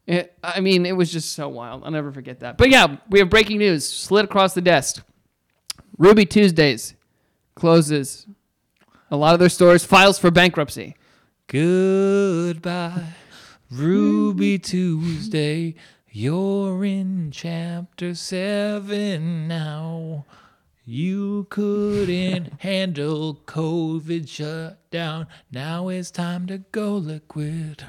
It, 0.06 0.38
I 0.44 0.60
mean, 0.60 0.86
it 0.86 0.96
was 0.96 1.12
just 1.12 1.34
so 1.34 1.48
wild. 1.48 1.84
I'll 1.84 1.92
never 1.92 2.12
forget 2.12 2.42
that. 2.42 2.58
But 2.58 2.70
yeah, 2.70 2.98
we 3.10 3.20
have 3.20 3.30
breaking 3.30 3.60
news 3.60 3.88
slid 3.88 4.26
across 4.26 4.54
the 4.54 4.62
desk. 4.62 5.04
Ruby 5.98 6.26
Tuesdays 6.26 6.96
closes. 7.56 8.28
A 9.10 9.16
lot 9.16 9.34
of 9.34 9.40
their 9.40 9.50
stores 9.50 9.86
files 9.86 10.20
for 10.20 10.32
bankruptcy. 10.32 10.96
Goodbye, 11.48 13.14
Ruby 13.70 14.58
Tuesday. 14.58 15.76
You're 16.12 16.84
in 16.84 17.32
chapter 17.32 18.16
seven 18.16 19.48
now. 19.48 20.26
You 20.86 21.48
couldn't 21.50 22.54
handle 22.62 23.40
COVID 23.46 24.28
shutdown. 24.28 25.28
Now 25.52 25.88
it's 25.88 26.12
time 26.12 26.46
to 26.48 26.58
go 26.58 26.96
liquid. 26.98 27.86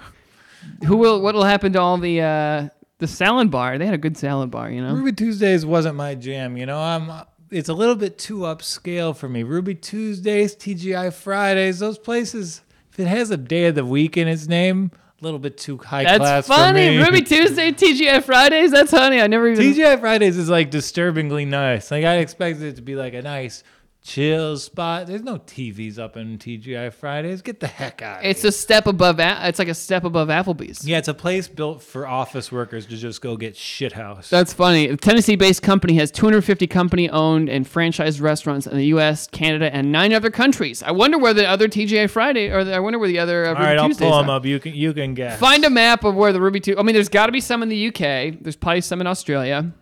Who 0.86 0.97
will? 0.97 1.20
What 1.20 1.34
will 1.34 1.45
happen 1.45 1.72
to 1.72 1.80
all 1.80 1.99
the 1.99 2.20
uh, 2.20 2.68
The 2.99 3.09
salad 3.09 3.51
bar. 3.51 3.78
They 3.78 3.84
had 3.84 3.95
a 3.95 3.99
good 3.99 4.16
salad 4.16 4.51
bar. 4.51 4.70
You 4.70 4.80
know. 4.80 4.95
Ruby 4.95 5.12
Tuesdays 5.12 5.66
wasn't 5.66 5.97
my 5.97 6.14
jam. 6.14 6.57
You 6.57 6.66
know, 6.66 6.80
I'm. 6.80 7.11
It's 7.51 7.68
a 7.68 7.74
little 7.74 7.97
bit 7.97 8.16
too 8.18 8.38
upscale 8.40 9.14
for 9.14 9.28
me. 9.28 9.42
Ruby 9.42 9.74
Tuesdays, 9.74 10.57
TGI 10.57 11.12
Fridays, 11.12 11.78
those 11.80 11.99
places. 11.99 12.62
If 12.92 13.01
it 13.01 13.07
has 13.07 13.30
a 13.30 13.36
day 13.36 13.66
of 13.66 13.74
the 13.74 13.84
week 13.84 14.16
in 14.16 14.28
its 14.28 14.47
name, 14.47 14.92
little 15.25 15.39
bit 15.39 15.57
too 15.57 15.79
high 15.79 16.05
That's 16.05 16.18
class 16.18 16.47
funny. 16.47 16.87
for 16.87 16.93
me. 16.93 16.99
Ruby 16.99 17.22
Tuesday, 17.22 17.72
TGI 17.72 18.22
Fridays. 18.22 18.70
That's 18.70 18.91
funny. 18.91 19.20
I 19.20 19.27
never 19.27 19.49
even. 19.49 19.64
TGI 19.64 20.01
Fridays 20.01 20.37
is 20.37 20.49
like 20.49 20.70
disturbingly 20.70 21.45
nice. 21.45 21.91
Like 21.91 22.05
I 22.05 22.16
expected 22.16 22.62
it 22.64 22.77
to 22.77 22.83
be 22.83 22.95
like 22.95 23.14
a 23.14 23.22
nice 23.22 23.64
chill 24.05 24.57
spot. 24.59 25.07
There's 25.07 25.22
no 25.22 25.38
TVs 25.38 25.98
up 25.98 26.16
in 26.16 26.36
TGI 26.38 26.92
Fridays. 26.92 27.40
Get 27.40 27.59
the 27.61 27.66
heck 27.66 28.02
out. 28.02 28.18
of 28.20 28.24
It's 28.26 28.42
here. 28.42 28.50
a 28.50 28.52
step 28.52 28.86
above. 28.86 29.16
It's 29.18 29.59
like 29.59 29.68
a 29.68 29.74
step 29.74 30.05
above 30.05 30.28
Applebee's. 30.28 30.86
yeah, 30.86 30.98
it's 30.98 31.09
a 31.09 31.14
place 31.14 31.48
built 31.48 31.82
for 31.82 32.07
office 32.07 32.52
workers 32.52 32.84
to 32.86 32.96
just 32.98 33.22
go 33.22 33.36
get 33.38 33.57
shit 33.57 33.92
house. 33.92 34.28
That's 34.28 34.52
funny. 34.52 34.88
A 34.88 34.96
Tennessee-based 34.96 35.62
company 35.62 35.94
has 35.96 36.11
250 36.11 36.66
company-owned 36.66 37.48
and 37.48 37.64
franchised 37.66 38.20
restaurants 38.20 38.66
in 38.66 38.76
the 38.76 38.86
U.S., 38.86 39.26
Canada, 39.26 39.74
and 39.74 39.90
nine 39.90 40.12
other 40.12 40.30
countries. 40.30 40.82
I 40.82 40.90
wonder 40.90 41.16
where 41.18 41.32
the 41.32 41.48
other 41.48 41.66
TGI 41.66 42.11
Friday, 42.11 42.50
or 42.50 42.62
the, 42.62 42.74
I 42.74 42.80
wonder 42.80 42.98
where 42.98 43.09
the 43.09 43.18
other 43.18 43.46
uh, 43.46 43.48
All 43.48 43.55
right, 43.55 43.78
I'll 43.78 43.86
Tuesdays 43.88 44.07
pull 44.09 44.18
them 44.18 44.28
are. 44.28 44.36
up. 44.36 44.44
You 44.44 44.61
can 44.61 44.74
you 44.74 44.92
can 44.92 45.14
guess. 45.14 45.40
Find 45.40 45.64
a 45.64 45.70
map 45.70 46.05
of 46.05 46.14
where 46.14 46.32
the 46.34 46.40
Ruby 46.42 46.61
Two. 46.61 46.78
I 46.78 46.82
mean, 46.82 46.94
there's 46.94 47.09
got 47.09 47.26
to 47.26 47.32
be 47.32 47.40
some 47.40 47.62
in 47.62 47.70
the 47.70 47.88
UK. 47.88 48.38
There's 48.42 48.57
probably 48.57 48.82
some 48.82 49.00
in 49.00 49.07
Australia. 49.07 49.72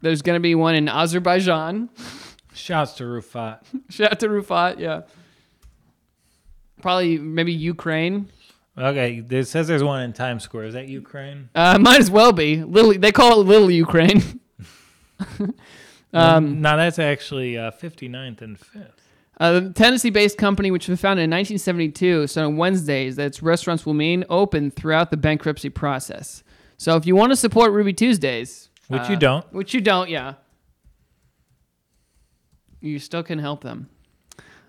There's 0.00 0.22
going 0.22 0.36
to 0.36 0.40
be 0.40 0.54
one 0.54 0.74
in 0.74 0.88
Azerbaijan. 0.88 1.90
Shouts 2.54 2.92
to 2.94 3.04
Rufat. 3.04 3.60
Shout 3.90 4.12
out 4.12 4.20
to 4.20 4.28
Rufat. 4.28 4.78
Yeah. 4.78 5.02
Probably 6.82 7.18
maybe 7.18 7.52
Ukraine. 7.52 8.28
Okay, 8.78 9.22
it 9.28 9.44
says 9.46 9.68
there's 9.68 9.82
one 9.84 10.02
in 10.02 10.12
Times 10.12 10.42
Square. 10.44 10.64
Is 10.64 10.74
that 10.74 10.88
Ukraine? 10.88 11.50
Uh, 11.54 11.78
might 11.78 12.00
as 12.00 12.10
well 12.10 12.32
be 12.32 12.62
little. 12.62 12.94
They 12.94 13.12
call 13.12 13.40
it 13.40 13.44
Little 13.44 13.70
Ukraine. 13.70 14.40
Um, 16.12 16.60
no, 16.60 16.76
that's 16.76 16.98
actually 16.98 17.56
uh, 17.56 17.70
59th 17.70 18.42
and 18.42 18.58
5th. 18.58 18.90
Uh, 19.38 19.52
the 19.60 19.70
Tennessee-based 19.72 20.36
company, 20.36 20.70
which 20.70 20.88
was 20.88 21.00
founded 21.00 21.22
in 21.24 21.30
1972, 21.30 22.26
so 22.26 22.46
on 22.46 22.56
Wednesdays, 22.56 23.14
that 23.16 23.26
its 23.26 23.42
restaurants 23.42 23.86
will 23.86 23.92
remain 23.92 24.24
open 24.28 24.70
throughout 24.70 25.10
the 25.10 25.16
bankruptcy 25.16 25.70
process. 25.70 26.42
So 26.78 26.96
if 26.96 27.06
you 27.06 27.14
want 27.14 27.30
to 27.30 27.36
support 27.36 27.70
Ruby 27.72 27.92
Tuesdays, 27.92 28.70
Which 28.88 29.02
uh, 29.02 29.06
you 29.10 29.16
don't. 29.16 29.52
which 29.52 29.72
you 29.72 29.80
don't, 29.80 30.10
yeah, 30.10 30.34
you 32.80 32.98
still 32.98 33.22
can 33.22 33.38
help 33.38 33.62
them. 33.62 33.88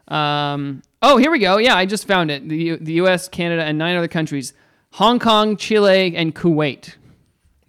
Um, 0.07 0.81
oh, 1.01 1.17
here 1.17 1.31
we 1.31 1.39
go. 1.39 1.57
Yeah, 1.57 1.75
I 1.75 1.85
just 1.85 2.07
found 2.07 2.31
it. 2.31 2.47
The 2.47 2.57
U- 2.57 2.77
the 2.77 2.93
U.S., 2.93 3.27
Canada, 3.29 3.63
and 3.63 3.77
nine 3.77 3.95
other 3.95 4.07
countries: 4.07 4.53
Hong 4.93 5.19
Kong, 5.19 5.55
Chile, 5.55 6.15
and 6.15 6.35
Kuwait. 6.35 6.95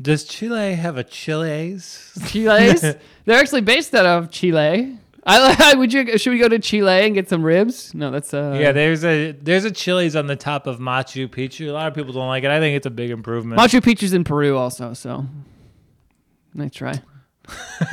Does 0.01 0.25
Chile 0.25 0.75
have 0.75 0.97
a 0.97 1.05
Chile's? 1.05 2.13
Chile's? 2.27 2.81
They're 2.81 3.39
actually 3.39 3.61
based 3.61 3.95
out 3.95 4.07
of 4.07 4.31
Chile. 4.31 4.99
I 5.25 5.75
would 5.77 5.93
you 5.93 6.19
should 6.19 6.33
we 6.33 6.39
go 6.39 6.49
to 6.49 6.59
Chile 6.59 7.05
and 7.07 7.15
get 7.15 7.29
some 7.29 7.45
ribs? 7.45 7.95
No, 7.95 8.11
that's 8.11 8.35
uh 8.35 8.59
yeah, 8.61 8.73
there's 8.73 9.05
a 9.05 9.31
there's 9.31 9.65
a 9.65 9.71
Chili's 9.71 10.17
on 10.17 10.27
the 10.27 10.35
top 10.35 10.67
of 10.67 10.81
Machu 10.81 11.29
Picchu. 11.29 11.69
A 11.69 11.73
lot 11.73 11.87
of 11.87 11.95
people 11.95 12.13
don't 12.13 12.27
like 12.27 12.43
it. 12.43 12.51
I 12.51 12.59
think 12.59 12.77
it's 12.77 12.87
a 12.87 12.91
big 12.91 13.11
improvement. 13.11 13.61
Machu 13.61 13.81
Picchu's 13.81 14.15
in 14.15 14.25
Peru 14.25 14.57
also, 14.57 14.95
so 14.95 15.27
nice 16.55 16.73
try. 16.73 17.01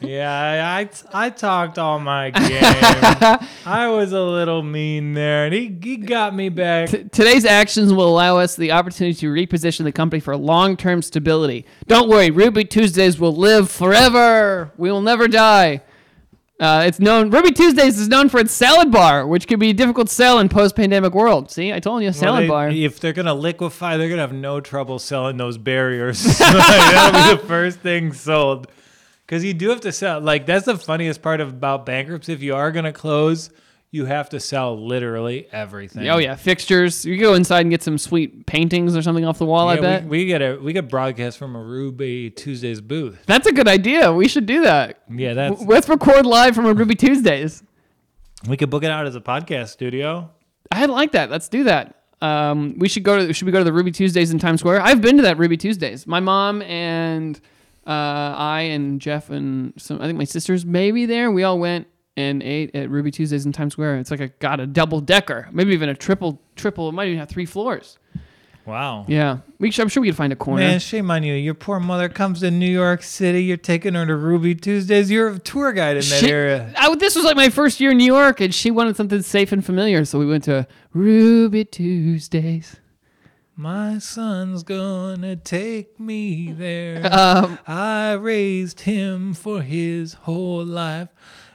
yeah, 0.00 0.30
I, 0.30 0.80
I 0.80 0.88
I 1.26 1.30
talked 1.30 1.78
all 1.78 1.98
my 1.98 2.30
game. 2.30 2.62
I 3.66 3.88
was 3.88 4.12
a 4.12 4.20
little 4.20 4.62
mean 4.62 5.14
there, 5.14 5.46
and 5.46 5.54
he 5.54 5.76
he 5.82 5.96
got 5.96 6.34
me 6.34 6.48
back. 6.48 6.90
T- 6.90 7.04
today's 7.04 7.44
actions 7.44 7.92
will 7.92 8.08
allow 8.08 8.38
us 8.38 8.56
the 8.56 8.72
opportunity 8.72 9.14
to 9.20 9.32
reposition 9.32 9.84
the 9.84 9.92
company 9.92 10.20
for 10.20 10.36
long-term 10.36 11.02
stability. 11.02 11.66
Don't 11.86 12.08
worry, 12.08 12.30
Ruby 12.30 12.64
Tuesdays 12.64 13.18
will 13.18 13.34
live 13.34 13.70
forever. 13.70 14.72
We 14.76 14.90
will 14.90 15.02
never 15.02 15.28
die. 15.28 15.82
Uh, 16.62 16.84
it's 16.86 17.00
known 17.00 17.28
Ruby 17.30 17.50
Tuesdays 17.50 17.98
is 17.98 18.06
known 18.06 18.28
for 18.28 18.38
its 18.38 18.52
salad 18.52 18.92
bar, 18.92 19.26
which 19.26 19.48
can 19.48 19.58
be 19.58 19.72
difficult 19.72 20.06
to 20.06 20.14
sell 20.14 20.38
in 20.38 20.48
post-pandemic 20.48 21.12
world. 21.12 21.50
See, 21.50 21.72
I 21.72 21.80
told 21.80 22.02
you, 22.02 22.06
Well, 22.06 22.12
salad 22.14 22.44
they- 22.44 22.48
bar. 22.48 22.70
If 22.70 23.00
they're 23.00 23.12
gonna 23.12 23.34
liquefy, 23.34 23.96
they're 23.96 24.08
gonna 24.08 24.20
have 24.20 24.32
no 24.32 24.60
trouble 24.60 25.00
selling 25.00 25.38
those 25.38 25.58
barriers. 25.58 26.22
That'll 26.38 27.34
be 27.36 27.42
the 27.42 27.48
first 27.48 27.80
thing 27.80 28.12
sold. 28.12 28.68
Because 29.26 29.42
you 29.44 29.54
do 29.54 29.70
have 29.70 29.80
to 29.80 29.90
sell. 29.90 30.20
Like 30.20 30.46
that's 30.46 30.66
the 30.66 30.76
funniest 30.78 31.20
part 31.20 31.40
of, 31.40 31.48
about 31.48 31.84
bankruptcy. 31.84 32.32
If 32.32 32.42
you 32.42 32.54
are 32.54 32.70
gonna 32.70 32.92
close, 32.92 33.50
you 33.94 34.06
have 34.06 34.30
to 34.30 34.40
sell 34.40 34.84
literally 34.84 35.46
everything. 35.52 36.08
Oh 36.08 36.16
yeah, 36.18 36.34
fixtures. 36.34 37.04
You 37.04 37.18
go 37.18 37.34
inside 37.34 37.60
and 37.60 37.70
get 37.70 37.82
some 37.82 37.98
sweet 37.98 38.46
paintings 38.46 38.96
or 38.96 39.02
something 39.02 39.24
off 39.24 39.38
the 39.38 39.44
wall. 39.44 39.68
I 39.68 39.78
bet 39.78 40.04
we, 40.04 40.08
we 40.08 40.26
get 40.26 40.40
a 40.42 40.56
we 40.56 40.72
get 40.72 40.88
broadcast 40.88 41.36
from 41.38 41.54
a 41.54 41.62
Ruby 41.62 42.30
Tuesdays 42.30 42.80
booth. 42.80 43.22
that's 43.26 43.46
a 43.46 43.52
good 43.52 43.68
idea. 43.68 44.10
We 44.12 44.28
should 44.28 44.46
do 44.46 44.62
that. 44.62 45.02
Yeah, 45.10 45.34
that's 45.34 45.52
W- 45.60 45.70
Let's 45.70 45.88
record 45.88 46.24
live 46.26 46.54
from 46.54 46.64
a 46.66 46.72
Ruby 46.72 46.94
Tuesdays. 46.94 47.62
we 48.48 48.56
could 48.56 48.70
book 48.70 48.82
it 48.82 48.90
out 48.90 49.06
as 49.06 49.14
a 49.14 49.20
podcast 49.20 49.68
studio. 49.68 50.30
I 50.70 50.86
like 50.86 51.12
that. 51.12 51.30
Let's 51.30 51.48
do 51.50 51.64
that. 51.64 51.96
Um, 52.22 52.76
we 52.78 52.88
should 52.88 53.02
go 53.02 53.18
to. 53.26 53.32
Should 53.34 53.44
we 53.44 53.52
go 53.52 53.58
to 53.58 53.64
the 53.64 53.72
Ruby 53.74 53.90
Tuesdays 53.90 54.30
in 54.32 54.38
Times 54.38 54.60
Square? 54.60 54.80
I've 54.80 55.02
been 55.02 55.16
to 55.18 55.22
that 55.24 55.36
Ruby 55.36 55.58
Tuesdays. 55.58 56.06
My 56.06 56.20
mom 56.20 56.62
and 56.62 57.38
uh, 57.86 57.90
I 57.90 58.60
and 58.72 59.00
Jeff 59.02 59.28
and 59.28 59.74
some. 59.76 60.00
I 60.00 60.06
think 60.06 60.16
my 60.16 60.24
sisters 60.24 60.64
maybe 60.64 61.04
there. 61.04 61.30
We 61.30 61.42
all 61.42 61.58
went 61.58 61.88
and 62.16 62.42
ate 62.42 62.74
at 62.74 62.90
Ruby 62.90 63.10
Tuesdays 63.10 63.46
in 63.46 63.52
Times 63.52 63.72
Square. 63.72 63.96
It's 63.98 64.10
like 64.10 64.20
a 64.20 64.28
got 64.28 64.60
a 64.60 64.66
double 64.66 65.00
decker, 65.00 65.48
maybe 65.52 65.72
even 65.72 65.88
a 65.88 65.94
triple 65.94 66.40
triple. 66.56 66.88
It 66.88 66.92
might 66.92 67.06
even 67.08 67.18
have 67.18 67.28
three 67.28 67.46
floors. 67.46 67.98
Wow. 68.64 69.06
Yeah, 69.08 69.38
we 69.58 69.72
I'm 69.76 69.88
sure 69.88 70.00
we 70.02 70.06
could 70.08 70.16
find 70.16 70.32
a 70.32 70.36
corner. 70.36 70.60
Man, 70.62 70.78
shame 70.78 71.10
on 71.10 71.24
you. 71.24 71.34
Your 71.34 71.54
poor 71.54 71.80
mother 71.80 72.08
comes 72.08 72.40
to 72.40 72.50
New 72.52 72.70
York 72.70 73.02
City. 73.02 73.42
You're 73.42 73.56
taking 73.56 73.94
her 73.94 74.06
to 74.06 74.14
Ruby 74.14 74.54
Tuesdays. 74.54 75.10
You're 75.10 75.30
a 75.30 75.38
tour 75.40 75.72
guide 75.72 75.96
in 75.96 76.02
that 76.02 76.20
She- 76.20 76.30
area. 76.30 76.72
I, 76.76 76.94
this 76.94 77.16
was 77.16 77.24
like 77.24 77.34
my 77.34 77.48
first 77.48 77.80
year 77.80 77.90
in 77.90 77.96
New 77.96 78.04
York, 78.04 78.40
and 78.40 78.54
she 78.54 78.70
wanted 78.70 78.94
something 78.96 79.20
safe 79.22 79.50
and 79.50 79.64
familiar, 79.64 80.04
so 80.04 80.16
we 80.20 80.26
went 80.26 80.44
to 80.44 80.68
Ruby 80.92 81.64
Tuesdays. 81.64 82.76
My 83.56 83.98
son's 83.98 84.62
gonna 84.62 85.34
take 85.36 85.98
me 85.98 86.52
there. 86.52 87.02
Um, 87.12 87.58
I 87.66 88.12
raised 88.12 88.80
him 88.82 89.34
for 89.34 89.62
his 89.62 90.14
whole 90.14 90.64
life. 90.64 91.08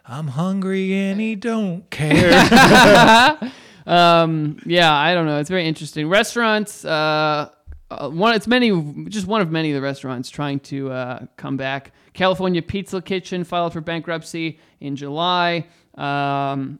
I'm 0.07 0.27
hungry 0.27 0.93
and 0.93 1.19
he 1.19 1.35
don't 1.35 1.89
care. 1.89 2.31
um, 3.85 4.59
yeah, 4.65 4.93
I 4.93 5.13
don't 5.13 5.25
know. 5.25 5.39
It's 5.39 5.49
very 5.49 5.65
interesting. 5.65 6.07
Restaurants, 6.07 6.85
uh, 6.85 7.49
uh, 7.91 8.09
one, 8.09 8.33
it's 8.33 8.47
many, 8.47 9.05
just 9.09 9.27
one 9.27 9.41
of 9.41 9.51
many 9.51 9.71
of 9.71 9.75
the 9.75 9.81
restaurants 9.81 10.29
trying 10.29 10.61
to 10.61 10.91
uh, 10.91 11.25
come 11.35 11.57
back. 11.57 11.91
California 12.13 12.61
Pizza 12.61 13.01
Kitchen 13.01 13.43
filed 13.43 13.73
for 13.73 13.81
bankruptcy 13.81 14.59
in 14.79 14.95
July. 14.95 15.67
Um, 15.95 16.79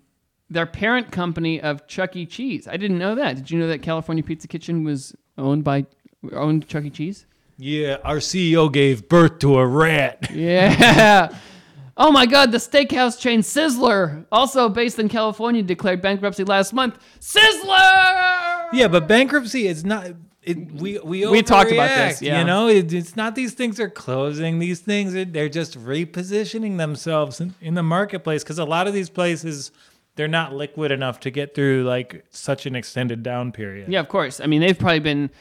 their 0.50 0.66
parent 0.66 1.12
company 1.12 1.60
of 1.60 1.86
Chuck 1.88 2.16
E. 2.16 2.26
Cheese. 2.26 2.68
I 2.68 2.78
didn't 2.78 2.98
know 2.98 3.16
that. 3.16 3.36
Did 3.36 3.52
you 3.52 3.60
know 3.60 3.68
that 3.68 3.82
California 3.82 4.24
Pizza 4.24 4.48
Kitchen 4.48 4.86
was 4.86 5.14
owned 5.38 5.66
by 5.66 5.86
owned 6.32 6.68
Chuck 6.68 6.86
E. 6.86 6.90
Cheese? 6.90 7.26
yeah, 7.58 7.98
our 8.04 8.18
CEO 8.18 8.72
gave 8.72 9.10
birth 9.10 9.40
to 9.40 9.58
a 9.58 9.66
rat. 9.66 10.30
Yeah. 10.32 11.36
Oh 12.00 12.12
my 12.12 12.28
God, 12.28 12.52
the 12.52 12.60
steakhouse 12.60 13.20
chain 13.20 13.42
Sizzler, 13.42 14.26
also 14.32 14.70
based 14.70 15.00
in 15.00 15.10
California, 15.10 15.64
declared 15.64 16.00
bankruptcy 16.00 16.44
last 16.44 16.72
month. 16.72 17.00
Sizzler! 17.20 18.68
Yeah, 18.72 18.88
but 18.88 19.08
bankruptcy 19.08 19.68
is 19.68 19.84
not. 19.84 20.12
It, 20.44 20.72
we 20.72 21.00
we 21.00 21.26
We 21.26 21.42
talked 21.42 21.72
about 21.72 21.90
this, 21.90 22.22
yeah. 22.22 22.40
You 22.40 22.46
know, 22.46 22.68
it, 22.68 22.94
it's 22.94 23.16
not 23.16 23.34
these 23.34 23.54
things 23.54 23.80
are 23.80 23.90
closing. 23.90 24.60
These 24.60 24.80
things 24.80 25.16
are 25.16 25.26
they're 25.26 25.50
just 25.50 25.78
repositioning 25.78 26.78
themselves 26.78 27.42
in, 27.42 27.56
in 27.62 27.74
the 27.74 27.84
marketplace 27.84 28.44
because 28.44 28.60
a 28.60 28.66
lot 28.66 28.88
of 28.88 28.94
these 28.94 29.10
places 29.10 29.72
they're 30.16 30.28
not 30.28 30.54
liquid 30.54 30.92
enough 30.92 31.20
to 31.22 31.32
get 31.32 31.56
through 31.56 31.84
like 31.84 32.26
such 32.30 32.66
an 32.66 32.76
extended 32.76 33.24
down 33.24 33.52
period. 33.52 33.92
Yeah, 33.92 34.02
of 34.02 34.08
course. 34.08 34.40
I 34.40 34.46
mean, 34.46 34.62
they've 34.62 34.78
probably 34.78 35.00
been. 35.00 35.32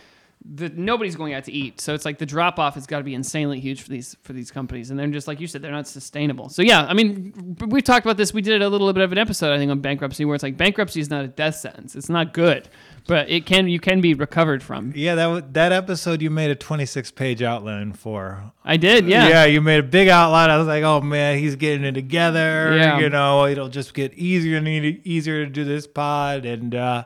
The, 0.54 0.68
nobody's 0.68 1.16
going 1.16 1.34
out 1.34 1.44
to 1.44 1.52
eat, 1.52 1.80
so 1.80 1.92
it's 1.92 2.04
like 2.04 2.18
the 2.18 2.26
drop 2.26 2.58
off 2.58 2.74
has 2.74 2.86
got 2.86 2.98
to 2.98 3.04
be 3.04 3.14
insanely 3.14 3.58
huge 3.58 3.82
for 3.82 3.88
these 3.88 4.16
for 4.22 4.32
these 4.32 4.50
companies, 4.50 4.90
and 4.90 4.98
they're 4.98 5.08
just 5.08 5.26
like 5.26 5.40
you 5.40 5.46
said, 5.46 5.60
they're 5.60 5.72
not 5.72 5.88
sustainable. 5.88 6.48
So 6.48 6.62
yeah, 6.62 6.84
I 6.84 6.94
mean, 6.94 7.56
we've 7.66 7.82
talked 7.82 8.06
about 8.06 8.16
this. 8.16 8.32
We 8.32 8.42
did 8.42 8.62
a 8.62 8.68
little 8.68 8.92
bit 8.92 9.02
of 9.02 9.10
an 9.12 9.18
episode, 9.18 9.52
I 9.52 9.58
think, 9.58 9.70
on 9.70 9.80
bankruptcy, 9.80 10.24
where 10.24 10.34
it's 10.34 10.42
like 10.44 10.56
bankruptcy 10.56 11.00
is 11.00 11.10
not 11.10 11.24
a 11.24 11.28
death 11.28 11.56
sentence. 11.56 11.96
It's 11.96 12.08
not 12.08 12.32
good, 12.32 12.68
but 13.06 13.28
it 13.28 13.46
can 13.46 13.68
you 13.68 13.80
can 13.80 14.00
be 14.00 14.14
recovered 14.14 14.62
from. 14.62 14.92
Yeah, 14.94 15.14
that 15.14 15.54
that 15.54 15.72
episode 15.72 16.22
you 16.22 16.30
made 16.30 16.50
a 16.50 16.54
26 16.54 17.10
page 17.12 17.42
outline 17.42 17.92
for. 17.92 18.52
I 18.64 18.76
did, 18.76 19.06
yeah. 19.06 19.28
Yeah, 19.28 19.44
you 19.44 19.60
made 19.60 19.80
a 19.80 19.84
big 19.84 20.08
outline. 20.08 20.50
I 20.50 20.58
was 20.58 20.66
like, 20.66 20.82
oh 20.82 21.00
man, 21.00 21.38
he's 21.38 21.56
getting 21.56 21.84
it 21.84 21.92
together. 21.92 22.76
Yeah. 22.76 22.98
You 22.98 23.10
know, 23.10 23.46
it'll 23.46 23.68
just 23.68 23.94
get 23.94 24.14
easier 24.14 24.58
and 24.58 24.68
easier 24.68 25.44
to 25.44 25.50
do 25.50 25.64
this 25.64 25.86
pod. 25.86 26.44
And, 26.44 26.74
uh, 26.74 27.04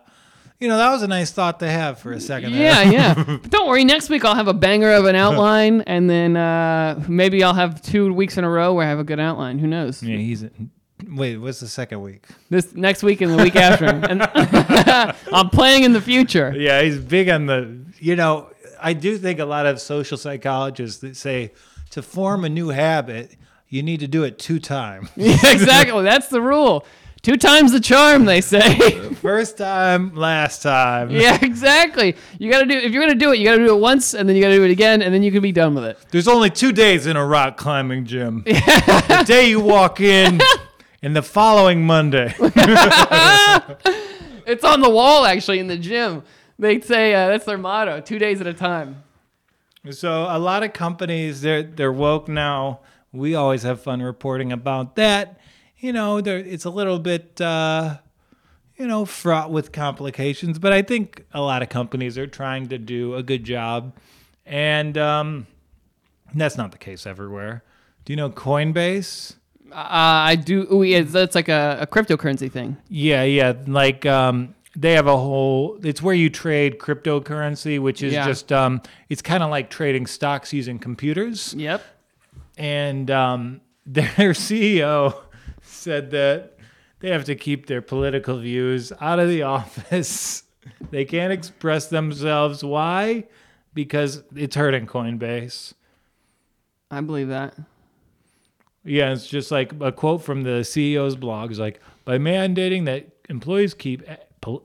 you 0.60 0.68
know, 0.68 0.76
that 0.76 0.90
was 0.90 1.02
a 1.02 1.08
nice 1.08 1.30
thought 1.32 1.58
to 1.60 1.68
have 1.70 1.98
for 1.98 2.12
a 2.12 2.20
second. 2.20 2.52
there. 2.52 2.62
Yeah, 2.62 2.90
yeah. 2.90 3.14
But 3.40 3.50
don't 3.50 3.66
worry. 3.68 3.84
Next 3.84 4.08
week 4.10 4.24
I'll 4.24 4.34
have 4.34 4.48
a 4.48 4.54
banger 4.54 4.92
of 4.92 5.06
an 5.06 5.16
outline, 5.16 5.80
and 5.82 6.08
then 6.08 6.36
uh, 6.36 7.02
maybe 7.08 7.42
I'll 7.42 7.54
have 7.54 7.80
two 7.82 8.12
weeks 8.12 8.36
in 8.36 8.44
a 8.44 8.50
row 8.50 8.74
where 8.74 8.86
I 8.86 8.90
have 8.90 8.98
a 8.98 9.04
good 9.04 9.20
outline. 9.20 9.58
Who 9.58 9.66
knows? 9.66 10.02
Yeah, 10.02 10.16
he's. 10.18 10.44
Wait, 11.08 11.38
what's 11.38 11.60
the 11.60 11.68
second 11.68 12.02
week? 12.02 12.26
This 12.50 12.74
next 12.74 13.02
week 13.02 13.22
and 13.22 13.32
the 13.32 13.42
week 13.42 13.56
after, 13.56 13.86
and 13.86 14.22
I'm 15.32 15.48
playing 15.48 15.84
in 15.84 15.94
the 15.94 16.00
future. 16.00 16.52
Yeah, 16.54 16.82
he's 16.82 16.98
big 16.98 17.30
on 17.30 17.46
the. 17.46 17.84
You 17.98 18.16
know, 18.16 18.50
I 18.80 18.92
do 18.92 19.16
think 19.16 19.38
a 19.40 19.46
lot 19.46 19.64
of 19.66 19.80
social 19.80 20.18
psychologists 20.18 21.00
that 21.00 21.16
say 21.16 21.52
to 21.90 22.02
form 22.02 22.44
a 22.44 22.50
new 22.50 22.68
habit, 22.68 23.36
you 23.68 23.82
need 23.82 24.00
to 24.00 24.08
do 24.08 24.24
it 24.24 24.38
two 24.38 24.58
times. 24.58 25.08
Exactly. 25.16 26.02
That's 26.02 26.28
the 26.28 26.42
rule. 26.42 26.84
Two 27.22 27.36
times 27.36 27.72
the 27.72 27.80
charm, 27.80 28.24
they 28.24 28.40
say. 28.40 28.90
First 29.14 29.58
time, 29.58 30.14
last 30.14 30.62
time. 30.62 31.10
yeah, 31.12 31.38
exactly. 31.42 32.16
You 32.38 32.50
gotta 32.50 32.64
do 32.64 32.78
if 32.78 32.92
you're 32.92 33.02
gonna 33.02 33.14
do 33.14 33.32
it, 33.32 33.38
you 33.38 33.44
gotta 33.44 33.58
do 33.58 33.74
it 33.76 33.80
once, 33.80 34.14
and 34.14 34.26
then 34.26 34.36
you 34.36 34.42
gotta 34.42 34.56
do 34.56 34.64
it 34.64 34.70
again, 34.70 35.02
and 35.02 35.12
then 35.12 35.22
you 35.22 35.30
can 35.30 35.42
be 35.42 35.52
done 35.52 35.74
with 35.74 35.84
it. 35.84 35.98
There's 36.10 36.28
only 36.28 36.48
two 36.48 36.72
days 36.72 37.06
in 37.06 37.16
a 37.16 37.24
rock 37.24 37.58
climbing 37.58 38.06
gym. 38.06 38.42
the 38.46 39.24
day 39.26 39.50
you 39.50 39.60
walk 39.60 40.00
in 40.00 40.40
and 41.02 41.14
the 41.14 41.22
following 41.22 41.84
Monday. 41.84 42.34
It's 44.46 44.64
on 44.64 44.80
the 44.80 44.90
wall 44.90 45.26
actually 45.26 45.58
in 45.58 45.66
the 45.66 45.78
gym. 45.78 46.22
They 46.58 46.80
say 46.80 47.14
uh, 47.14 47.28
that's 47.28 47.44
their 47.44 47.58
motto: 47.58 48.00
two 48.00 48.18
days 48.18 48.40
at 48.40 48.46
a 48.46 48.54
time. 48.54 49.02
So 49.90 50.26
a 50.28 50.38
lot 50.38 50.62
of 50.62 50.72
companies 50.72 51.42
they're 51.42 51.62
they're 51.62 51.92
woke 51.92 52.28
now. 52.28 52.80
We 53.12 53.34
always 53.34 53.62
have 53.64 53.82
fun 53.82 54.02
reporting 54.02 54.52
about 54.52 54.96
that. 54.96 55.39
You 55.80 55.92
know, 55.92 56.20
there 56.20 56.38
it's 56.38 56.64
a 56.64 56.70
little 56.70 56.98
bit 56.98 57.40
uh, 57.40 57.98
you 58.76 58.86
know 58.86 59.04
fraught 59.04 59.50
with 59.50 59.72
complications, 59.72 60.58
but 60.58 60.72
I 60.72 60.82
think 60.82 61.24
a 61.32 61.40
lot 61.40 61.62
of 61.62 61.68
companies 61.68 62.18
are 62.18 62.26
trying 62.26 62.68
to 62.68 62.78
do 62.78 63.14
a 63.14 63.22
good 63.22 63.44
job, 63.44 63.94
and 64.44 64.96
um, 64.98 65.46
that's 66.34 66.56
not 66.58 66.72
the 66.72 66.78
case 66.78 67.06
everywhere. 67.06 67.62
Do 68.04 68.12
you 68.12 68.16
know 68.16 68.30
Coinbase? 68.30 69.36
Uh, 69.72 69.76
I 69.76 70.34
do. 70.36 70.66
Ooh, 70.72 70.82
yeah, 70.82 71.02
that's 71.02 71.34
like 71.34 71.48
a, 71.48 71.78
a 71.80 71.86
cryptocurrency 71.86 72.50
thing. 72.50 72.76
Yeah, 72.88 73.22
yeah. 73.22 73.54
Like 73.66 74.04
um 74.04 74.54
they 74.76 74.92
have 74.94 75.06
a 75.06 75.16
whole 75.16 75.78
it's 75.82 76.02
where 76.02 76.14
you 76.14 76.28
trade 76.28 76.78
cryptocurrency, 76.78 77.78
which 77.80 78.02
is 78.02 78.12
Yeah. 78.12 78.26
just 78.26 78.50
um 78.52 78.82
it's 79.08 79.22
kind 79.22 79.42
of 79.44 79.50
like 79.50 79.70
trading 79.70 80.06
stocks 80.06 80.52
using 80.52 80.78
computers. 80.78 81.54
Yep. 81.54 81.82
And 82.58 83.10
um 83.12 83.60
their 83.86 84.32
CEO 84.32 85.14
said 85.80 86.10
that 86.10 86.56
they 87.00 87.10
have 87.10 87.24
to 87.24 87.34
keep 87.34 87.66
their 87.66 87.82
political 87.82 88.38
views 88.38 88.92
out 89.00 89.18
of 89.18 89.28
the 89.28 89.42
office. 89.58 90.44
they 90.90 91.04
can't 91.04 91.32
express 91.32 91.88
themselves. 91.88 92.62
Why? 92.62 93.24
Because 93.72 94.22
it's 94.36 94.56
hurting 94.56 94.86
Coinbase. 94.86 95.74
I 96.90 97.00
believe 97.00 97.28
that. 97.28 97.56
Yeah, 98.84 99.12
it's 99.12 99.26
just 99.26 99.50
like 99.50 99.72
a 99.80 99.92
quote 99.92 100.22
from 100.22 100.42
the 100.42 100.60
CEO's 100.60 101.16
blog 101.16 101.52
is 101.52 101.58
like 101.58 101.80
by 102.04 102.18
mandating 102.18 102.86
that 102.86 103.06
employees 103.28 103.74
keep 103.74 104.02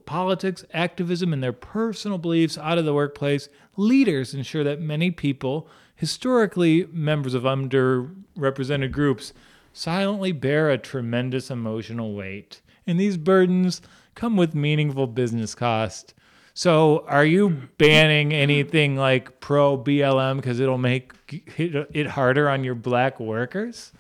politics, 0.06 0.64
activism, 0.74 1.34
and 1.34 1.44
their 1.44 1.54
personal 1.54 2.18
beliefs 2.18 2.58
out 2.58 2.78
of 2.78 2.86
the 2.86 2.94
workplace, 2.94 3.50
leaders 3.76 4.34
ensure 4.34 4.64
that 4.64 4.80
many 4.80 5.12
people, 5.12 5.68
historically 5.96 6.88
members 6.92 7.34
of 7.34 7.44
underrepresented 7.44 8.92
groups, 8.92 9.34
silently 9.76 10.32
bear 10.32 10.70
a 10.70 10.78
tremendous 10.78 11.52
emotional 11.52 12.14
weight. 12.14 12.62
And 12.88 13.00
these 13.00 13.18
burdens 13.18 13.82
come 14.16 14.38
with 14.38 14.56
meaningful 14.56 15.08
business 15.08 15.54
cost. 15.54 16.14
So, 16.54 17.04
are 17.08 17.26
you 17.26 17.50
banning 17.78 18.32
anything 18.32 18.96
like 18.96 19.42
pro 19.42 19.78
BLM 19.78 20.38
because 20.38 20.62
it'll 20.62 20.78
make 20.78 21.12
it, 21.58 22.08
harder 22.08 22.50
on 22.50 22.64
your 22.64 22.76
black 22.76 23.20
workers? 23.20 23.92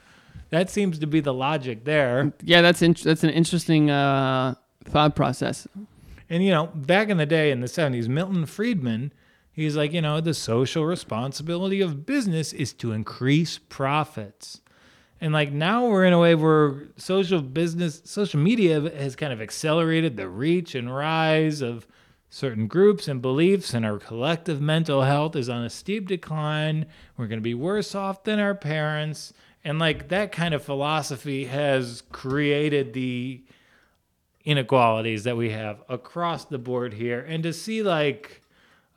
That 0.51 0.69
seems 0.69 0.97
to 0.99 1.07
be 1.07 1.19
the 1.19 1.33
logic 1.33 1.83
there. 1.83 2.31
Yeah, 2.41 2.61
that's 2.61 2.81
in, 2.81 2.93
that's 2.93 3.25
an 3.25 3.31
interesting 3.31 3.89
uh, 3.89 4.55
thought 4.85 5.17
process. 5.17 5.67
And 6.29 6.45
you 6.45 6.51
know, 6.51 6.67
back 6.67 7.09
in 7.09 7.17
the 7.17 7.25
day 7.25 7.51
in 7.51 7.59
the 7.59 7.67
70s, 7.67 8.07
Milton 8.07 8.45
Friedman, 8.45 9.11
he's 9.51 9.75
like, 9.75 9.91
you 9.91 10.01
know, 10.01 10.21
the 10.21 10.33
social 10.33 10.85
responsibility 10.85 11.81
of 11.81 12.05
business 12.05 12.53
is 12.53 12.71
to 12.73 12.93
increase 12.93 13.57
profits. 13.57 14.61
And 15.21 15.33
like 15.33 15.51
now 15.51 15.87
we're 15.87 16.05
in 16.05 16.13
a 16.13 16.19
way 16.19 16.35
where 16.35 16.83
social 16.97 17.41
business, 17.41 18.01
social 18.05 18.39
media 18.39 18.81
has 18.81 19.15
kind 19.15 19.31
of 19.31 19.41
accelerated 19.41 20.17
the 20.17 20.27
reach 20.27 20.75
and 20.75 20.93
rise 20.93 21.61
of 21.61 21.87
certain 22.29 22.67
groups 22.67 23.07
and 23.07 23.21
beliefs, 23.21 23.73
and 23.73 23.85
our 23.85 23.97
collective 23.97 24.59
mental 24.59 25.03
health 25.03 25.35
is 25.35 25.47
on 25.47 25.63
a 25.63 25.69
steep 25.69 26.07
decline. 26.07 26.85
We're 27.15 27.27
going 27.27 27.39
to 27.39 27.43
be 27.43 27.53
worse 27.53 27.95
off 27.95 28.23
than 28.25 28.39
our 28.39 28.55
parents. 28.55 29.31
And 29.63 29.79
like 29.79 30.09
that 30.09 30.31
kind 30.31 30.53
of 30.53 30.63
philosophy 30.63 31.45
has 31.45 32.03
created 32.11 32.93
the 32.93 33.41
inequalities 34.43 35.23
that 35.23 35.37
we 35.37 35.49
have 35.49 35.81
across 35.89 36.45
the 36.45 36.59
board 36.59 36.93
here. 36.93 37.25
And 37.27 37.41
to 37.43 37.53
see 37.53 37.81
like 37.81 38.41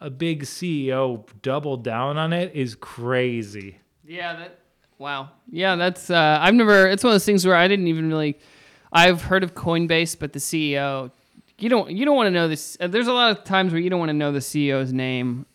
a 0.00 0.10
big 0.10 0.42
CEO 0.42 1.24
double 1.42 1.76
down 1.76 2.18
on 2.18 2.32
it 2.32 2.54
is 2.54 2.74
crazy. 2.74 3.78
Yeah, 4.04 4.36
that. 4.36 4.58
Wow. 4.99 5.30
Yeah, 5.51 5.76
that's. 5.76 6.11
Uh, 6.11 6.38
I've 6.40 6.55
never. 6.55 6.88
It's 6.88 7.05
one 7.05 7.11
of 7.11 7.14
those 7.14 7.24
things 7.24 7.46
where 7.46 7.55
I 7.55 7.68
didn't 7.68 7.86
even 7.86 8.09
really. 8.09 8.38
I've 8.92 9.22
heard 9.22 9.44
of 9.44 9.55
Coinbase, 9.55 10.18
but 10.18 10.32
the 10.32 10.38
CEO, 10.38 11.11
you 11.59 11.68
don't. 11.68 11.90
You 11.90 12.05
don't 12.05 12.16
want 12.16 12.26
to 12.26 12.30
know 12.32 12.49
this. 12.49 12.76
Uh, 12.80 12.88
there's 12.88 13.07
a 13.07 13.12
lot 13.12 13.36
of 13.36 13.44
times 13.44 13.72
where 13.72 13.80
you 13.80 13.90
don't 13.90 14.01
want 14.01 14.11
to 14.11 14.14
know 14.14 14.32
the 14.32 14.40
CEO's 14.40 14.92
name 14.92 15.46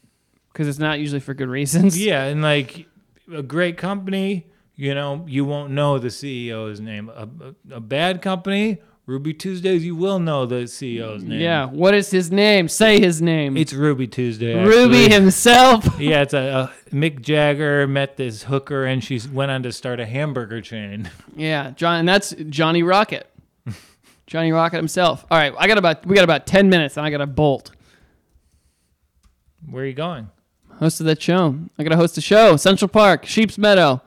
because 0.51 0.67
it's 0.67 0.79
not 0.79 0.99
usually 0.99 1.19
for 1.19 1.33
good 1.33 1.49
reasons. 1.49 1.99
Yeah, 1.99 2.23
and 2.25 2.41
like 2.41 2.87
a 3.33 3.43
great 3.43 3.77
company, 3.77 4.45
you 4.75 4.95
know, 4.95 5.25
you 5.27 5.45
won't 5.45 5.71
know 5.71 5.99
the 5.99 6.07
CEO's 6.07 6.79
name. 6.79 7.09
A, 7.09 7.27
a, 7.71 7.75
a 7.75 7.79
bad 7.79 8.21
company, 8.21 8.81
Ruby 9.05 9.33
Tuesdays, 9.33 9.83
you 9.83 9.97
will 9.97 10.17
know 10.19 10.45
the 10.45 10.63
CEO's 10.63 11.23
name. 11.23 11.41
Yeah. 11.41 11.65
What 11.65 11.93
is 11.93 12.09
his 12.09 12.31
name? 12.31 12.69
Say 12.69 13.01
his 13.01 13.21
name. 13.21 13.57
It's 13.57 13.73
Ruby 13.73 14.07
Tuesday. 14.07 14.63
Ruby 14.63 15.09
himself. 15.09 15.85
Yeah, 15.99 16.21
it's 16.21 16.33
a, 16.33 16.71
a 16.91 16.95
Mick 16.95 17.21
Jagger 17.21 17.85
met 17.87 18.15
this 18.17 18.43
hooker 18.43 18.85
and 18.85 19.03
she 19.03 19.19
went 19.31 19.51
on 19.51 19.63
to 19.63 19.71
start 19.71 19.99
a 19.99 20.05
hamburger 20.05 20.61
chain. 20.61 21.09
Yeah, 21.35 21.71
John, 21.71 21.99
and 21.99 22.07
that's 22.07 22.33
Johnny 22.49 22.83
Rocket. 22.83 23.27
Johnny 24.27 24.51
Rocket 24.51 24.77
himself. 24.77 25.25
All 25.31 25.37
right, 25.37 25.53
I 25.57 25.67
got 25.67 25.77
about 25.79 26.05
we 26.05 26.13
got 26.15 26.23
about 26.23 26.45
ten 26.45 26.69
minutes, 26.69 26.95
and 26.95 27.03
I 27.05 27.09
got 27.09 27.17
to 27.17 27.25
bolt. 27.25 27.71
Where 29.67 29.83
are 29.83 29.87
you 29.87 29.93
going? 29.93 30.29
Host 30.77 30.99
of 30.99 31.07
that 31.07 31.19
show. 31.21 31.57
I 31.79 31.83
got 31.83 31.89
to 31.89 31.95
host 31.95 32.17
a 32.19 32.21
show. 32.21 32.55
Central 32.57 32.87
Park, 32.87 33.25
Sheep's 33.25 33.57
Meadow. 33.57 34.01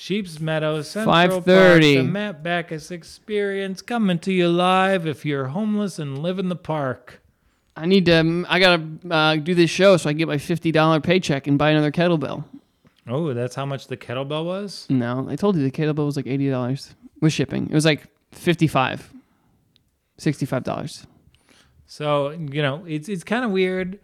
Sheep's 0.00 0.40
Meadow, 0.40 0.80
Central 0.80 1.14
5:30. 1.14 1.44
Park, 1.44 1.82
the 1.82 2.02
Matt 2.02 2.42
Bachus 2.42 2.90
Experience 2.90 3.82
coming 3.82 4.18
to 4.20 4.32
you 4.32 4.48
live 4.48 5.06
if 5.06 5.26
you're 5.26 5.48
homeless 5.48 5.98
and 5.98 6.22
live 6.22 6.38
in 6.38 6.48
the 6.48 6.56
park. 6.56 7.20
I 7.76 7.84
need 7.84 8.06
to. 8.06 8.46
I 8.48 8.60
gotta 8.60 8.82
uh, 9.10 9.36
do 9.36 9.54
this 9.54 9.68
show 9.68 9.98
so 9.98 10.08
I 10.08 10.12
can 10.12 10.18
get 10.18 10.26
my 10.26 10.38
fifty 10.38 10.72
dollar 10.72 11.00
paycheck 11.00 11.46
and 11.46 11.58
buy 11.58 11.68
another 11.68 11.92
kettlebell. 11.92 12.44
Oh, 13.06 13.34
that's 13.34 13.54
how 13.54 13.66
much 13.66 13.88
the 13.88 13.96
kettlebell 13.98 14.46
was? 14.46 14.86
No, 14.88 15.26
I 15.28 15.36
told 15.36 15.56
you 15.56 15.62
the 15.62 15.70
kettlebell 15.70 16.06
was 16.06 16.16
like 16.16 16.26
eighty 16.26 16.48
dollars 16.48 16.94
with 17.20 17.34
shipping. 17.34 17.66
It 17.66 17.74
was 17.74 17.84
like 17.84 18.06
55 18.32 19.12
65 20.16 20.64
dollars. 20.64 21.06
So, 21.84 22.30
you 22.30 22.62
know, 22.62 22.84
it's 22.86 23.10
it's 23.10 23.22
kind 23.22 23.44
of 23.44 23.50
weird. 23.50 24.00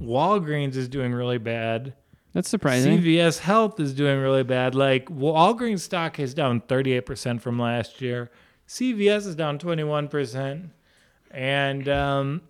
Walgreens 0.00 0.76
is 0.76 0.88
doing 0.88 1.12
really 1.12 1.38
bad. 1.38 1.92
That's 2.36 2.50
surprising. 2.50 2.98
CVS 2.98 3.38
Health 3.38 3.80
is 3.80 3.94
doing 3.94 4.20
really 4.20 4.42
bad. 4.42 4.74
Like 4.74 5.06
Walgreens 5.06 5.80
stock 5.80 6.20
is 6.20 6.34
down 6.34 6.60
38% 6.60 7.40
from 7.40 7.58
last 7.58 8.02
year. 8.02 8.30
CVS 8.68 9.26
is 9.26 9.34
down 9.34 9.58
21%. 9.58 10.68
And 11.30 11.88
um, 11.88 12.42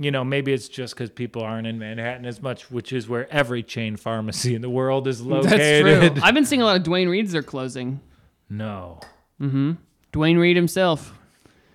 you 0.00 0.10
know, 0.10 0.24
maybe 0.24 0.52
it's 0.52 0.68
just 0.68 0.94
because 0.94 1.10
people 1.10 1.42
aren't 1.42 1.68
in 1.68 1.78
Manhattan 1.78 2.26
as 2.26 2.42
much, 2.42 2.72
which 2.72 2.92
is 2.92 3.08
where 3.08 3.32
every 3.32 3.62
chain 3.62 3.96
pharmacy 3.96 4.56
in 4.56 4.62
the 4.62 4.70
world 4.70 5.06
is 5.06 5.22
located. 5.22 5.50
That's 5.86 6.14
true. 6.14 6.22
I've 6.24 6.34
been 6.34 6.44
seeing 6.44 6.62
a 6.62 6.64
lot 6.64 6.78
of 6.78 6.82
Duane 6.82 7.08
Reades 7.08 7.32
are 7.36 7.44
closing. 7.44 8.00
No. 8.48 8.98
Mm 9.40 9.50
hmm. 9.52 9.72
Duane 10.10 10.38
Reade 10.38 10.56
himself. 10.56 11.16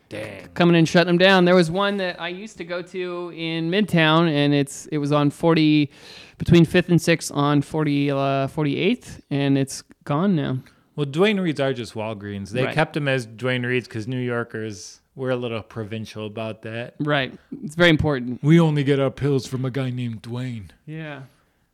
Dang. 0.09 0.47
coming 0.53 0.75
and 0.75 0.87
shutting 0.87 1.07
them 1.07 1.17
down. 1.17 1.45
There 1.45 1.55
was 1.55 1.71
one 1.71 1.97
that 1.97 2.21
I 2.21 2.27
used 2.29 2.57
to 2.57 2.63
go 2.65 2.81
to 2.81 3.31
in 3.35 3.69
Midtown, 3.71 4.29
and 4.29 4.53
it's 4.53 4.85
it 4.87 4.99
was 4.99 5.11
on 5.11 5.29
40 5.31 5.89
between 6.37 6.65
fifth 6.65 6.89
and 6.89 7.01
sixth 7.01 7.31
on 7.33 7.61
40 7.61 8.11
uh, 8.11 8.15
48th, 8.47 9.21
and 9.29 9.57
it's 9.57 9.83
gone 10.03 10.35
now. 10.35 10.59
Well, 10.95 11.05
Duane 11.05 11.39
Reades 11.39 11.59
are 11.59 11.73
just 11.73 11.93
Walgreens. 11.93 12.51
They 12.51 12.63
Right. 12.65 12.73
kept 12.75 12.93
them 12.93 13.07
as 13.07 13.25
Duane 13.25 13.65
Reades 13.65 13.87
because 13.87 14.07
New 14.07 14.19
Yorkers 14.19 15.01
were 15.15 15.29
a 15.31 15.35
little 15.35 15.61
provincial 15.61 16.25
about 16.25 16.61
that. 16.61 16.95
Right, 16.99 17.33
it's 17.63 17.75
very 17.75 17.89
important. 17.89 18.43
We 18.43 18.59
only 18.59 18.83
get 18.83 18.99
our 18.99 19.09
pills 19.11 19.47
from 19.47 19.65
a 19.65 19.71
guy 19.71 19.89
named 19.89 20.21
Dwayne. 20.21 20.69
Yeah. 20.85 21.23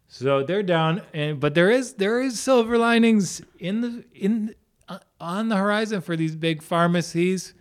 So 0.07 0.43
they're 0.43 0.63
down, 0.63 1.01
and 1.13 1.39
but 1.39 1.53
there 1.55 1.69
is 1.71 1.93
there 1.93 2.21
is 2.21 2.39
silver 2.39 2.77
linings 2.77 3.41
in 3.59 3.82
the 3.82 4.03
in 4.13 4.55
uh, 4.89 4.99
on 5.19 5.49
the 5.49 5.55
horizon 5.57 6.01
for 6.01 6.15
these 6.17 6.36
big 6.36 6.61
pharmacies. 6.61 7.53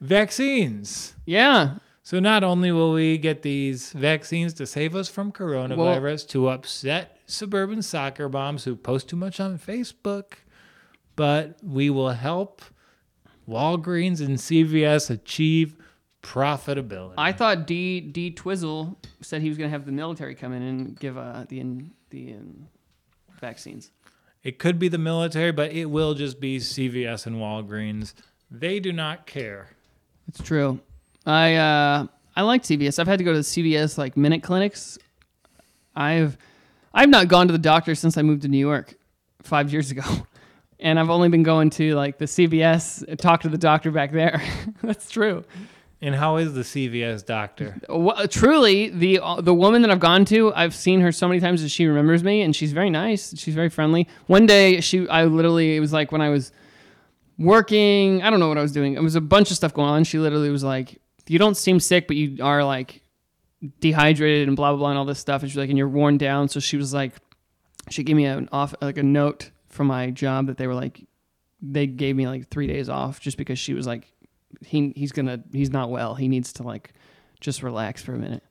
Vaccines. 0.00 1.14
Yeah. 1.26 1.76
So 2.02 2.20
not 2.20 2.42
only 2.42 2.72
will 2.72 2.92
we 2.92 3.18
get 3.18 3.42
these 3.42 3.92
vaccines 3.92 4.54
to 4.54 4.66
save 4.66 4.96
us 4.96 5.08
from 5.08 5.30
coronavirus, 5.30 6.28
to 6.28 6.48
upset 6.48 7.18
suburban 7.26 7.82
soccer 7.82 8.28
moms 8.28 8.64
who 8.64 8.76
post 8.76 9.08
too 9.08 9.16
much 9.16 9.40
on 9.40 9.58
Facebook, 9.58 10.34
but 11.16 11.58
we 11.62 11.90
will 11.90 12.10
help 12.10 12.62
Walgreens 13.46 14.20
and 14.20 14.38
CVS 14.38 15.10
achieve 15.10 15.76
profitability. 16.22 17.14
I 17.18 17.32
thought 17.32 17.66
D 17.66 18.00
D 18.00 18.30
Twizzle 18.30 18.98
said 19.20 19.42
he 19.42 19.48
was 19.48 19.58
going 19.58 19.68
to 19.68 19.72
have 19.72 19.84
the 19.84 19.92
military 19.92 20.34
come 20.34 20.52
in 20.52 20.62
and 20.62 20.98
give 20.98 21.18
uh, 21.18 21.44
the 21.48 21.62
the 22.10 22.30
in 22.30 22.68
vaccines. 23.40 23.90
it 24.42 24.58
could 24.58 24.78
be 24.78 24.88
the 24.88 24.98
military, 24.98 25.52
but 25.52 25.72
it 25.72 25.86
will 25.86 26.14
just 26.14 26.40
be 26.40 26.58
CVS 26.58 27.26
and 27.26 27.36
Walgreens. 27.36 28.14
They 28.50 28.80
do 28.80 28.92
not 28.92 29.26
care. 29.26 29.70
It's 30.28 30.42
true. 30.42 30.78
I 31.26 31.54
uh, 31.56 32.06
I 32.36 32.42
like 32.42 32.62
CVS. 32.62 32.98
I've 32.98 33.06
had 33.06 33.18
to 33.18 33.24
go 33.24 33.32
to 33.32 33.38
the 33.38 33.44
CVS 33.44 33.98
like 33.98 34.16
minute 34.16 34.42
clinics. 34.42 34.98
I've 35.96 36.38
I've 36.94 37.08
not 37.08 37.28
gone 37.28 37.48
to 37.48 37.52
the 37.52 37.58
doctor 37.58 37.94
since 37.94 38.16
I 38.16 38.22
moved 38.22 38.42
to 38.42 38.48
New 38.48 38.58
York 38.58 38.94
five 39.42 39.72
years 39.72 39.90
ago, 39.90 40.02
and 40.80 40.98
I've 40.98 41.10
only 41.10 41.28
been 41.28 41.42
going 41.42 41.70
to 41.70 41.94
like 41.94 42.18
the 42.18 42.26
CVS 42.26 43.18
talk 43.18 43.40
to 43.42 43.48
the 43.48 43.58
doctor 43.58 43.90
back 43.90 44.12
there. 44.12 44.42
That's 44.82 45.10
true. 45.10 45.44
And 46.00 46.14
how 46.14 46.36
is 46.36 46.54
the 46.54 46.60
CVS 46.60 47.26
doctor? 47.26 47.76
Wha- 47.88 48.26
truly, 48.26 48.88
the 48.88 49.18
uh, 49.18 49.40
the 49.40 49.54
woman 49.54 49.82
that 49.82 49.90
I've 49.90 49.98
gone 49.98 50.24
to, 50.26 50.54
I've 50.54 50.74
seen 50.74 51.00
her 51.00 51.10
so 51.10 51.26
many 51.26 51.40
times 51.40 51.62
that 51.62 51.70
she 51.70 51.86
remembers 51.86 52.22
me, 52.22 52.42
and 52.42 52.54
she's 52.54 52.72
very 52.72 52.90
nice. 52.90 53.36
She's 53.36 53.54
very 53.56 53.68
friendly. 53.68 54.06
One 54.28 54.46
day, 54.46 54.80
she 54.80 55.08
I 55.08 55.24
literally 55.24 55.76
it 55.76 55.80
was 55.80 55.92
like 55.92 56.12
when 56.12 56.20
I 56.20 56.28
was 56.28 56.52
working. 57.38 58.22
I 58.22 58.30
don't 58.30 58.40
know 58.40 58.48
what 58.48 58.58
I 58.58 58.62
was 58.62 58.72
doing. 58.72 58.94
It 58.94 59.02
was 59.02 59.14
a 59.14 59.20
bunch 59.20 59.50
of 59.50 59.56
stuff 59.56 59.72
going 59.72 59.88
on. 59.88 60.04
She 60.04 60.18
literally 60.18 60.50
was 60.50 60.64
like, 60.64 61.00
"You 61.26 61.38
don't 61.38 61.56
seem 61.56 61.80
sick, 61.80 62.06
but 62.06 62.16
you 62.16 62.42
are 62.42 62.64
like 62.64 63.02
dehydrated 63.80 64.48
and 64.48 64.56
blah 64.56 64.72
blah 64.72 64.78
blah 64.78 64.90
and 64.90 64.98
all 64.98 65.04
this 65.04 65.18
stuff." 65.18 65.42
And 65.42 65.50
she's 65.50 65.58
like, 65.58 65.70
"And 65.70 65.78
you're 65.78 65.88
worn 65.88 66.18
down." 66.18 66.48
So 66.48 66.60
she 66.60 66.76
was 66.76 66.92
like, 66.92 67.14
she 67.90 68.02
gave 68.02 68.16
me 68.16 68.24
an 68.24 68.48
off 68.52 68.74
like 68.80 68.98
a 68.98 69.02
note 69.02 69.50
from 69.68 69.86
my 69.86 70.10
job 70.10 70.46
that 70.46 70.56
they 70.56 70.66
were 70.66 70.74
like, 70.74 71.06
they 71.60 71.86
gave 71.86 72.16
me 72.16 72.26
like 72.26 72.48
three 72.48 72.66
days 72.66 72.88
off 72.88 73.20
just 73.20 73.36
because 73.36 73.58
she 73.58 73.74
was 73.74 73.86
like, 73.86 74.10
he 74.64 74.92
he's 74.96 75.12
gonna 75.12 75.42
he's 75.52 75.70
not 75.70 75.90
well. 75.90 76.14
He 76.14 76.28
needs 76.28 76.52
to 76.54 76.62
like 76.62 76.92
just 77.40 77.62
relax 77.62 78.02
for 78.02 78.14
a 78.14 78.18
minute. 78.18 78.42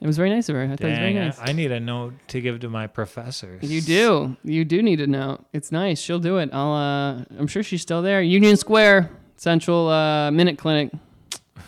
It 0.00 0.06
was 0.06 0.16
very 0.16 0.30
nice 0.30 0.48
of 0.48 0.54
her. 0.56 0.62
I 0.62 0.68
thought 0.68 0.80
it 0.80 0.88
was 0.90 0.98
very 0.98 1.12
nice. 1.14 1.38
I, 1.38 1.48
I 1.50 1.52
need 1.52 1.70
a 1.72 1.80
note 1.80 2.14
to 2.28 2.40
give 2.40 2.60
to 2.60 2.70
my 2.70 2.86
professors. 2.86 3.62
You 3.62 3.80
do. 3.82 4.36
You 4.44 4.64
do 4.64 4.80
need 4.82 5.00
a 5.00 5.06
note. 5.06 5.44
It's 5.52 5.70
nice. 5.70 6.00
She'll 6.00 6.18
do 6.18 6.38
it. 6.38 6.48
I'll 6.52 6.72
uh 6.72 7.24
I'm 7.38 7.46
sure 7.46 7.62
she's 7.62 7.82
still 7.82 8.00
there. 8.00 8.22
Union 8.22 8.56
Square, 8.56 9.10
Central 9.36 9.88
uh 9.88 10.30
Minute 10.30 10.56
Clinic. 10.58 10.90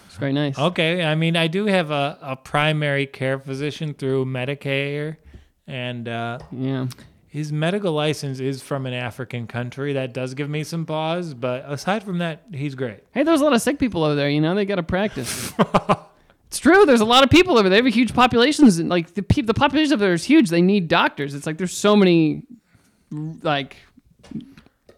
It's 0.06 0.16
very 0.16 0.32
nice. 0.32 0.58
Okay, 0.58 1.04
I 1.04 1.14
mean, 1.14 1.36
I 1.36 1.46
do 1.46 1.66
have 1.66 1.90
a, 1.90 2.18
a 2.22 2.36
primary 2.36 3.06
care 3.06 3.38
physician 3.38 3.94
through 3.94 4.26
Medicare, 4.26 5.16
and 5.66 6.06
uh, 6.08 6.38
Yeah. 6.50 6.86
his 7.28 7.50
medical 7.50 7.92
license 7.94 8.38
is 8.38 8.62
from 8.62 8.84
an 8.86 8.92
African 8.92 9.46
country. 9.46 9.94
That 9.94 10.12
does 10.12 10.34
give 10.34 10.50
me 10.50 10.64
some 10.64 10.84
pause, 10.84 11.32
but 11.32 11.64
aside 11.66 12.02
from 12.02 12.18
that, 12.18 12.42
he's 12.52 12.74
great. 12.74 13.00
Hey, 13.12 13.22
there's 13.22 13.40
a 13.40 13.44
lot 13.44 13.54
of 13.54 13.62
sick 13.62 13.78
people 13.78 14.04
over 14.04 14.14
there, 14.14 14.28
you 14.28 14.40
know, 14.42 14.54
they 14.54 14.64
gotta 14.66 14.82
practice. 14.82 15.52
it's 16.52 16.58
true, 16.58 16.84
there's 16.84 17.00
a 17.00 17.06
lot 17.06 17.24
of 17.24 17.30
people 17.30 17.54
over 17.56 17.62
there. 17.62 17.70
They 17.70 17.76
have 17.76 17.86
a 17.86 17.88
huge 17.88 18.12
populations 18.12 18.78
and 18.78 18.90
like 18.90 19.14
the 19.14 19.22
the 19.40 19.54
population 19.54 19.94
over 19.94 20.04
there 20.04 20.12
is 20.12 20.24
huge. 20.24 20.50
They 20.50 20.60
need 20.60 20.86
doctors. 20.86 21.34
It's 21.34 21.46
like 21.46 21.56
there's 21.56 21.74
so 21.74 21.96
many 21.96 22.42
like 23.10 23.76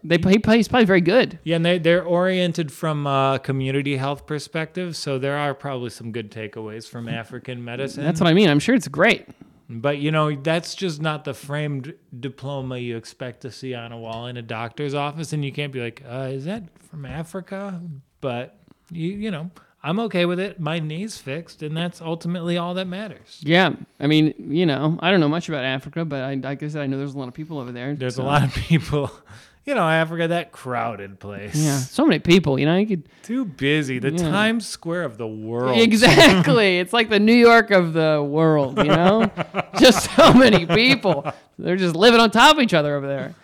they 0.03 0.17
he, 0.17 0.41
he's 0.45 0.67
probably 0.67 0.83
very 0.83 0.99
good. 0.99 1.39
Yeah, 1.45 1.55
and 1.55 1.65
they, 1.65 1.77
they're 1.77 2.03
oriented 2.03 2.73
from 2.73 3.07
a 3.07 3.39
community 3.41 3.95
health 3.95 4.27
perspective, 4.27 4.97
so 4.97 5.17
there 5.17 5.37
are 5.37 5.53
probably 5.53 5.91
some 5.91 6.11
good 6.11 6.29
takeaways 6.29 6.89
from 6.89 7.07
African 7.07 7.63
medicine. 7.63 8.03
That's 8.03 8.19
what 8.19 8.27
I 8.27 8.33
mean. 8.33 8.49
I'm 8.49 8.59
sure 8.59 8.75
it's 8.75 8.89
great. 8.89 9.25
But 9.69 9.99
you 9.99 10.11
know, 10.11 10.35
that's 10.35 10.75
just 10.75 11.01
not 11.01 11.23
the 11.23 11.33
framed 11.33 11.93
diploma 12.19 12.79
you 12.79 12.97
expect 12.97 13.43
to 13.43 13.51
see 13.51 13.73
on 13.73 13.93
a 13.93 13.97
wall 13.97 14.27
in 14.27 14.35
a 14.35 14.41
doctor's 14.41 14.93
office, 14.93 15.31
and 15.31 15.45
you 15.45 15.53
can't 15.53 15.71
be 15.71 15.79
like, 15.79 16.03
uh, 16.05 16.31
"Is 16.31 16.43
that 16.43 16.63
from 16.89 17.05
Africa?" 17.05 17.79
But 18.19 18.59
you, 18.91 19.07
you 19.11 19.31
know, 19.31 19.51
I'm 19.85 19.99
okay 19.99 20.25
with 20.25 20.39
it. 20.39 20.59
My 20.59 20.79
knee's 20.79 21.15
fixed, 21.19 21.61
and 21.61 21.77
that's 21.77 22.01
ultimately 22.01 22.57
all 22.57 22.73
that 22.73 22.87
matters. 22.87 23.39
Yeah, 23.43 23.73
I 23.99 24.07
mean, 24.07 24.33
you 24.39 24.65
know, 24.65 24.97
I 24.99 25.11
don't 25.11 25.19
know 25.19 25.29
much 25.29 25.47
about 25.47 25.63
Africa, 25.63 26.03
but 26.03 26.23
I, 26.23 26.33
like 26.33 26.63
I 26.63 26.67
said, 26.69 26.81
I 26.81 26.87
know 26.87 26.97
there's 26.97 27.13
a 27.13 27.19
lot 27.19 27.27
of 27.27 27.35
people 27.35 27.59
over 27.59 27.71
there. 27.71 27.93
There's 27.95 28.15
so- 28.15 28.23
a 28.23 28.25
lot 28.25 28.43
of 28.43 28.51
people, 28.55 29.11
you 29.65 29.75
know, 29.75 29.87
Africa, 29.87 30.27
that 30.29 30.51
crowded 30.51 31.19
place. 31.19 31.55
Yeah, 31.55 31.77
so 31.77 32.03
many 32.07 32.17
people. 32.17 32.57
You 32.59 32.65
know, 32.65 32.75
you 32.77 32.87
could 32.87 33.07
too 33.21 33.45
busy. 33.45 33.99
The 33.99 34.11
Yeah. 34.11 34.17
Times 34.31 34.67
Square 34.67 35.03
of 35.03 35.19
the 35.19 35.27
world. 35.27 35.77
exactly. 35.77 36.79
it's 36.79 36.91
like 36.91 37.09
the 37.09 37.19
New 37.19 37.35
York 37.35 37.69
of 37.69 37.93
the 37.93 38.23
world. 38.27 38.79
You 38.79 38.85
know, 38.85 39.29
just 39.79 40.09
so 40.15 40.33
many 40.33 40.65
people. 40.65 41.31
They're 41.59 41.75
just 41.77 41.95
living 41.95 42.19
on 42.19 42.31
top 42.31 42.57
of 42.57 42.63
each 42.63 42.73
other 42.73 42.95
over 42.95 43.07
there. 43.07 43.35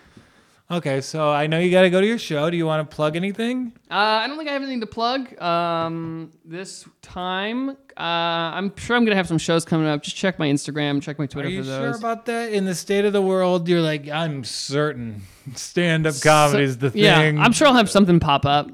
Okay, 0.71 1.01
so 1.01 1.29
I 1.29 1.47
know 1.47 1.59
you 1.59 1.69
got 1.69 1.81
to 1.81 1.89
go 1.89 1.99
to 1.99 2.07
your 2.07 2.17
show. 2.17 2.49
Do 2.49 2.55
you 2.55 2.65
want 2.65 2.89
to 2.89 2.95
plug 2.95 3.17
anything? 3.17 3.73
Uh, 3.91 3.93
I 3.95 4.27
don't 4.27 4.37
think 4.37 4.49
I 4.49 4.53
have 4.53 4.61
anything 4.61 4.79
to 4.79 4.87
plug 4.87 5.39
um, 5.41 6.31
this 6.45 6.87
time. 7.01 7.71
Uh, 7.71 7.75
I'm 7.97 8.73
sure 8.77 8.95
I'm 8.95 9.03
gonna 9.03 9.17
have 9.17 9.27
some 9.27 9.37
shows 9.37 9.65
coming 9.65 9.85
up. 9.85 10.01
Just 10.01 10.15
check 10.15 10.39
my 10.39 10.47
Instagram, 10.47 11.01
check 11.01 11.19
my 11.19 11.25
Twitter 11.25 11.49
Are 11.49 11.51
Twitter 11.51 11.69
you 11.69 11.75
for 11.77 11.91
sure 11.91 11.97
about 11.97 12.25
that? 12.27 12.53
In 12.53 12.63
the 12.63 12.73
state 12.73 13.03
of 13.03 13.11
the 13.11 13.21
world, 13.21 13.67
you're 13.67 13.81
like, 13.81 14.07
I'm 14.07 14.45
certain 14.45 15.21
stand-up 15.55 16.15
comedy 16.21 16.63
is 16.63 16.77
the 16.77 16.89
thing. 16.91 17.03
yeah, 17.03 17.19
I'm 17.19 17.51
sure 17.51 17.67
I'll 17.67 17.73
have 17.73 17.89
something 17.89 18.21
pop 18.21 18.45
up. 18.45 18.71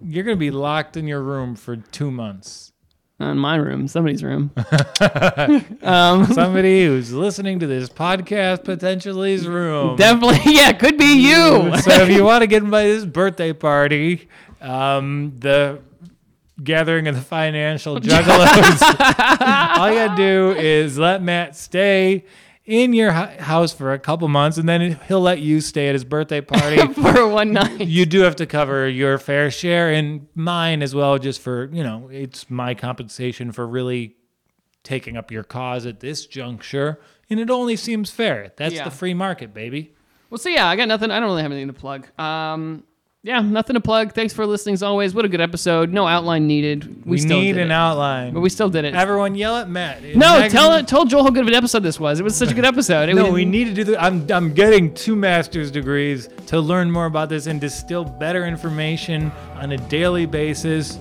You're 0.00 0.24
gonna 0.24 0.36
be 0.36 0.52
locked 0.52 0.96
in 0.96 1.08
your 1.08 1.22
room 1.22 1.56
for 1.56 1.76
two 1.76 2.10
months. 2.12 2.72
Not 3.18 3.30
in 3.30 3.38
my 3.38 3.56
room, 3.56 3.88
somebody's 3.88 4.22
room. 4.22 4.50
um, 5.82 6.26
Somebody 6.26 6.84
who's 6.84 7.12
listening 7.12 7.60
to 7.60 7.66
this 7.66 7.88
podcast 7.88 8.64
potentially's 8.64 9.48
room. 9.48 9.96
definitely, 9.96 10.40
yeah, 10.54 10.72
could 10.72 10.98
be 10.98 11.14
you. 11.14 11.74
so 11.78 11.92
if 12.02 12.10
you 12.10 12.24
want 12.24 12.42
to 12.42 12.46
get 12.46 12.62
invited 12.62 12.88
to 12.90 12.94
this 13.00 13.04
birthday 13.06 13.54
party, 13.54 14.28
um, 14.60 15.32
the 15.38 15.80
gathering 16.62 17.08
of 17.08 17.14
the 17.14 17.22
financial 17.22 17.96
juggalos, 18.00 18.82
all 19.78 19.88
you 19.88 19.94
gotta 19.96 20.16
do 20.16 20.50
is 20.58 20.98
let 20.98 21.22
Matt 21.22 21.56
stay 21.56 22.24
in 22.66 22.92
your 22.92 23.12
house 23.12 23.72
for 23.72 23.92
a 23.92 23.98
couple 23.98 24.26
months, 24.28 24.58
and 24.58 24.68
then 24.68 24.98
he'll 25.06 25.20
let 25.20 25.38
you 25.40 25.60
stay 25.60 25.88
at 25.88 25.94
his 25.94 26.04
birthday 26.04 26.40
party. 26.40 26.78
for 26.94 27.28
one 27.28 27.52
night. 27.52 27.86
you 27.86 28.04
do 28.06 28.20
have 28.22 28.36
to 28.36 28.46
cover 28.46 28.88
your 28.88 29.18
fair 29.18 29.50
share 29.50 29.90
and 29.92 30.26
mine 30.34 30.82
as 30.82 30.94
well, 30.94 31.18
just 31.18 31.40
for 31.40 31.66
you 31.72 31.82
know, 31.82 32.08
it's 32.12 32.50
my 32.50 32.74
compensation 32.74 33.52
for 33.52 33.66
really 33.66 34.16
taking 34.82 35.16
up 35.16 35.30
your 35.30 35.42
cause 35.44 35.86
at 35.86 36.00
this 36.00 36.26
juncture, 36.26 36.98
and 37.30 37.40
it 37.40 37.50
only 37.50 37.76
seems 37.76 38.10
fair. 38.10 38.52
That's 38.56 38.74
Yeah. 38.74 38.84
the 38.84 38.90
free 38.90 39.14
market, 39.14 39.54
baby. 39.54 39.92
Well, 40.30 40.38
so 40.38 40.48
yeah, 40.48 40.68
I 40.68 40.74
got 40.76 40.88
nothing. 40.88 41.10
I 41.10 41.20
don't 41.20 41.28
really 41.28 41.42
have 41.42 41.52
anything 41.52 41.68
to 41.68 41.72
plug. 41.72 42.06
Um, 42.20 42.82
yeah, 43.26 43.40
nothing 43.40 43.74
to 43.74 43.80
plug. 43.80 44.12
Thanks 44.12 44.32
for 44.32 44.46
listening 44.46 44.74
as 44.74 44.82
always. 44.84 45.12
What 45.12 45.24
a 45.24 45.28
good 45.28 45.40
episode. 45.40 45.92
No 45.92 46.06
outline 46.06 46.46
needed. 46.46 47.04
We, 47.04 47.12
We, 47.12 47.18
still 47.18 47.40
need 47.40 47.54
did 47.54 47.62
an 47.62 47.70
it. 47.70 47.74
outline. 47.74 48.32
But 48.32 48.40
we 48.40 48.48
still 48.48 48.70
did 48.70 48.84
it. 48.84 48.94
Everyone 48.94 49.34
yell 49.34 49.56
at 49.56 49.68
Matt. 49.68 50.02
no, 50.04 50.48
tell 50.48 50.72
it. 50.74 50.86
Tell 50.86 51.04
Joel 51.04 51.24
how 51.24 51.30
good 51.30 51.42
of 51.42 51.48
an 51.48 51.54
episode 51.54 51.82
this 51.82 51.98
was. 51.98 52.20
It 52.20 52.22
was 52.22 52.36
such 52.36 52.52
a 52.52 52.54
good 52.54 52.64
episode. 52.64 53.08
It 53.08 53.14
No, 53.14 53.24
was- 53.24 53.32
we 53.32 53.44
need 53.44 53.64
to 53.64 53.74
do 53.74 53.82
the. 53.84 54.00
I'm 54.02 54.26
I'm 54.30 54.54
getting 54.54 54.94
two 54.94 55.16
master's 55.16 55.70
degrees 55.72 56.28
to 56.46 56.60
learn 56.60 56.90
more 56.90 57.06
about 57.06 57.28
this 57.28 57.46
and 57.48 57.60
distill 57.60 58.04
better 58.04 58.46
information 58.46 59.32
on 59.56 59.72
a 59.72 59.76
daily 59.76 60.26
basis. 60.26 60.98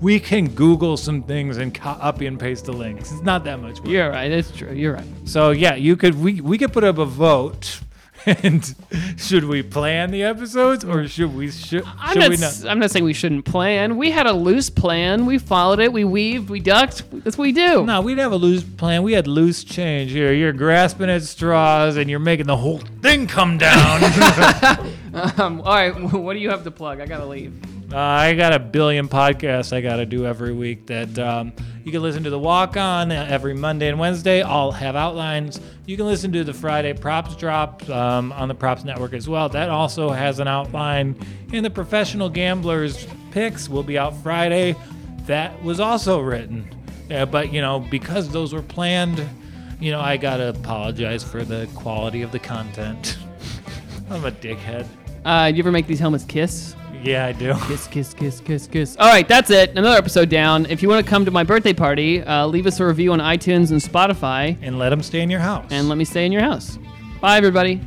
We 0.00 0.20
can 0.20 0.48
Google 0.50 0.96
some 0.96 1.24
things 1.24 1.56
and 1.58 1.74
copy 1.74 2.26
and 2.26 2.38
paste 2.38 2.66
the 2.66 2.72
links. 2.72 3.10
It's 3.12 3.20
not 3.22 3.42
that 3.44 3.60
much 3.60 3.80
work. 3.80 3.88
You're 3.88 4.08
right. 4.10 4.30
It's 4.30 4.50
true. 4.52 4.72
You're 4.72 4.94
right. 4.94 5.04
So 5.24 5.50
yeah, 5.50 5.74
you 5.74 5.96
could 5.96 6.14
we 6.18 6.40
we 6.40 6.56
could 6.56 6.72
put 6.72 6.84
up 6.84 6.98
a 6.98 7.04
vote. 7.04 7.80
And 8.28 8.74
should 9.16 9.44
we 9.44 9.62
plan 9.62 10.10
the 10.10 10.22
episodes 10.22 10.84
or 10.84 11.08
should 11.08 11.34
we 11.34 11.50
should, 11.50 11.82
I'm 11.98 12.12
should 12.12 12.20
not, 12.20 12.30
we 12.30 12.36
not? 12.36 12.64
I'm 12.66 12.78
not 12.78 12.90
saying 12.90 13.04
we 13.04 13.14
shouldn't 13.14 13.44
plan. 13.44 13.96
We 13.96 14.10
had 14.10 14.26
a 14.26 14.32
loose 14.32 14.68
plan. 14.70 15.24
We 15.26 15.38
followed 15.38 15.78
it. 15.78 15.92
We 15.92 16.04
weaved. 16.04 16.50
We 16.50 16.60
ducked. 16.60 17.04
That's 17.24 17.38
what 17.38 17.44
we 17.44 17.52
do. 17.52 17.84
No, 17.84 18.02
we 18.02 18.12
didn't 18.12 18.24
have 18.24 18.32
a 18.32 18.36
loose 18.36 18.62
plan. 18.62 19.02
We 19.02 19.12
had 19.12 19.26
loose 19.26 19.64
change 19.64 20.12
here. 20.12 20.32
You're 20.32 20.52
grasping 20.52 21.08
at 21.08 21.22
straws 21.22 21.96
and 21.96 22.10
you're 22.10 22.18
making 22.18 22.46
the 22.46 22.56
whole 22.56 22.78
thing 23.02 23.26
come 23.26 23.58
down. 23.58 24.00
Um, 25.38 25.62
all 25.62 25.74
right. 25.74 25.94
What 26.12 26.34
do 26.34 26.38
you 26.38 26.50
have 26.50 26.64
to 26.64 26.70
plug? 26.70 27.00
I 27.00 27.06
gotta 27.06 27.24
leave. 27.26 27.54
Uh, 27.90 27.96
I 27.96 28.34
got 28.34 28.52
a 28.52 28.58
billion 28.58 29.08
podcasts 29.08 29.74
I 29.74 29.80
got 29.80 29.96
to 29.96 30.04
do 30.04 30.26
every 30.26 30.52
week 30.52 30.86
that 30.88 31.18
um, 31.18 31.54
you 31.84 31.90
can 31.90 32.02
listen 32.02 32.22
to 32.24 32.30
the 32.30 32.38
walk 32.38 32.76
on 32.76 33.10
every 33.10 33.54
Monday 33.54 33.88
and 33.88 33.98
Wednesday. 33.98 34.42
I'll 34.42 34.72
have 34.72 34.94
outlines. 34.94 35.58
You 35.86 35.96
can 35.96 36.04
listen 36.04 36.30
to 36.32 36.44
the 36.44 36.52
Friday 36.52 36.92
props 36.92 37.34
drop 37.34 37.88
um, 37.88 38.30
on 38.32 38.48
the 38.48 38.54
Props 38.54 38.84
Network 38.84 39.14
as 39.14 39.26
well. 39.26 39.48
That 39.48 39.70
also 39.70 40.10
has 40.10 40.38
an 40.38 40.48
outline. 40.48 41.18
And 41.50 41.64
the 41.64 41.70
professional 41.70 42.28
gamblers 42.28 43.06
picks 43.30 43.70
will 43.70 43.82
be 43.82 43.96
out 43.96 44.14
Friday. 44.18 44.76
That 45.22 45.62
was 45.62 45.80
also 45.80 46.20
written. 46.20 46.68
But 47.08 47.54
you 47.54 47.62
know, 47.62 47.80
because 47.80 48.28
those 48.28 48.52
were 48.52 48.60
planned, 48.60 49.26
you 49.80 49.92
know, 49.92 50.00
I 50.00 50.18
gotta 50.18 50.50
apologize 50.50 51.24
for 51.24 51.42
the 51.42 51.66
quality 51.74 52.20
of 52.20 52.32
the 52.32 52.38
content. 52.38 53.16
I'm 54.10 54.26
a 54.26 54.30
dickhead. 54.30 54.86
Uh, 55.24 55.50
you 55.54 55.60
ever 55.60 55.72
make 55.72 55.86
these 55.86 56.00
helmets 56.00 56.24
kiss? 56.26 56.74
Yeah, 57.02 57.26
I 57.26 57.32
do. 57.32 57.54
Kiss, 57.66 57.86
kiss, 57.86 58.12
kiss, 58.14 58.40
kiss, 58.40 58.66
kiss. 58.66 58.96
All 58.98 59.08
right, 59.08 59.26
that's 59.26 59.50
it. 59.50 59.70
Another 59.70 59.96
episode 59.96 60.28
down. 60.28 60.66
If 60.66 60.82
you 60.82 60.88
want 60.88 61.04
to 61.04 61.08
come 61.08 61.24
to 61.24 61.30
my 61.30 61.44
birthday 61.44 61.72
party, 61.72 62.22
uh, 62.22 62.46
leave 62.46 62.66
us 62.66 62.80
a 62.80 62.86
review 62.86 63.12
on 63.12 63.20
iTunes 63.20 63.70
and 63.70 63.80
Spotify, 63.80 64.56
And 64.62 64.78
let 64.78 64.90
them 64.90 65.02
stay 65.02 65.20
in 65.20 65.30
your 65.30 65.40
house. 65.40 65.66
and 65.70 65.88
let 65.88 65.96
me 65.96 66.04
stay 66.04 66.26
in 66.26 66.32
your 66.32 66.42
house. 66.42 66.78
Bye, 67.20 67.36
everybody. 67.36 67.80